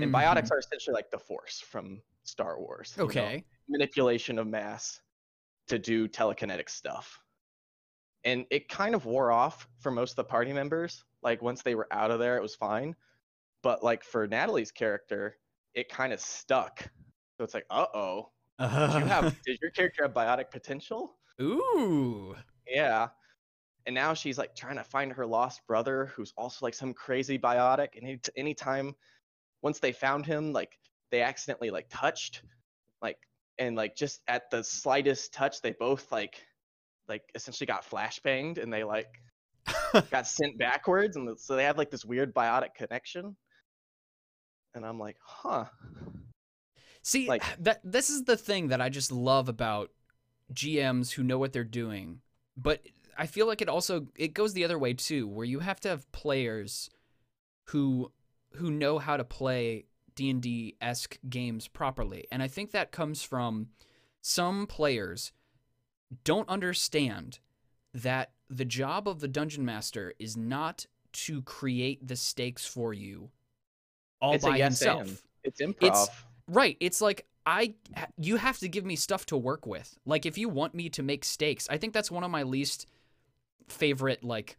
and 0.00 0.12
Mhm. 0.12 0.12
biotics 0.12 0.50
are 0.50 0.58
essentially 0.58 0.94
like 0.94 1.10
the 1.10 1.18
force 1.18 1.60
from 1.60 2.02
star 2.24 2.58
wars 2.58 2.98
you 3.02 3.14
know? 3.14 3.32
Okay. 3.32 3.44
manipulation 3.68 4.38
of 4.38 4.46
mass 4.46 5.00
to 5.68 5.78
do 5.78 6.08
telekinetic 6.08 6.68
stuff. 6.70 7.20
And 8.24 8.46
it 8.50 8.68
kind 8.68 8.94
of 8.94 9.04
wore 9.06 9.30
off 9.32 9.68
for 9.78 9.90
most 9.90 10.12
of 10.12 10.16
the 10.16 10.24
party 10.24 10.52
members. 10.52 11.04
Like 11.22 11.42
once 11.42 11.62
they 11.62 11.74
were 11.74 11.88
out 11.92 12.10
of 12.10 12.18
there, 12.18 12.36
it 12.36 12.42
was 12.42 12.54
fine. 12.54 12.96
But 13.62 13.82
like 13.84 14.04
for 14.04 14.26
Natalie's 14.28 14.72
character, 14.72 15.38
it 15.74 15.88
kind 15.88 16.12
of 16.12 16.20
stuck. 16.20 16.90
So 17.40 17.44
it's 17.44 17.54
like, 17.54 17.64
uh 17.70 17.86
oh, 17.94 18.28
did 18.58 18.68
you 18.68 19.06
have 19.06 19.34
did 19.46 19.58
your 19.62 19.70
character 19.70 20.02
have 20.02 20.12
biotic 20.12 20.50
potential? 20.50 21.16
Ooh. 21.40 22.36
Yeah. 22.68 23.08
And 23.86 23.94
now 23.94 24.12
she's 24.12 24.36
like 24.36 24.54
trying 24.54 24.76
to 24.76 24.84
find 24.84 25.10
her 25.10 25.24
lost 25.24 25.66
brother, 25.66 26.12
who's 26.14 26.34
also 26.36 26.66
like 26.66 26.74
some 26.74 26.92
crazy 26.92 27.38
biotic. 27.38 27.96
And 27.96 28.04
any 28.04 28.20
anytime, 28.36 28.94
once 29.62 29.78
they 29.78 29.90
found 29.90 30.26
him, 30.26 30.52
like 30.52 30.78
they 31.10 31.22
accidentally 31.22 31.70
like 31.70 31.86
touched, 31.88 32.42
like 33.00 33.16
and 33.58 33.74
like 33.74 33.96
just 33.96 34.20
at 34.28 34.50
the 34.50 34.62
slightest 34.62 35.32
touch, 35.32 35.62
they 35.62 35.72
both 35.72 36.12
like, 36.12 36.44
like 37.08 37.22
essentially 37.34 37.66
got 37.66 37.88
flashbanged, 37.88 38.62
and 38.62 38.70
they 38.70 38.84
like 38.84 39.18
got 40.10 40.26
sent 40.26 40.58
backwards, 40.58 41.16
and 41.16 41.40
so 41.40 41.56
they 41.56 41.64
have 41.64 41.78
like 41.78 41.90
this 41.90 42.04
weird 42.04 42.34
biotic 42.34 42.74
connection. 42.76 43.34
And 44.74 44.84
I'm 44.84 44.98
like, 44.98 45.16
huh. 45.24 45.64
See, 47.02 47.28
Like- 47.28 47.42
that 47.60 47.80
this 47.84 48.10
is 48.10 48.24
the 48.24 48.36
thing 48.36 48.68
that 48.68 48.80
I 48.80 48.88
just 48.88 49.10
love 49.12 49.48
about 49.48 49.90
GMs 50.52 51.12
who 51.12 51.22
know 51.22 51.38
what 51.38 51.52
they're 51.52 51.64
doing. 51.64 52.20
But 52.56 52.82
I 53.16 53.26
feel 53.26 53.46
like 53.46 53.60
it 53.62 53.68
also 53.68 54.06
it 54.16 54.34
goes 54.34 54.52
the 54.52 54.64
other 54.64 54.78
way 54.78 54.94
too, 54.94 55.26
where 55.28 55.46
you 55.46 55.60
have 55.60 55.80
to 55.80 55.88
have 55.88 56.10
players 56.12 56.90
who 57.68 58.12
who 58.54 58.70
know 58.70 58.98
how 58.98 59.16
to 59.16 59.24
play 59.24 59.86
D&D 60.16 60.76
esque 60.80 61.18
games 61.28 61.68
properly. 61.68 62.26
And 62.32 62.42
I 62.42 62.48
think 62.48 62.72
that 62.72 62.90
comes 62.90 63.22
from 63.22 63.68
some 64.20 64.66
players 64.66 65.32
don't 66.24 66.48
understand 66.48 67.38
that 67.94 68.32
the 68.48 68.64
job 68.64 69.06
of 69.06 69.20
the 69.20 69.28
dungeon 69.28 69.64
master 69.64 70.12
is 70.18 70.36
not 70.36 70.86
to 71.12 71.42
create 71.42 72.06
the 72.06 72.16
stakes 72.16 72.66
for 72.66 72.92
you 72.92 73.30
all 74.20 74.34
It's 74.34 74.44
by 74.44 74.56
yes 74.56 74.80
himself. 74.80 75.00
and. 75.02 75.18
It's 75.44 75.60
improv. 75.62 76.08
Right. 76.52 76.76
It's 76.80 77.00
like 77.00 77.26
I 77.46 77.74
you 78.18 78.36
have 78.36 78.58
to 78.58 78.68
give 78.68 78.84
me 78.84 78.96
stuff 78.96 79.24
to 79.26 79.36
work 79.36 79.66
with. 79.66 79.96
Like 80.04 80.26
if 80.26 80.36
you 80.36 80.48
want 80.48 80.74
me 80.74 80.88
to 80.90 81.02
make 81.02 81.24
stakes, 81.24 81.68
I 81.70 81.76
think 81.78 81.92
that's 81.94 82.10
one 82.10 82.24
of 82.24 82.30
my 82.30 82.42
least 82.42 82.86
favorite 83.68 84.24
like 84.24 84.56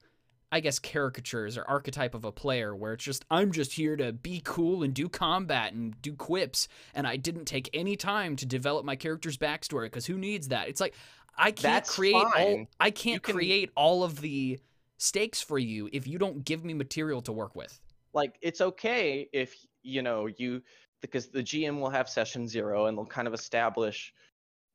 I 0.54 0.60
guess 0.60 0.80
caricatures 0.80 1.58
or 1.58 1.64
archetype 1.64 2.14
of 2.14 2.26
a 2.26 2.32
player 2.32 2.76
where 2.76 2.94
it's 2.94 3.04
just 3.04 3.26
I'm 3.30 3.52
just 3.52 3.74
here 3.74 3.96
to 3.96 4.12
be 4.12 4.42
cool 4.44 4.84
and 4.84 4.94
do 4.94 5.08
combat 5.10 5.74
and 5.74 6.02
do 6.02 6.14
quips 6.14 6.68
and 6.94 7.06
I 7.08 7.16
didn't 7.18 7.46
take 7.46 7.70
any 7.74 7.96
time 7.96 8.36
to 8.38 8.46
develop 8.46 8.86
my 8.86 8.96
character's 8.96 9.38
backstory 9.38 9.86
because 9.86 10.06
who 10.06 10.18
needs 10.18 10.50
that? 10.50 10.68
It's 10.70 10.82
like 10.82 10.96
I 11.38 11.52
can't 11.52 11.62
That's 11.62 11.96
create 11.96 12.16
all. 12.16 12.66
I 12.80 12.92
can't 12.92 13.24
can- 13.24 13.36
create 13.36 13.70
all 13.76 14.04
of 14.04 14.20
the 14.22 14.60
stakes 14.98 15.42
for 15.42 15.58
you 15.60 15.89
if 15.92 16.06
you 16.08 16.18
don't 16.18 16.44
give 16.46 16.64
me 16.64 16.74
material 16.74 17.22
to 17.24 17.32
work 17.32 17.56
with. 17.56 17.80
like 18.14 18.36
it's 18.42 18.60
okay 18.62 19.30
if 19.34 19.56
you 19.84 20.02
know 20.02 20.28
you 20.38 20.62
because 21.02 21.28
the 21.28 21.41
GM 21.43 21.80
will 21.80 21.89
have 21.89 22.08
session 22.10 22.47
zero 22.47 22.86
and 22.86 22.97
they'll 22.97 23.06
kind 23.06 23.28
of 23.28 23.34
establish 23.34 24.14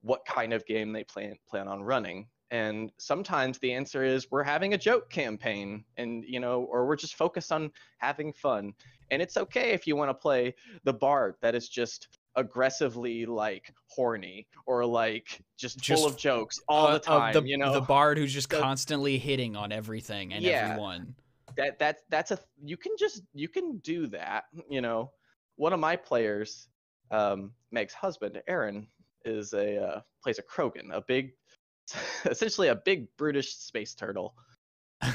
what 0.03 0.25
kind 0.27 0.53
of 0.53 0.65
game 0.67 0.93
they 0.93 1.05
plan 1.05 1.35
plan 1.49 1.69
on 1.69 1.83
running. 1.83 2.29
And 2.51 2.93
sometimes 2.99 3.59
the 3.59 3.73
answer 3.73 4.05
is 4.05 4.31
we're 4.31 4.45
having 4.45 4.75
a 4.75 4.79
joke 4.79 5.11
campaign 5.11 5.85
and 5.97 6.25
you 6.27 6.39
know 6.41 6.63
or 6.65 6.87
we're 6.87 6.97
just 6.97 7.15
focused 7.17 7.51
on 7.53 7.71
having 7.99 8.33
fun. 8.33 8.73
And 9.11 9.23
it's 9.23 9.37
okay 9.37 9.71
if 9.71 9.87
you 9.87 9.97
want 9.97 10.11
to 10.11 10.15
play 10.15 10.55
the 10.85 10.93
bard 10.93 11.37
that 11.41 11.55
is 11.55 11.69
just 11.69 12.09
aggressively 12.35 13.25
like 13.25 13.73
horny 13.89 14.47
or 14.67 14.85
like 14.85 15.41
just, 15.57 15.79
Just 15.81 16.03
full 16.03 16.11
of 16.11 16.19
jokes 16.19 16.61
all 16.69 16.89
Uh, 16.89 16.93
the 16.95 16.99
time, 16.99 17.33
the, 17.33 17.43
you 17.43 17.57
know. 17.57 17.73
the 17.73 17.81
bard 17.81 18.19
who's 18.19 18.33
just 18.33 18.51
The- 18.51 18.59
constantly 18.61 19.17
hitting 19.19 19.57
on 19.57 19.73
everything 19.73 20.33
and 20.33 20.45
Yeah. 20.45 20.71
everyone. 20.71 21.15
that 21.57 21.79
that 21.79 22.01
that's 22.11 22.33
a 22.33 22.39
you 22.63 22.77
can 22.77 22.93
just 22.99 23.23
you 23.33 23.49
can 23.49 23.79
do 23.79 24.07
that 24.09 24.45
you 24.69 24.83
know 24.83 25.11
one 25.57 25.73
of 25.73 25.81
my 25.81 25.97
players 25.97 26.69
um 27.11 27.53
meg's 27.73 27.95
husband 27.95 28.41
aaron 28.49 28.87
is 29.25 29.53
a 29.53 29.83
uh, 29.83 30.01
plays 30.23 30.39
a 30.39 30.43
krogan 30.43 30.93
a 30.93 31.01
big 31.03 31.33
essentially 32.27 32.69
a 32.69 32.77
big 32.77 33.07
brutish 33.17 33.57
space 33.57 33.95
turtle 33.95 34.35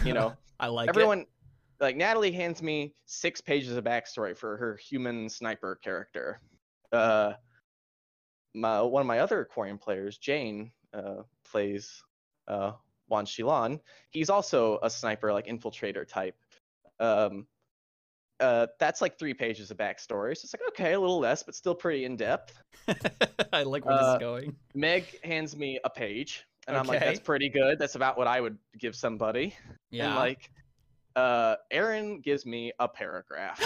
you 0.06 0.14
know 0.14 0.34
I 0.60 0.68
like 0.68 0.88
it. 0.88 0.90
everyone 0.90 1.26
like 1.80 1.96
natalie 1.96 2.32
hands 2.32 2.62
me 2.62 2.94
six 3.06 3.42
pages 3.42 3.76
of 3.76 3.84
backstory 3.84 4.38
for 4.38 4.58
her 4.58 4.78
human 4.78 5.30
sniper 5.30 5.80
character 5.84 6.42
uh 6.92 7.34
my 8.54 8.82
one 8.82 9.02
of 9.02 9.08
my 9.08 9.20
other 9.20 9.42
aquarium 9.42 9.78
players 9.78 10.18
jane 10.18 10.72
uh 10.94 11.24
plays 11.46 12.04
uh 12.48 12.74
Wan 13.12 13.26
Shilan. 13.26 13.80
He's 14.10 14.32
also 14.32 14.80
a 14.82 14.90
sniper, 14.90 15.32
like 15.32 15.46
infiltrator 15.46 16.08
type. 16.08 16.36
Um, 17.00 17.46
uh, 18.42 18.68
that's 18.80 19.02
like 19.02 19.18
three 19.18 19.34
pages 19.34 19.72
of 19.72 19.78
backstory. 19.78 20.36
So 20.36 20.46
it's 20.46 20.54
like 20.54 20.68
okay, 20.70 20.94
a 20.94 21.00
little 21.00 21.20
less, 21.20 21.44
but 21.44 21.56
still 21.56 21.76
pretty 21.76 22.06
in 22.06 22.18
depth. 22.18 22.62
I 23.54 23.64
like 23.64 23.86
where 23.86 23.96
this 23.96 24.06
Uh, 24.06 24.14
is 24.14 24.20
going. 24.20 24.56
Meg 24.74 25.06
hands 25.24 25.56
me 25.56 25.80
a 25.84 25.90
page, 25.90 26.46
and 26.68 26.76
I'm 26.76 26.88
like, 26.88 27.00
that's 27.00 27.20
pretty 27.20 27.50
good. 27.50 27.80
That's 27.80 27.96
about 27.96 28.18
what 28.18 28.28
I 28.28 28.42
would 28.42 28.58
give 28.78 28.96
somebody. 28.96 29.56
Yeah. 29.92 30.08
And 30.08 30.16
like, 30.16 30.50
uh, 31.16 31.56
Aaron 31.70 32.20
gives 32.20 32.46
me 32.46 32.72
a 32.80 32.88
paragraph, 32.88 33.60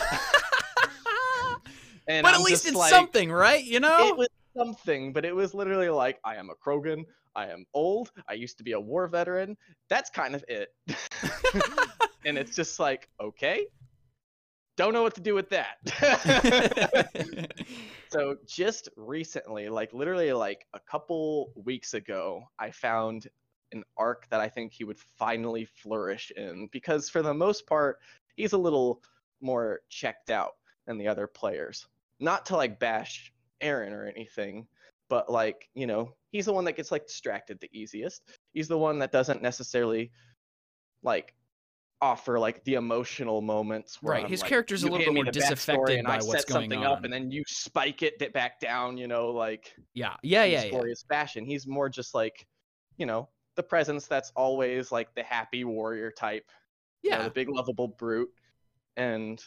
and 2.07 2.23
but 2.23 2.33
at 2.33 2.39
I'm 2.39 2.43
least 2.43 2.67
it's 2.67 2.75
like, 2.75 2.91
something, 2.91 3.31
right? 3.31 3.63
You 3.63 3.79
know? 3.79 4.09
It 4.09 4.17
was 4.17 4.27
something, 4.55 5.13
but 5.13 5.25
it 5.25 5.35
was 5.35 5.53
literally 5.53 5.89
like, 5.89 6.19
I 6.23 6.35
am 6.35 6.49
a 6.49 6.55
Krogan. 6.55 7.05
I 7.35 7.47
am 7.47 7.65
old. 7.73 8.11
I 8.29 8.33
used 8.33 8.57
to 8.59 8.63
be 8.63 8.71
a 8.71 8.79
war 8.79 9.07
veteran. 9.07 9.57
That's 9.89 10.09
kind 10.09 10.35
of 10.35 10.45
it. 10.47 10.69
and 12.25 12.37
it's 12.37 12.55
just 12.55 12.79
like, 12.79 13.09
okay, 13.19 13.67
don't 14.77 14.93
know 14.93 15.03
what 15.03 15.15
to 15.15 15.21
do 15.21 15.33
with 15.33 15.49
that. 15.49 15.77
so 18.09 18.37
just 18.45 18.89
recently, 18.95 19.69
like 19.69 19.93
literally 19.93 20.33
like 20.33 20.65
a 20.73 20.79
couple 20.79 21.51
weeks 21.55 21.93
ago, 21.93 22.43
I 22.59 22.71
found 22.71 23.27
an 23.71 23.83
arc 23.97 24.27
that 24.29 24.41
I 24.41 24.49
think 24.49 24.73
he 24.73 24.83
would 24.83 24.99
finally 24.99 25.65
flourish 25.65 26.31
in 26.35 26.67
because 26.71 27.09
for 27.09 27.21
the 27.21 27.33
most 27.33 27.67
part, 27.67 27.99
he's 28.35 28.53
a 28.53 28.57
little 28.57 29.01
more 29.41 29.81
checked 29.89 30.29
out 30.29 30.53
than 30.85 30.97
the 30.97 31.07
other 31.07 31.27
players. 31.27 31.87
Not 32.19 32.45
to 32.47 32.55
like 32.55 32.79
bash 32.79 33.33
Aaron 33.61 33.93
or 33.93 34.05
anything, 34.05 34.67
but 35.09 35.31
like, 35.31 35.69
you 35.73 35.87
know, 35.87 36.13
he's 36.31 36.45
the 36.45 36.53
one 36.53 36.65
that 36.65 36.77
gets 36.77 36.91
like 36.91 37.07
distracted 37.07 37.59
the 37.59 37.69
easiest. 37.71 38.21
He's 38.53 38.67
the 38.67 38.77
one 38.77 38.99
that 38.99 39.11
doesn't 39.11 39.41
necessarily 39.41 40.11
like 41.03 41.33
offer 42.01 42.39
like 42.39 42.63
the 42.65 42.75
emotional 42.75 43.41
moments 43.41 44.01
where 44.01 44.13
Right, 44.13 44.25
I'm 44.25 44.29
his 44.29 44.41
like, 44.41 44.49
character's 44.49 44.83
a 44.83 44.87
little 44.87 45.05
bit 45.05 45.13
more 45.13 45.23
disaffected 45.25 45.97
and 45.97 46.07
by 46.07 46.15
I 46.15 46.17
what's 46.17 46.31
set 46.41 46.47
going 46.47 46.63
something 46.63 46.83
up 46.83 46.99
on. 46.99 47.05
and 47.05 47.13
then 47.13 47.31
you 47.31 47.43
spike 47.47 48.03
it 48.03 48.19
d- 48.19 48.27
back 48.29 48.59
down, 48.59 48.97
you 48.97 49.07
know, 49.07 49.29
like 49.29 49.73
yeah, 49.93 50.15
yeah, 50.21 50.43
in 50.43 50.51
yeah, 50.51 50.57
this 50.57 50.65
yeah. 50.65 50.71
glorious 50.71 51.03
fashion. 51.07 51.45
He's 51.45 51.65
more 51.67 51.89
just 51.89 52.13
like, 52.13 52.45
you 52.97 53.05
know, 53.05 53.29
the 53.55 53.63
presence 53.63 54.07
that's 54.07 54.31
always 54.35 54.91
like 54.91 55.13
the 55.15 55.23
happy 55.23 55.63
warrior 55.63 56.11
type, 56.11 56.49
you 57.01 57.11
know, 57.11 57.17
Yeah, 57.17 57.23
the 57.23 57.31
big 57.31 57.49
lovable 57.49 57.87
brute, 57.87 58.29
and 58.97 59.41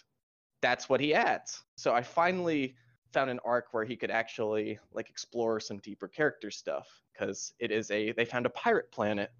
that's 0.62 0.88
what 0.88 1.00
he 1.00 1.14
adds. 1.14 1.62
So 1.76 1.92
I 1.94 2.02
finally 2.02 2.74
found 3.12 3.30
an 3.30 3.40
arc 3.44 3.72
where 3.72 3.84
he 3.84 3.96
could 3.96 4.10
actually 4.10 4.78
like 4.92 5.08
explore 5.10 5.60
some 5.60 5.78
deeper 5.78 6.08
character 6.08 6.50
stuff 6.50 6.88
because 7.12 7.52
it 7.58 7.70
is 7.70 7.90
a 7.90 8.12
they 8.12 8.24
found 8.24 8.46
a 8.46 8.50
pirate 8.50 8.90
planet. 8.90 9.30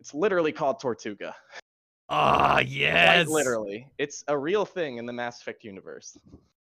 It's 0.00 0.14
literally 0.14 0.52
called 0.52 0.80
Tortuga. 0.80 1.34
Ah, 2.08 2.54
Quite 2.54 2.68
yes. 2.68 3.28
literally, 3.28 3.88
it's 3.98 4.22
a 4.28 4.36
real 4.38 4.64
thing 4.64 4.98
in 4.98 5.06
the 5.06 5.12
Mass 5.12 5.40
Effect 5.40 5.64
universe. 5.64 6.16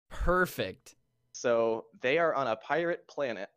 Perfect. 0.08 0.94
So 1.32 1.86
they 2.00 2.18
are 2.18 2.34
on 2.34 2.46
a 2.46 2.56
pirate 2.56 3.06
planet 3.08 3.48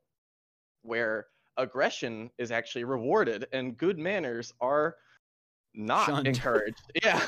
where 0.81 1.27
aggression 1.57 2.29
is 2.38 2.51
actually 2.51 2.83
rewarded 2.86 3.47
and 3.53 3.77
good 3.77 3.97
manners 3.99 4.53
are 4.61 4.95
not 5.73 6.05
Shunned. 6.07 6.27
encouraged. 6.27 6.81
Yeah. 7.03 7.21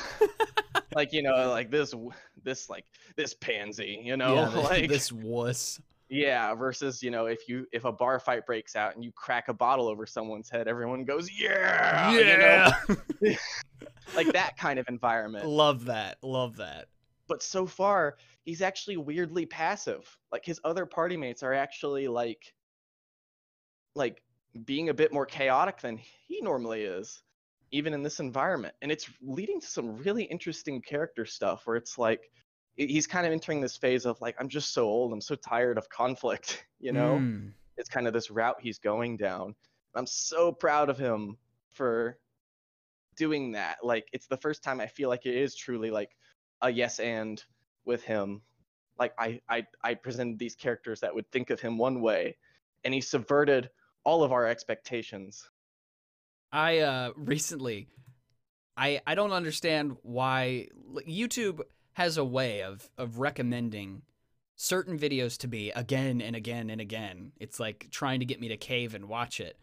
like 0.94 1.12
you 1.12 1.22
know 1.22 1.50
like 1.50 1.70
this 1.70 1.94
this 2.42 2.68
like 2.70 2.84
this 3.16 3.34
pansy, 3.34 4.00
you 4.02 4.16
know, 4.16 4.34
yeah, 4.34 4.48
like 4.62 4.88
this 4.88 5.12
wuss. 5.12 5.80
yeah, 6.08 6.54
versus, 6.54 7.02
you 7.02 7.10
know, 7.10 7.26
if 7.26 7.46
you 7.48 7.66
if 7.72 7.84
a 7.84 7.92
bar 7.92 8.18
fight 8.18 8.46
breaks 8.46 8.74
out 8.74 8.94
and 8.96 9.04
you 9.04 9.12
crack 9.12 9.48
a 9.48 9.54
bottle 9.54 9.86
over 9.86 10.06
someone's 10.06 10.48
head, 10.48 10.66
everyone 10.66 11.04
goes, 11.04 11.30
"Yeah!" 11.30 12.10
you 12.12 12.24
know? 12.24 13.36
Like 14.16 14.32
that 14.32 14.56
kind 14.56 14.78
of 14.78 14.86
environment. 14.88 15.46
Love 15.46 15.84
that. 15.86 16.18
Love 16.22 16.56
that. 16.56 16.86
but 17.28 17.42
so 17.42 17.66
far 17.66 18.16
he's 18.44 18.62
actually 18.62 18.96
weirdly 18.96 19.44
passive 19.44 20.16
like 20.32 20.44
his 20.44 20.58
other 20.64 20.86
party 20.86 21.16
mates 21.16 21.42
are 21.42 21.52
actually 21.52 22.08
like 22.08 22.54
like 23.94 24.22
being 24.64 24.88
a 24.88 24.94
bit 24.94 25.12
more 25.12 25.26
chaotic 25.26 25.80
than 25.80 25.98
he 26.26 26.40
normally 26.40 26.82
is 26.82 27.22
even 27.70 27.92
in 27.92 28.02
this 28.02 28.18
environment 28.20 28.74
and 28.80 28.90
it's 28.90 29.08
leading 29.20 29.60
to 29.60 29.66
some 29.66 29.96
really 29.98 30.24
interesting 30.24 30.80
character 30.80 31.26
stuff 31.26 31.66
where 31.66 31.76
it's 31.76 31.98
like 31.98 32.30
he's 32.76 33.06
kind 33.06 33.26
of 33.26 33.32
entering 33.32 33.60
this 33.60 33.76
phase 33.76 34.06
of 34.06 34.18
like 34.20 34.34
i'm 34.40 34.48
just 34.48 34.72
so 34.72 34.84
old 34.86 35.12
i'm 35.12 35.20
so 35.20 35.34
tired 35.34 35.76
of 35.78 35.88
conflict 35.90 36.64
you 36.80 36.92
know 36.92 37.18
Mm. 37.18 37.52
it's 37.76 37.88
kind 37.90 38.06
of 38.06 38.12
this 38.14 38.30
route 38.30 38.56
he's 38.60 38.78
going 38.78 39.16
down 39.18 39.54
i'm 39.94 40.06
so 40.06 40.50
proud 40.52 40.88
of 40.88 40.96
him 40.98 41.36
for 41.72 42.18
doing 43.18 43.52
that 43.52 43.78
like 43.82 44.08
it's 44.12 44.26
the 44.26 44.36
first 44.36 44.62
time 44.62 44.80
i 44.80 44.86
feel 44.86 45.08
like 45.08 45.26
it 45.26 45.34
is 45.34 45.54
truly 45.54 45.90
like 45.90 46.16
a 46.62 46.70
yes 46.70 47.00
and 47.00 47.44
with 47.84 48.02
him 48.02 48.40
like 48.98 49.12
i 49.18 49.40
i, 49.48 49.66
I 49.82 49.94
presented 49.94 50.38
these 50.38 50.54
characters 50.54 51.00
that 51.00 51.14
would 51.14 51.30
think 51.30 51.50
of 51.50 51.60
him 51.60 51.76
one 51.76 52.00
way 52.00 52.36
and 52.84 52.94
he 52.94 53.00
subverted 53.00 53.70
all 54.04 54.22
of 54.22 54.32
our 54.32 54.46
expectations 54.46 55.50
I 56.52 56.78
uh 56.78 57.12
recently 57.16 57.88
I 58.76 59.00
I 59.06 59.14
don't 59.14 59.32
understand 59.32 59.96
why 60.02 60.68
YouTube 61.06 61.60
has 61.94 62.16
a 62.16 62.24
way 62.24 62.62
of 62.62 62.88
of 62.96 63.18
recommending 63.18 64.02
certain 64.56 64.98
videos 64.98 65.36
to 65.38 65.48
me 65.48 65.70
again 65.72 66.20
and 66.20 66.34
again 66.34 66.70
and 66.70 66.80
again. 66.80 67.32
It's 67.38 67.60
like 67.60 67.88
trying 67.90 68.20
to 68.20 68.26
get 68.26 68.40
me 68.40 68.48
to 68.48 68.56
cave 68.56 68.94
and 68.94 69.08
watch 69.08 69.40
it. 69.40 69.58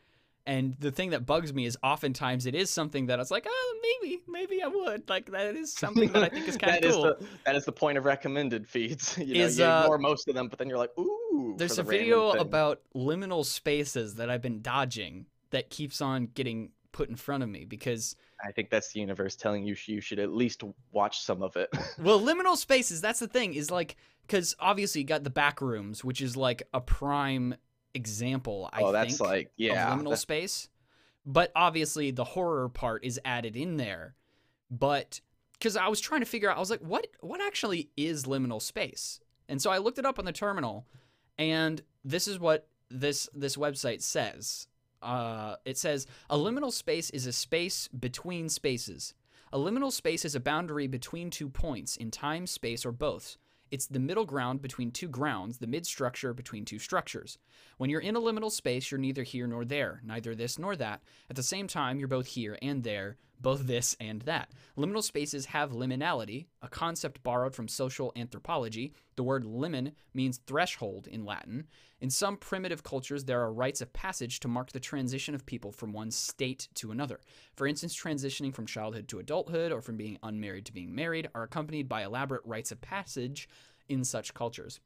And 0.47 0.75
the 0.79 0.91
thing 0.91 1.09
that 1.09 1.25
bugs 1.25 1.53
me 1.53 1.65
is 1.65 1.75
oftentimes 1.81 2.45
it 2.45 2.53
is 2.53 2.69
something 2.69 3.07
that 3.07 3.17
I 3.17 3.21
was 3.21 3.31
like, 3.31 3.47
oh, 3.49 3.79
maybe, 3.81 4.21
maybe 4.27 4.61
I 4.61 4.67
would. 4.67 5.09
Like 5.09 5.31
that 5.31 5.55
is 5.55 5.73
something 5.73 6.11
that 6.11 6.23
I 6.23 6.29
think 6.29 6.47
is 6.47 6.57
kind 6.61 6.77
of 6.77 6.83
is 6.83 6.95
cool. 6.95 7.03
the 7.03 7.25
that 7.45 7.55
is 7.55 7.65
the 7.65 7.71
point 7.71 7.97
of 7.97 8.05
recommended 8.05 8.67
feeds 8.67 9.17
you 9.21 9.35
know 9.35 9.45
Is, 9.45 9.57
you 9.57 9.65
uh, 9.65 9.81
ignore 9.81 9.97
most 9.97 10.27
of 10.27 10.35
them 10.35 10.47
but 10.47 10.59
then 10.59 10.69
you're 10.69 10.77
like 10.77 10.95
ooh 10.99 11.55
There's 11.57 11.77
the 11.77 11.81
a 11.81 11.85
video 11.85 12.31
about 12.31 12.81
liminal 12.95 13.43
spaces 13.43 14.15
that 14.15 14.29
I've 14.29 14.41
been 14.41 14.61
dodging 14.61 15.25
that 15.49 15.69
keeps 15.69 16.01
on 16.01 16.27
getting 16.33 16.71
put 16.91 17.09
in 17.09 17.15
front 17.15 17.43
of 17.43 17.49
me 17.49 17.65
because 17.65 18.15
i 18.45 18.53
think 18.53 18.69
that's 18.69 18.93
the 18.93 19.01
universe 19.01 19.35
telling 19.35 19.65
you 19.65 19.75
you 19.85 19.99
should 19.99 20.17
at 20.17 20.31
least 20.31 20.63
watch 20.93 21.19
some 21.19 21.43
of 21.43 21.57
it 21.57 21.69
well 21.99 22.21
liminal 22.21 22.55
spaces 22.55 23.01
that's 23.01 23.19
the 23.19 23.27
thing 23.27 23.53
is 23.53 23.69
like 23.69 23.97
because 24.25 24.55
obviously 24.61 25.01
you 25.01 25.07
got 25.07 25.25
the 25.25 25.29
back 25.29 25.59
rooms 25.59 26.05
which 26.05 26.21
is 26.21 26.37
like 26.37 26.63
a 26.73 26.79
prime 26.79 27.53
example 27.95 28.69
i 28.73 28.81
oh 28.81 28.91
that's 28.91 29.17
think 29.17 29.27
like 29.29 29.51
yeah 29.57 29.91
of 29.91 29.99
liminal 29.99 30.03
that's- 30.03 30.21
space. 30.21 30.69
But 31.25 31.51
obviously 31.55 32.11
the 32.11 32.23
horror 32.23 32.69
part 32.69 33.03
is 33.03 33.19
added 33.25 33.55
in 33.55 33.77
there. 33.77 34.15
But 34.69 35.21
because 35.53 35.75
i 35.75 35.87
was 35.87 35.99
trying 35.99 36.21
to 36.21 36.25
figure 36.27 36.51
out 36.51 36.57
i 36.57 36.59
was 36.59 36.69
like 36.69 36.81
what 36.81 37.07
what 37.21 37.41
actually 37.41 37.89
is 37.97 38.25
liminal 38.25 38.61
space? 38.61 39.19
And 39.49 39.59
so 39.61 39.71
i 39.71 39.79
looked 39.79 39.97
it 39.97 40.05
up 40.05 40.19
on 40.19 40.25
the 40.25 40.31
terminal 40.31 40.85
and 41.37 41.81
this 42.03 42.27
is 42.27 42.39
what 42.39 42.67
this 42.89 43.27
this 43.33 43.55
website 43.57 44.01
says. 44.01 44.67
Uh, 45.01 45.55
it 45.65 45.77
says 45.77 46.07
a 46.29 46.37
liminal 46.37 46.71
space 46.71 47.09
is 47.09 47.25
a 47.27 47.33
space 47.33 47.87
between 47.87 48.49
spaces. 48.49 49.13
A 49.53 49.57
liminal 49.57 49.91
space 49.91 50.25
is 50.25 50.35
a 50.35 50.39
boundary 50.39 50.87
between 50.87 51.29
two 51.29 51.49
points 51.49 51.95
in 51.97 52.11
time, 52.11 52.47
space, 52.47 52.85
or 52.85 52.91
both. 52.91 53.37
It's 53.71 53.87
the 53.87 53.99
middle 53.99 54.25
ground 54.25 54.61
between 54.61 54.91
two 54.91 55.07
grounds, 55.07 55.57
the 55.57 55.67
mid 55.67 55.85
structure 55.85 56.33
between 56.33 56.65
two 56.65 56.79
structures. 56.79 57.37
When 57.77 57.89
you're 57.89 57.99
in 57.99 58.15
a 58.15 58.21
liminal 58.21 58.51
space, 58.51 58.91
you're 58.91 58.99
neither 58.99 59.23
here 59.23 59.47
nor 59.47 59.65
there, 59.65 60.01
neither 60.03 60.35
this 60.35 60.59
nor 60.59 60.75
that. 60.75 61.01
At 61.29 61.35
the 61.35 61.43
same 61.43 61.67
time, 61.67 61.99
you're 61.99 62.07
both 62.07 62.27
here 62.27 62.57
and 62.61 62.83
there, 62.83 63.17
both 63.39 63.67
this 63.67 63.95
and 63.99 64.21
that. 64.23 64.51
Liminal 64.77 65.03
spaces 65.03 65.45
have 65.47 65.71
liminality, 65.71 66.47
a 66.61 66.67
concept 66.67 67.23
borrowed 67.23 67.55
from 67.55 67.67
social 67.67 68.11
anthropology. 68.15 68.93
The 69.15 69.23
word 69.23 69.43
limen 69.43 69.93
means 70.13 70.39
threshold 70.45 71.07
in 71.07 71.25
Latin. 71.25 71.67
In 72.01 72.09
some 72.09 72.37
primitive 72.37 72.83
cultures, 72.83 73.25
there 73.25 73.41
are 73.41 73.53
rites 73.53 73.81
of 73.81 73.93
passage 73.93 74.39
to 74.41 74.47
mark 74.47 74.71
the 74.71 74.79
transition 74.79 75.35
of 75.35 75.45
people 75.45 75.71
from 75.71 75.93
one 75.93 76.11
state 76.11 76.67
to 76.75 76.91
another. 76.91 77.19
For 77.55 77.67
instance, 77.67 77.95
transitioning 77.95 78.53
from 78.53 78.65
childhood 78.65 79.07
to 79.09 79.19
adulthood 79.19 79.71
or 79.71 79.81
from 79.81 79.97
being 79.97 80.17
unmarried 80.23 80.65
to 80.65 80.73
being 80.73 80.93
married 80.93 81.29
are 81.33 81.43
accompanied 81.43 81.87
by 81.87 82.03
elaborate 82.03 82.45
rites 82.45 82.71
of 82.71 82.81
passage 82.81 83.47
in 83.87 84.03
such 84.03 84.33
cultures. 84.33 84.79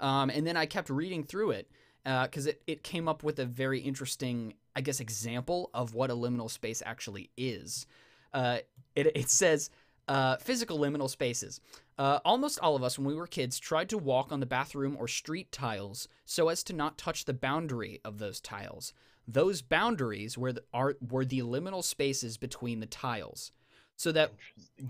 Um, 0.00 0.30
and 0.30 0.46
then 0.46 0.56
I 0.56 0.66
kept 0.66 0.90
reading 0.90 1.24
through 1.24 1.52
it 1.52 1.70
because 2.04 2.46
uh, 2.46 2.50
it, 2.50 2.62
it 2.66 2.82
came 2.82 3.08
up 3.08 3.22
with 3.22 3.38
a 3.38 3.44
very 3.44 3.80
interesting, 3.80 4.54
I 4.74 4.80
guess, 4.80 5.00
example 5.00 5.70
of 5.74 5.94
what 5.94 6.10
a 6.10 6.14
liminal 6.14 6.50
space 6.50 6.82
actually 6.84 7.30
is. 7.36 7.86
Uh, 8.32 8.58
it, 8.94 9.08
it 9.16 9.30
says 9.30 9.70
uh, 10.08 10.36
physical 10.36 10.78
liminal 10.78 11.10
spaces. 11.10 11.60
Uh, 11.98 12.18
almost 12.24 12.58
all 12.60 12.74
of 12.76 12.82
us, 12.82 12.98
when 12.98 13.06
we 13.06 13.14
were 13.14 13.26
kids, 13.26 13.58
tried 13.58 13.88
to 13.90 13.98
walk 13.98 14.32
on 14.32 14.40
the 14.40 14.46
bathroom 14.46 14.96
or 14.98 15.06
street 15.06 15.52
tiles 15.52 16.08
so 16.24 16.48
as 16.48 16.62
to 16.64 16.72
not 16.72 16.96
touch 16.96 17.24
the 17.24 17.34
boundary 17.34 18.00
of 18.04 18.18
those 18.18 18.40
tiles. 18.40 18.92
Those 19.28 19.62
boundaries 19.62 20.38
were 20.38 20.52
the, 20.52 20.64
are, 20.72 20.96
were 21.06 21.24
the 21.24 21.40
liminal 21.40 21.84
spaces 21.84 22.36
between 22.36 22.80
the 22.80 22.86
tiles. 22.86 23.52
So 23.96 24.12
that 24.12 24.32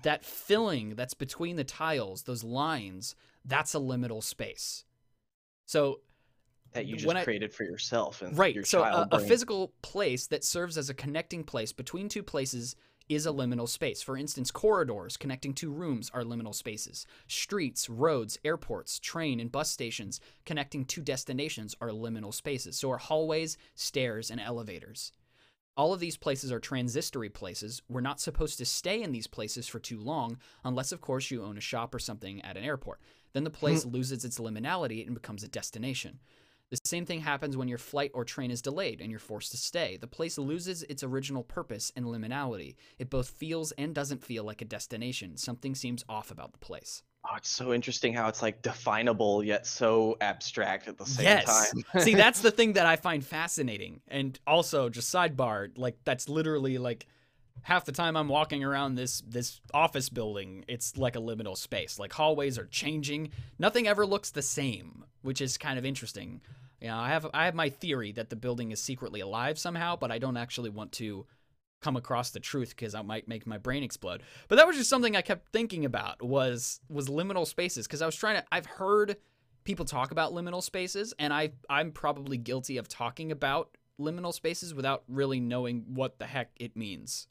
that 0.04 0.24
filling 0.24 0.94
that's 0.94 1.14
between 1.14 1.56
the 1.56 1.64
tiles, 1.64 2.22
those 2.22 2.44
lines, 2.44 3.16
that's 3.44 3.74
a 3.74 3.78
liminal 3.78 4.22
space. 4.22 4.84
So 5.66 5.98
that 6.72 6.86
you 6.86 6.96
just 6.96 7.24
created 7.24 7.52
for 7.52 7.64
yourself 7.64 8.22
and 8.22 8.36
right. 8.36 8.54
Your 8.54 8.64
so 8.64 8.82
a, 8.82 9.08
a, 9.12 9.18
physical 9.18 9.72
place 9.82 10.26
that 10.28 10.44
serves 10.44 10.78
as 10.78 10.90
a 10.90 10.94
connecting 10.94 11.44
place 11.44 11.72
between 11.72 12.08
two 12.08 12.22
places 12.22 12.76
is 13.08 13.26
a 13.26 13.30
liminal 13.30 13.68
space. 13.68 14.02
For 14.02 14.16
instance, 14.16 14.52
corridors 14.52 15.16
connecting 15.16 15.52
two 15.52 15.72
rooms 15.72 16.10
are 16.14 16.22
liminal 16.22 16.54
spaces. 16.54 17.06
Streets, 17.26 17.90
roads, 17.90 18.38
airports, 18.44 19.00
train 19.00 19.40
and 19.40 19.50
bus 19.50 19.68
stations 19.68 20.20
connecting 20.46 20.84
two 20.84 21.02
destinations 21.02 21.74
are 21.80 21.88
liminal 21.88 22.32
spaces. 22.32 22.78
So 22.78 22.90
are 22.92 22.98
hallways, 22.98 23.56
stairs, 23.74 24.30
and 24.30 24.40
elevators. 24.40 25.12
All 25.76 25.92
of 25.92 25.98
these 26.00 26.16
places 26.16 26.52
are 26.52 26.60
transitory 26.60 27.30
places. 27.30 27.82
We're 27.88 28.00
not 28.00 28.20
supposed 28.20 28.58
to 28.58 28.64
stay 28.64 29.02
in 29.02 29.12
these 29.12 29.26
places 29.26 29.66
for 29.66 29.78
too 29.78 29.98
long, 29.98 30.38
unless, 30.64 30.92
of 30.92 31.00
course, 31.00 31.30
you 31.30 31.42
own 31.42 31.58
a 31.58 31.62
shop 31.62 31.94
or 31.94 31.98
something 31.98 32.40
at 32.42 32.56
an 32.56 32.64
airport. 32.64 33.00
Then 33.32 33.44
the 33.44 33.50
hmm. 33.50 33.56
place 33.56 33.84
loses 33.84 34.24
its 34.24 34.38
liminality 34.38 35.04
and 35.04 35.14
becomes 35.14 35.42
a 35.42 35.48
destination. 35.48 36.20
The 36.70 36.78
same 36.84 37.04
thing 37.04 37.20
happens 37.20 37.56
when 37.56 37.66
your 37.66 37.78
flight 37.78 38.12
or 38.14 38.24
train 38.24 38.52
is 38.52 38.62
delayed 38.62 39.00
and 39.00 39.10
you're 39.10 39.18
forced 39.18 39.50
to 39.50 39.56
stay. 39.56 39.96
The 39.96 40.06
place 40.06 40.38
loses 40.38 40.84
its 40.84 41.02
original 41.02 41.42
purpose 41.42 41.90
and 41.96 42.06
liminality. 42.06 42.76
It 42.98 43.10
both 43.10 43.28
feels 43.28 43.72
and 43.72 43.92
doesn't 43.92 44.22
feel 44.22 44.44
like 44.44 44.62
a 44.62 44.64
destination. 44.64 45.36
Something 45.36 45.74
seems 45.74 46.04
off 46.08 46.30
about 46.30 46.52
the 46.52 46.58
place. 46.58 47.02
Oh, 47.24 47.34
it's 47.36 47.50
so 47.50 47.74
interesting 47.74 48.14
how 48.14 48.28
it's 48.28 48.40
like 48.40 48.62
definable 48.62 49.44
yet 49.44 49.66
so 49.66 50.16
abstract 50.20 50.88
at 50.88 50.96
the 50.96 51.04
same 51.04 51.24
yes. 51.24 51.72
time. 51.72 51.84
See, 52.02 52.14
that's 52.14 52.40
the 52.40 52.50
thing 52.52 52.74
that 52.74 52.86
I 52.86 52.96
find 52.96 53.24
fascinating. 53.24 54.00
And 54.08 54.38
also, 54.46 54.88
just 54.88 55.12
sidebar, 55.12 55.76
like 55.76 55.98
that's 56.04 56.28
literally 56.28 56.78
like 56.78 57.06
half 57.62 57.84
the 57.84 57.92
time 57.92 58.16
I'm 58.16 58.28
walking 58.28 58.64
around 58.64 58.94
this 58.94 59.22
this 59.26 59.60
office 59.74 60.08
building, 60.08 60.64
it's 60.66 60.96
like 60.96 61.16
a 61.16 61.20
liminal 61.20 61.56
space. 61.58 61.98
Like 61.98 62.12
hallways 62.12 62.58
are 62.58 62.66
changing. 62.66 63.30
Nothing 63.58 63.86
ever 63.86 64.06
looks 64.06 64.30
the 64.30 64.42
same, 64.42 65.04
which 65.22 65.40
is 65.40 65.58
kind 65.58 65.78
of 65.78 65.84
interesting. 65.84 66.40
You 66.81 66.89
know, 66.89 66.97
I 66.97 67.09
have 67.09 67.26
I 67.35 67.45
have 67.45 67.55
my 67.55 67.68
theory 67.68 68.12
that 68.12 68.31
the 68.31 68.37
building 68.37 68.72
is 68.72 68.83
secretly 68.83 69.20
alive 69.20 69.59
somehow, 69.59 69.97
but 69.97 70.11
I 70.11 70.18
don't 70.18 70.37
actually 70.37 70.70
want 70.70 70.93
to 70.93 71.26
come 71.81 71.97
across 71.97 72.31
the 72.31 72.41
truth 72.41 72.70
because 72.70 72.95
I 72.95 73.03
might 73.03 73.28
make 73.28 73.47
my 73.47 73.59
brain 73.59 73.83
explode. 73.83 74.22
But 74.49 74.57
that 74.57 74.66
was 74.66 74.76
just 74.76 74.91
something 74.91 75.16
I 75.16 75.22
kept 75.22 75.53
thinking 75.53 75.85
about 75.85 76.22
was 76.22 76.81
was 76.89 77.09
liminal 77.09 77.47
spaces 77.47 77.87
because 77.87 78.03
I 78.03 78.07
was 78.07 78.16
trying 78.16 78.37
to 78.37 78.45
I've 78.51 78.66
heard 78.66 79.16
people 79.64 79.85
talk 79.85 80.11
about 80.11 80.33
liminal 80.33 80.62
spaces 80.62 81.12
and 81.18 81.33
I 81.33 81.53
I'm 81.68 81.93
probably 81.93 82.39
guilty 82.39 82.78
of 82.78 82.89
talking 82.89 83.31
about 83.31 83.76
liminal 83.99 84.33
spaces 84.33 84.74
without 84.74 85.05
really 85.09 85.41
knowing 85.41 85.85
what 85.95 86.18
the 86.18 86.26
heck 86.26 86.51
it 86.57 86.76
means. 86.76 87.28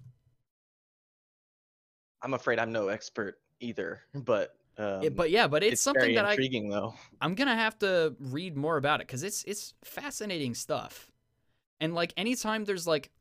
I'm 2.22 2.34
afraid 2.34 2.60
I'm 2.60 2.72
no 2.72 2.89
expert 2.89 3.39
either, 3.60 4.02
but 4.14 4.56
um, 4.80 5.03
yeah, 5.03 5.09
but 5.09 5.30
yeah, 5.30 5.47
but 5.47 5.61
it's, 5.61 5.73
it's 5.73 5.82
something 5.82 6.15
that 6.15 6.30
intriguing, 6.30 6.73
I 6.73 6.77
though. 6.77 6.93
I'm 7.19 7.36
gonna 7.36 7.55
have 7.55 7.77
to 7.80 8.15
read 8.17 8.55
more 8.55 8.77
about 8.77 9.01
it 9.01 9.07
because 9.07 9.23
it's 9.23 9.43
it's 9.43 9.73
fascinating 9.84 10.55
stuff. 10.55 11.11
And 11.82 11.93
like 11.93 12.13
anytime 12.15 12.63
there's 12.63 12.88
like, 12.88 13.11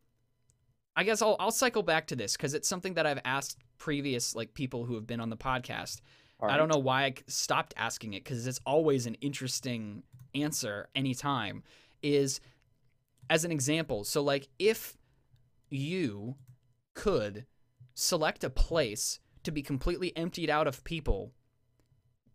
I 0.95 1.03
guess 1.03 1.21
I'll 1.21 1.35
I'll 1.41 1.51
cycle 1.51 1.83
back 1.83 2.07
to 2.09 2.17
this 2.17 2.37
because 2.37 2.55
it's 2.55 2.69
something 2.69 2.95
that 2.95 3.07
I've 3.07 3.21
asked 3.25 3.59
previous 3.77 4.37
like 4.37 4.55
people 4.55 4.85
who 4.85 4.95
have 4.95 5.07
been 5.07 5.21
on 5.21 5.31
the 5.31 5.37
podcast. 5.37 6.01
Right. 6.41 6.55
I 6.55 6.57
don't 6.57 6.69
know 6.69 6.79
why 6.79 7.07
I 7.07 7.15
stopped 7.27 7.75
asking 7.77 8.15
it 8.15 8.23
because 8.23 8.47
it's 8.47 8.61
always 8.65 9.07
an 9.07 9.15
interesting 9.15 10.05
answer 10.37 10.89
anytime. 10.95 11.65
Is 12.05 12.41
as 13.29 13.45
an 13.45 13.51
example, 13.51 14.05
so 14.05 14.23
like 14.23 14.47
if 14.61 14.97
you 15.71 16.37
could 16.95 17.47
select 17.95 18.45
a 18.45 18.51
place 18.51 19.19
to 19.43 19.51
be 19.51 19.63
completely 19.63 20.17
emptied 20.17 20.51
out 20.51 20.69
of 20.69 20.85
people 20.85 21.33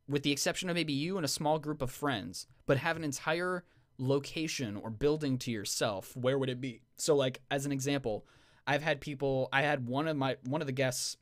with 0.07 0.23
the 0.23 0.31
exception 0.31 0.69
of 0.69 0.75
maybe 0.75 0.93
you 0.93 1.17
and 1.17 1.25
a 1.25 1.29
small 1.29 1.59
group 1.59 1.81
of 1.81 1.91
friends, 1.91 2.47
but 2.65 2.77
have 2.77 2.97
an 2.97 3.03
entire 3.03 3.63
location 3.97 4.75
or 4.75 4.89
building 4.89 5.37
to 5.37 5.51
yourself, 5.51 6.15
where 6.15 6.37
would 6.37 6.49
it 6.49 6.61
be? 6.61 6.81
So 6.97 7.15
like 7.15 7.41
as 7.51 7.65
an 7.65 7.71
example, 7.71 8.25
I've 8.65 8.83
had 8.83 9.01
people 9.01 9.49
I 9.51 9.61
had 9.61 9.87
one 9.87 10.07
of 10.07 10.17
my 10.17 10.37
one 10.45 10.61
of 10.61 10.67
the 10.67 10.73
guests 10.73 11.17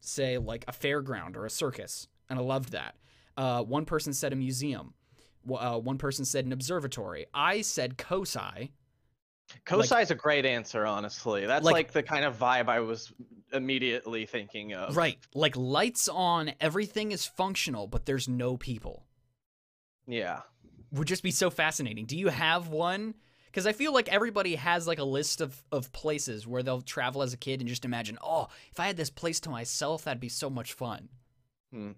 say 0.00 0.38
like 0.38 0.64
a 0.68 0.72
fairground 0.72 1.36
or 1.36 1.46
a 1.46 1.50
circus, 1.50 2.08
and 2.28 2.38
I 2.38 2.42
loved 2.42 2.72
that. 2.72 2.96
Uh, 3.36 3.62
one 3.62 3.84
person 3.84 4.12
said 4.12 4.32
a 4.32 4.36
museum. 4.36 4.94
Uh, 5.48 5.78
one 5.78 5.96
person 5.98 6.24
said 6.24 6.44
an 6.44 6.52
observatory. 6.52 7.26
I 7.32 7.62
said 7.62 7.96
COSI, 7.96 8.72
COSI 9.64 9.94
like, 9.94 10.02
is 10.02 10.10
a 10.10 10.14
great 10.14 10.44
answer, 10.46 10.86
honestly. 10.86 11.46
That's 11.46 11.64
like, 11.64 11.72
like, 11.72 11.92
the 11.92 12.02
kind 12.02 12.24
of 12.24 12.38
vibe 12.38 12.68
I 12.68 12.80
was 12.80 13.12
immediately 13.52 14.26
thinking 14.26 14.74
of. 14.74 14.96
Right. 14.96 15.18
Like 15.34 15.56
lights 15.56 16.08
on, 16.08 16.52
everything 16.60 17.12
is 17.12 17.26
functional, 17.26 17.86
but 17.86 18.06
there's 18.06 18.28
no 18.28 18.56
people. 18.56 19.06
Yeah. 20.06 20.40
Would 20.92 21.08
just 21.08 21.22
be 21.22 21.30
so 21.30 21.50
fascinating. 21.50 22.06
Do 22.06 22.16
you 22.16 22.28
have 22.28 22.68
one? 22.68 23.14
Because 23.46 23.66
I 23.66 23.72
feel 23.72 23.92
like 23.92 24.08
everybody 24.08 24.54
has 24.56 24.86
like 24.86 24.98
a 24.98 25.04
list 25.04 25.40
of, 25.40 25.62
of 25.72 25.90
places 25.92 26.46
where 26.46 26.62
they'll 26.62 26.82
travel 26.82 27.22
as 27.22 27.32
a 27.32 27.36
kid 27.36 27.60
and 27.60 27.68
just 27.68 27.84
imagine, 27.84 28.18
oh, 28.22 28.48
if 28.70 28.78
I 28.78 28.86
had 28.86 28.96
this 28.96 29.10
place 29.10 29.40
to 29.40 29.50
myself, 29.50 30.04
that'd 30.04 30.20
be 30.20 30.28
so 30.28 30.50
much 30.50 30.74
fun. 30.74 31.08
Hmm. 31.72 31.92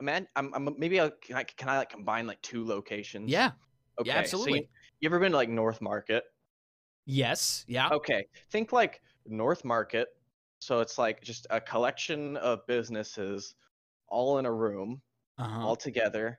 Man, 0.00 0.26
I'm, 0.34 0.52
I'm 0.54 0.74
maybe 0.78 0.98
I'll, 0.98 1.10
can 1.10 1.36
I 1.36 1.44
can 1.44 1.68
I 1.68 1.78
like 1.78 1.90
combine 1.90 2.26
like 2.26 2.40
two 2.42 2.66
locations? 2.66 3.30
Yeah. 3.30 3.52
Okay. 4.00 4.08
Yeah, 4.08 4.16
absolutely. 4.16 4.52
So 4.52 4.56
you, 4.56 4.66
you 5.00 5.08
ever 5.08 5.20
been 5.20 5.32
to 5.32 5.36
like 5.36 5.48
North 5.48 5.80
Market? 5.80 6.24
Yes. 7.06 7.64
Yeah. 7.68 7.88
Okay. 7.90 8.26
Think 8.50 8.72
like 8.72 9.00
North 9.26 9.64
Market. 9.64 10.08
So 10.60 10.80
it's 10.80 10.98
like 10.98 11.22
just 11.22 11.46
a 11.50 11.60
collection 11.60 12.36
of 12.36 12.66
businesses 12.66 13.54
all 14.08 14.38
in 14.38 14.46
a 14.46 14.52
room, 14.52 15.00
uh-huh. 15.38 15.66
all 15.66 15.76
together. 15.76 16.38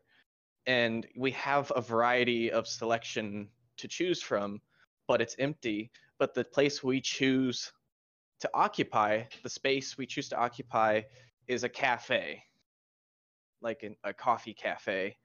And 0.65 1.05
we 1.17 1.31
have 1.31 1.71
a 1.75 1.81
variety 1.81 2.51
of 2.51 2.67
selection 2.67 3.49
to 3.77 3.87
choose 3.87 4.21
from, 4.21 4.61
but 5.07 5.21
it's 5.21 5.35
empty. 5.39 5.91
But 6.19 6.33
the 6.33 6.45
place 6.45 6.83
we 6.83 7.01
choose 7.01 7.73
to 8.39 8.49
occupy, 8.53 9.23
the 9.41 9.49
space 9.49 9.97
we 9.97 10.05
choose 10.05 10.29
to 10.29 10.37
occupy, 10.37 11.01
is 11.47 11.65
a 11.65 11.69
cafe, 11.69 12.41
like 13.61 13.83
an, 13.83 13.97
a 14.05 14.13
coffee 14.13 14.53
cafe 14.53 15.17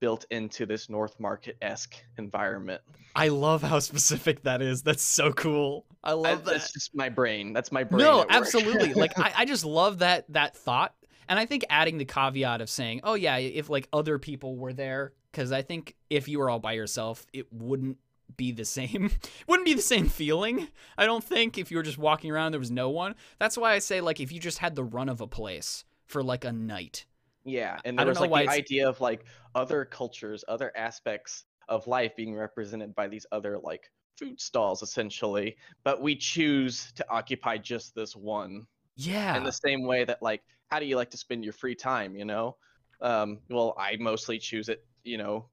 built 0.00 0.26
into 0.30 0.66
this 0.66 0.88
North 0.90 1.18
Market 1.18 1.56
esque 1.62 1.94
environment. 2.18 2.80
I 3.16 3.28
love 3.28 3.62
how 3.62 3.78
specific 3.78 4.42
that 4.42 4.60
is. 4.60 4.82
That's 4.82 5.02
so 5.02 5.32
cool. 5.32 5.86
I 6.02 6.12
love 6.12 6.26
I, 6.26 6.34
that. 6.36 6.44
That's 6.44 6.72
just 6.72 6.94
my 6.94 7.08
brain. 7.08 7.52
That's 7.52 7.72
my 7.72 7.84
brain. 7.84 8.04
No, 8.04 8.26
absolutely. 8.28 8.94
like 8.94 9.18
I, 9.18 9.32
I 9.38 9.44
just 9.44 9.64
love 9.64 9.98
that 10.00 10.24
that 10.32 10.56
thought. 10.56 10.94
And 11.28 11.38
I 11.38 11.46
think 11.46 11.64
adding 11.70 11.98
the 11.98 12.04
caveat 12.04 12.60
of 12.60 12.68
saying, 12.68 13.00
oh 13.04 13.14
yeah, 13.14 13.36
if 13.36 13.70
like 13.70 13.88
other 13.92 14.18
people 14.18 14.56
were 14.56 14.72
there, 14.72 15.12
because 15.32 15.52
I 15.52 15.62
think 15.62 15.96
if 16.10 16.28
you 16.28 16.38
were 16.38 16.50
all 16.50 16.58
by 16.58 16.72
yourself, 16.72 17.26
it 17.32 17.50
wouldn't 17.52 17.98
be 18.36 18.52
the 18.52 18.64
same. 18.64 19.10
wouldn't 19.46 19.66
be 19.66 19.74
the 19.74 19.82
same 19.82 20.08
feeling. 20.08 20.68
I 20.98 21.06
don't 21.06 21.24
think 21.24 21.56
if 21.56 21.70
you 21.70 21.76
were 21.76 21.82
just 21.82 21.98
walking 21.98 22.30
around 22.30 22.52
there 22.52 22.58
was 22.58 22.70
no 22.70 22.90
one. 22.90 23.14
That's 23.38 23.56
why 23.56 23.72
I 23.72 23.78
say 23.78 24.00
like 24.00 24.20
if 24.20 24.32
you 24.32 24.40
just 24.40 24.58
had 24.58 24.74
the 24.74 24.84
run 24.84 25.08
of 25.08 25.20
a 25.20 25.26
place 25.26 25.84
for 26.06 26.22
like 26.22 26.44
a 26.44 26.52
night 26.52 27.06
yeah, 27.44 27.78
and 27.84 27.98
there 27.98 28.06
was 28.06 28.20
like 28.20 28.46
the 28.46 28.52
idea 28.52 28.88
of 28.88 29.00
like 29.00 29.24
other 29.54 29.84
cultures, 29.84 30.44
other 30.48 30.72
aspects 30.76 31.44
of 31.68 31.86
life 31.86 32.14
being 32.16 32.34
represented 32.34 32.94
by 32.94 33.08
these 33.08 33.26
other 33.32 33.58
like 33.58 33.90
food 34.18 34.40
stalls 34.40 34.82
essentially, 34.82 35.56
but 35.82 36.00
we 36.00 36.16
choose 36.16 36.92
to 36.96 37.04
occupy 37.10 37.58
just 37.58 37.94
this 37.94 38.14
one. 38.16 38.66
Yeah. 38.96 39.36
In 39.36 39.44
the 39.44 39.52
same 39.52 39.84
way 39.84 40.04
that 40.04 40.22
like, 40.22 40.42
how 40.68 40.78
do 40.78 40.86
you 40.86 40.96
like 40.96 41.10
to 41.10 41.16
spend 41.16 41.44
your 41.44 41.52
free 41.52 41.74
time? 41.74 42.16
You 42.16 42.24
know, 42.24 42.56
um, 43.00 43.40
well, 43.50 43.74
I 43.78 43.96
mostly 43.98 44.38
choose 44.38 44.68
it. 44.68 44.84
You 45.02 45.18
know, 45.18 45.46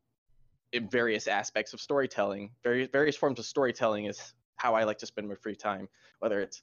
in 0.71 0.89
various 0.89 1.27
aspects 1.27 1.73
of 1.73 1.81
storytelling. 1.81 2.51
Various 2.63 2.89
various 2.91 3.15
forms 3.15 3.39
of 3.39 3.45
storytelling 3.45 4.05
is 4.05 4.33
how 4.55 4.75
I 4.75 4.83
like 4.83 4.99
to 4.99 5.05
spend 5.05 5.27
my 5.27 5.35
free 5.35 5.55
time. 5.55 5.89
Whether 6.19 6.41
it's 6.41 6.61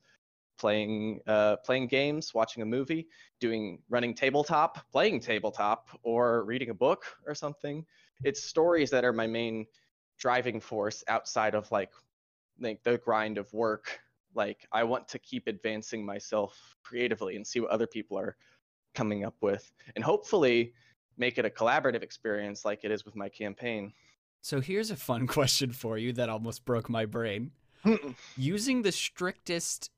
playing 0.59 1.21
uh, 1.27 1.57
playing 1.57 1.87
games, 1.87 2.35
watching 2.35 2.63
a 2.63 2.67
movie, 2.67 3.09
doing 3.41 3.79
running 3.89 4.15
tabletop, 4.15 4.91
playing 4.91 5.21
tabletop, 5.21 5.89
or 6.03 6.45
reading 6.45 6.71
a 6.71 6.75
book 6.75 7.05
or 7.27 7.35
something. 7.35 7.85
It's 8.25 8.43
stories 8.43 8.91
that 8.91 9.05
are 9.05 9.13
my 9.13 9.27
main 9.27 9.67
driving 10.19 10.61
force 10.61 11.05
outside 11.09 11.55
of 11.55 11.71
like 11.71 11.91
like 12.61 12.83
the 12.83 12.99
grind 12.99 13.39
of 13.39 13.53
work. 13.53 14.01
Like 14.35 14.67
I 14.73 14.85
want 14.85 15.09
to 15.09 15.19
keep 15.19 15.47
advancing 15.47 16.05
myself 16.05 16.77
creatively 16.83 17.37
and 17.37 17.47
see 17.47 17.61
what 17.61 17.71
other 17.71 17.87
people 17.87 18.19
are 18.19 18.37
coming 18.95 19.25
up 19.25 19.37
with, 19.41 19.71
and 19.95 20.05
hopefully 20.05 20.75
make 21.17 21.39
it 21.39 21.45
a 21.45 21.51
collaborative 21.51 22.03
experience 22.03 22.65
like 22.65 22.85
it 22.85 22.91
is 22.91 23.05
with 23.05 23.17
my 23.17 23.29
campaign. 23.29 23.93
So 24.41 24.61
here's 24.61 24.91
a 24.91 24.97
fun 24.97 25.27
question 25.37 25.73
for 25.73 25.99
you 25.99 26.13
that 26.15 26.29
almost 26.29 26.65
broke 26.65 26.89
my 26.89 27.07
brain. 27.07 27.53
Using 28.37 28.83
the 28.83 28.93
strictest 28.93 29.91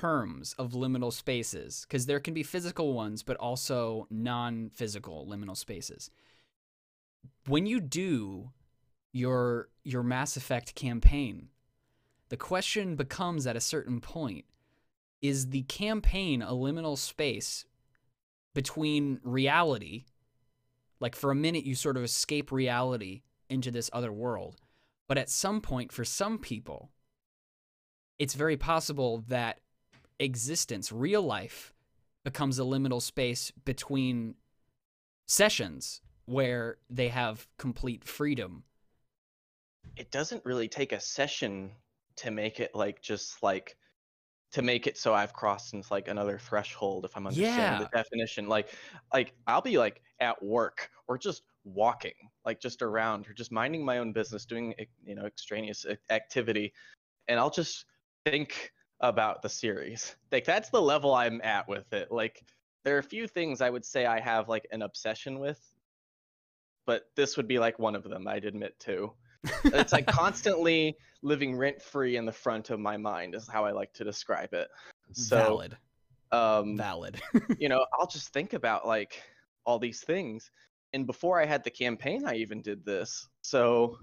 terms 0.00 0.54
of 0.58 0.72
liminal 0.72 1.12
spaces, 1.12 1.86
because 1.88 2.04
there 2.04 2.20
can 2.20 2.34
be 2.34 2.42
physical 2.42 2.92
ones, 2.92 3.22
but 3.22 3.36
also 3.38 4.06
non 4.10 4.68
physical 4.68 5.26
liminal 5.26 5.56
spaces. 5.56 6.10
When 7.46 7.64
you 7.64 7.80
do 7.80 8.50
your 9.12 9.68
your 9.84 10.02
Mass 10.02 10.36
Effect 10.36 10.74
campaign, 10.74 11.48
the 12.28 12.36
question 12.36 12.94
becomes 12.94 13.46
at 13.46 13.56
a 13.56 13.60
certain 13.60 14.00
point 14.00 14.44
is 15.22 15.48
the 15.48 15.62
campaign 15.62 16.42
a 16.42 16.52
liminal 16.52 16.98
space 16.98 17.64
between 18.54 19.18
reality 19.22 20.04
like 21.00 21.16
for 21.16 21.30
a 21.30 21.34
minute 21.34 21.64
you 21.64 21.74
sort 21.74 21.96
of 21.96 22.04
escape 22.04 22.52
reality 22.52 23.22
into 23.48 23.70
this 23.70 23.88
other 23.92 24.12
world 24.12 24.56
but 25.08 25.18
at 25.18 25.30
some 25.30 25.60
point 25.60 25.90
for 25.90 26.04
some 26.04 26.38
people 26.38 26.90
it's 28.18 28.34
very 28.34 28.56
possible 28.56 29.24
that 29.28 29.58
existence 30.18 30.92
real 30.92 31.22
life 31.22 31.74
becomes 32.24 32.58
a 32.58 32.62
liminal 32.62 33.00
space 33.00 33.50
between 33.50 34.34
sessions 35.26 36.02
where 36.26 36.78
they 36.90 37.08
have 37.08 37.48
complete 37.58 38.04
freedom 38.04 38.64
it 39.96 40.10
doesn't 40.10 40.44
really 40.44 40.68
take 40.68 40.92
a 40.92 41.00
session 41.00 41.72
to 42.16 42.30
make 42.30 42.60
it 42.60 42.74
like 42.74 43.00
just 43.02 43.42
like 43.42 43.76
to 44.52 44.62
make 44.62 44.86
it 44.86 44.96
so 44.98 45.14
I've 45.14 45.32
crossed 45.32 45.74
into 45.74 45.92
like 45.92 46.08
another 46.08 46.38
threshold 46.38 47.04
if 47.04 47.16
I'm 47.16 47.26
understanding 47.26 47.78
Yeah. 47.78 47.78
the 47.78 47.88
definition. 47.92 48.48
Like 48.48 48.74
like 49.12 49.34
I'll 49.46 49.62
be 49.62 49.78
like 49.78 50.02
at 50.20 50.42
work 50.42 50.90
or 51.08 51.18
just 51.18 51.44
walking, 51.64 52.14
like 52.44 52.60
just 52.60 52.82
around 52.82 53.28
or 53.28 53.34
just 53.34 53.52
minding 53.52 53.84
my 53.84 53.98
own 53.98 54.12
business, 54.12 54.46
doing 54.46 54.74
you 55.04 55.14
know 55.16 55.26
extraneous 55.26 55.86
activity, 56.10 56.72
and 57.28 57.40
I'll 57.40 57.50
just 57.50 57.86
think 58.24 58.72
about 59.00 59.42
the 59.42 59.48
series. 59.48 60.16
Like 60.32 60.44
that's 60.44 60.70
the 60.70 60.80
level 60.80 61.14
I'm 61.14 61.40
at 61.42 61.68
with 61.68 61.92
it. 61.92 62.10
Like 62.10 62.42
there 62.84 62.96
are 62.96 63.00
a 63.00 63.04
few 63.04 63.26
things 63.26 63.60
I 63.60 63.70
would 63.70 63.84
say 63.84 64.06
I 64.06 64.20
have 64.20 64.48
like 64.48 64.66
an 64.72 64.82
obsession 64.82 65.38
with, 65.38 65.60
but 66.86 67.02
this 67.16 67.36
would 67.36 67.48
be 67.48 67.58
like 67.58 67.78
one 67.78 67.94
of 67.94 68.04
them. 68.04 68.26
I'd 68.26 68.44
admit 68.44 68.78
to 68.80 69.12
it's 69.64 69.92
like 69.92 70.06
constantly 70.22 70.96
living 71.22 71.56
rent 71.56 71.80
free 71.82 72.16
in 72.16 72.24
the 72.24 72.32
front 72.32 72.70
of 72.70 72.80
my 72.80 72.96
mind 72.96 73.34
is 73.34 73.48
how 73.48 73.64
I 73.64 73.72
like 73.72 73.92
to 73.94 74.04
describe 74.04 74.52
it. 74.52 74.68
So 75.12 75.36
valid 75.36 75.76
um 76.32 76.76
valid 76.76 77.20
you 77.58 77.68
know, 77.68 77.86
I'll 77.98 78.06
just 78.06 78.32
think 78.32 78.52
about 78.52 78.86
like 78.86 79.22
all 79.64 79.78
these 79.78 80.00
things. 80.00 80.50
And 80.92 81.06
before 81.06 81.40
I 81.40 81.46
had 81.46 81.64
the 81.64 81.70
campaign, 81.70 82.24
I 82.26 82.34
even 82.36 82.62
did 82.62 82.84
this. 82.84 83.28
So 83.42 83.98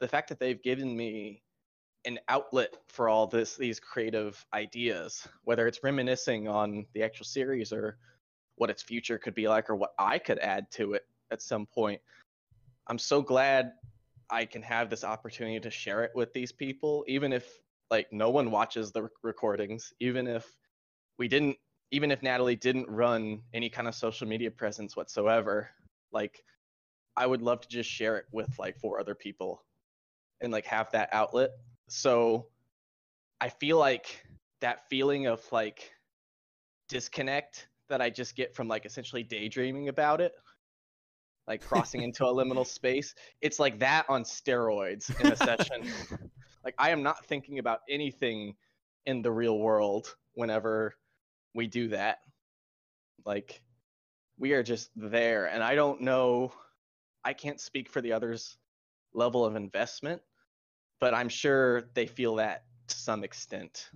the 0.00 0.08
fact 0.08 0.28
that 0.28 0.38
they've 0.38 0.62
given 0.62 0.96
me 0.96 1.42
an 2.06 2.18
outlet 2.28 2.74
for 2.88 3.08
all 3.08 3.26
this 3.26 3.56
these 3.56 3.80
creative 3.80 4.44
ideas, 4.54 5.26
whether 5.44 5.66
it's 5.66 5.82
reminiscing 5.82 6.48
on 6.48 6.86
the 6.94 7.02
actual 7.02 7.26
series 7.26 7.72
or 7.72 7.98
what 8.56 8.70
its 8.70 8.82
future 8.82 9.18
could 9.18 9.34
be 9.34 9.48
like 9.48 9.68
or 9.68 9.76
what 9.76 9.92
I 9.98 10.18
could 10.18 10.38
add 10.38 10.70
to 10.72 10.94
it 10.94 11.04
at 11.30 11.42
some 11.42 11.66
point. 11.66 12.00
I'm 12.86 12.98
so 12.98 13.20
glad 13.20 13.72
I 14.30 14.44
can 14.44 14.62
have 14.62 14.88
this 14.88 15.04
opportunity 15.04 15.60
to 15.60 15.70
share 15.70 16.04
it 16.04 16.12
with 16.14 16.32
these 16.32 16.52
people 16.52 17.04
even 17.06 17.32
if 17.32 17.60
like 17.90 18.12
no 18.12 18.30
one 18.30 18.50
watches 18.50 18.92
the 18.92 19.08
recordings, 19.22 19.92
even 20.00 20.26
if 20.26 20.56
we 21.18 21.28
didn't 21.28 21.56
even 21.92 22.10
if 22.10 22.22
Natalie 22.22 22.56
didn't 22.56 22.88
run 22.88 23.42
any 23.54 23.68
kind 23.68 23.86
of 23.86 23.94
social 23.94 24.26
media 24.26 24.50
presence 24.50 24.96
whatsoever, 24.96 25.70
like 26.12 26.42
I 27.16 27.26
would 27.26 27.42
love 27.42 27.60
to 27.60 27.68
just 27.68 27.88
share 27.88 28.16
it 28.16 28.26
with 28.32 28.58
like 28.58 28.78
four 28.78 28.98
other 28.98 29.14
people 29.14 29.62
and 30.40 30.52
like 30.52 30.66
have 30.66 30.90
that 30.92 31.08
outlet. 31.12 31.50
So 31.88 32.46
I 33.40 33.48
feel 33.48 33.78
like 33.78 34.24
that 34.60 34.88
feeling 34.88 35.26
of 35.26 35.40
like 35.52 35.92
disconnect 36.88 37.68
that 37.88 38.00
I 38.00 38.10
just 38.10 38.34
get 38.36 38.54
from 38.54 38.68
like 38.68 38.84
essentially 38.84 39.22
daydreaming 39.22 39.88
about 39.88 40.20
it, 40.20 40.32
like 41.46 41.62
crossing 41.62 42.02
into 42.02 42.24
a 42.24 42.32
liminal 42.32 42.66
space, 42.78 43.14
it's 43.40 43.58
like 43.58 43.78
that 43.80 44.06
on 44.08 44.24
steroids 44.24 45.18
in 45.20 45.32
a 45.32 45.36
session. 45.36 45.88
like 46.64 46.74
I 46.78 46.90
am 46.90 47.02
not 47.02 47.24
thinking 47.26 47.58
about 47.58 47.80
anything 47.88 48.54
in 49.04 49.22
the 49.22 49.30
real 49.30 49.58
world 49.58 50.16
whenever 50.34 50.94
we 51.54 51.66
do 51.66 51.88
that. 51.88 52.18
Like 53.24 53.62
we 54.38 54.52
are 54.52 54.62
just 54.62 54.90
there 54.96 55.46
and 55.46 55.62
I 55.62 55.74
don't 55.74 56.00
know 56.00 56.52
I 57.24 57.32
can't 57.32 57.60
speak 57.60 57.88
for 57.88 58.00
the 58.00 58.12
others 58.12 58.56
level 59.12 59.44
of 59.44 59.56
investment, 59.56 60.22
but 61.00 61.14
I'm 61.14 61.28
sure 61.28 61.90
they 61.94 62.06
feel 62.06 62.36
that 62.36 62.64
to 62.88 62.96
some 62.96 63.24
extent. 63.24 63.90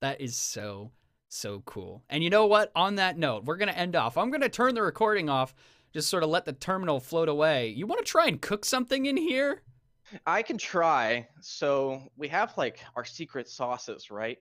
That 0.00 0.20
is 0.20 0.36
so, 0.36 0.90
so 1.28 1.62
cool. 1.66 2.02
And 2.10 2.22
you 2.22 2.30
know 2.30 2.46
what? 2.46 2.70
On 2.76 2.96
that 2.96 3.18
note, 3.18 3.44
we're 3.44 3.56
going 3.56 3.72
to 3.72 3.78
end 3.78 3.96
off. 3.96 4.16
I'm 4.16 4.30
going 4.30 4.42
to 4.42 4.48
turn 4.48 4.74
the 4.74 4.82
recording 4.82 5.28
off, 5.28 5.54
just 5.92 6.08
sort 6.08 6.22
of 6.22 6.30
let 6.30 6.44
the 6.44 6.52
terminal 6.52 7.00
float 7.00 7.28
away. 7.28 7.68
You 7.68 7.86
want 7.86 8.04
to 8.04 8.10
try 8.10 8.26
and 8.26 8.40
cook 8.40 8.64
something 8.64 9.06
in 9.06 9.16
here? 9.16 9.62
I 10.26 10.42
can 10.42 10.58
try. 10.58 11.26
So 11.40 12.02
we 12.16 12.28
have 12.28 12.56
like 12.56 12.80
our 12.96 13.04
secret 13.04 13.48
sauces, 13.48 14.10
right? 14.10 14.38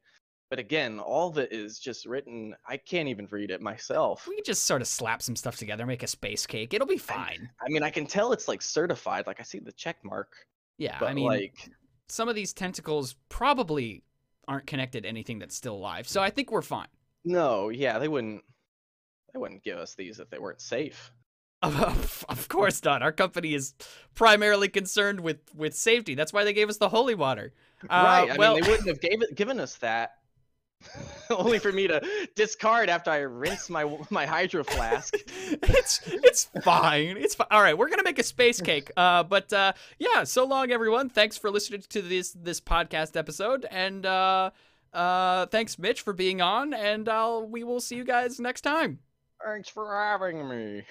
But 0.49 0.59
again, 0.59 0.99
all 0.99 1.29
of 1.29 1.37
it 1.39 1.51
is 1.51 1.79
just 1.79 2.05
written. 2.05 2.53
I 2.67 2.77
can't 2.77 3.07
even 3.07 3.27
read 3.31 3.49
it 3.49 3.61
myself. 3.61 4.27
We 4.27 4.39
just 4.41 4.65
sort 4.65 4.81
of 4.81 4.87
slap 4.87 5.21
some 5.21 5.35
stuff 5.35 5.55
together, 5.55 5.85
make 5.85 6.03
a 6.03 6.07
space 6.07 6.45
cake. 6.45 6.73
It'll 6.73 6.85
be 6.85 6.97
fine. 6.97 7.49
I 7.59 7.69
mean, 7.69 7.81
I 7.81 7.89
can 7.89 8.05
tell 8.05 8.33
it's 8.33 8.47
like 8.47 8.61
certified. 8.61 9.25
Like 9.25 9.39
I 9.39 9.43
see 9.43 9.59
the 9.59 9.71
check 9.71 9.97
mark, 10.03 10.35
Yeah, 10.83 10.97
but 10.99 11.09
I 11.09 11.13
mean, 11.13 11.27
like 11.27 11.69
some 12.09 12.27
of 12.27 12.35
these 12.35 12.53
tentacles 12.53 13.15
probably 13.29 14.03
aren't 14.47 14.67
connected 14.67 15.03
to 15.03 15.09
anything 15.09 15.39
that's 15.39 15.55
still 15.55 15.75
alive. 15.75 16.09
So 16.09 16.21
I 16.21 16.29
think 16.29 16.51
we're 16.51 16.61
fine. 16.61 16.87
no, 17.23 17.69
yeah, 17.69 17.99
they 17.99 18.09
wouldn't. 18.09 18.43
They 19.33 19.39
wouldn't 19.39 19.63
give 19.63 19.77
us 19.77 19.95
these 19.95 20.19
if 20.19 20.29
they 20.29 20.39
weren't 20.39 20.61
safe. 20.61 21.11
Of, 21.63 22.49
course 22.49 22.83
not. 22.83 23.01
Our 23.01 23.13
company 23.13 23.53
is 23.53 23.73
primarily 24.15 24.67
concerned 24.67 25.21
with 25.21 25.37
with 25.55 25.73
safety. 25.73 26.13
That's 26.13 26.33
why 26.33 26.43
they 26.43 26.51
gave 26.51 26.67
us 26.67 26.75
the 26.75 26.89
holy 26.89 27.15
water. 27.15 27.53
Uh, 27.83 27.85
right. 27.87 28.31
I 28.31 28.35
well, 28.35 28.55
mean, 28.55 28.63
they 28.63 28.69
wouldn't 28.69 28.89
have 28.89 28.99
gave 28.99 29.21
it, 29.21 29.33
given 29.33 29.61
us 29.61 29.75
that. 29.77 30.15
Only 31.29 31.59
for 31.59 31.71
me 31.71 31.87
to 31.87 32.01
discard 32.35 32.89
after 32.89 33.11
I 33.11 33.19
rinse 33.19 33.69
my 33.69 33.97
my 34.09 34.25
hydro 34.25 34.63
flask. 34.63 35.15
it's 35.37 36.01
it's 36.05 36.49
fine. 36.63 37.17
It's 37.17 37.35
fine. 37.35 37.47
All 37.51 37.61
right, 37.61 37.77
we're 37.77 37.89
gonna 37.89 38.03
make 38.03 38.19
a 38.19 38.23
space 38.23 38.61
cake. 38.61 38.91
Uh, 38.95 39.23
but 39.23 39.51
uh, 39.53 39.73
yeah. 39.99 40.23
So 40.23 40.45
long, 40.45 40.71
everyone. 40.71 41.09
Thanks 41.09 41.37
for 41.37 41.49
listening 41.49 41.83
to 41.89 42.01
this 42.01 42.31
this 42.31 42.59
podcast 42.59 43.15
episode, 43.15 43.65
and 43.71 44.05
uh, 44.05 44.51
uh, 44.93 45.45
thanks, 45.47 45.79
Mitch, 45.79 46.01
for 46.01 46.13
being 46.13 46.41
on. 46.41 46.73
And 46.73 47.07
I'll 47.09 47.47
we 47.47 47.63
will 47.63 47.81
see 47.81 47.95
you 47.95 48.05
guys 48.05 48.39
next 48.39 48.61
time. 48.61 48.99
Thanks 49.43 49.69
for 49.69 49.93
having 49.93 50.47
me. 50.47 50.83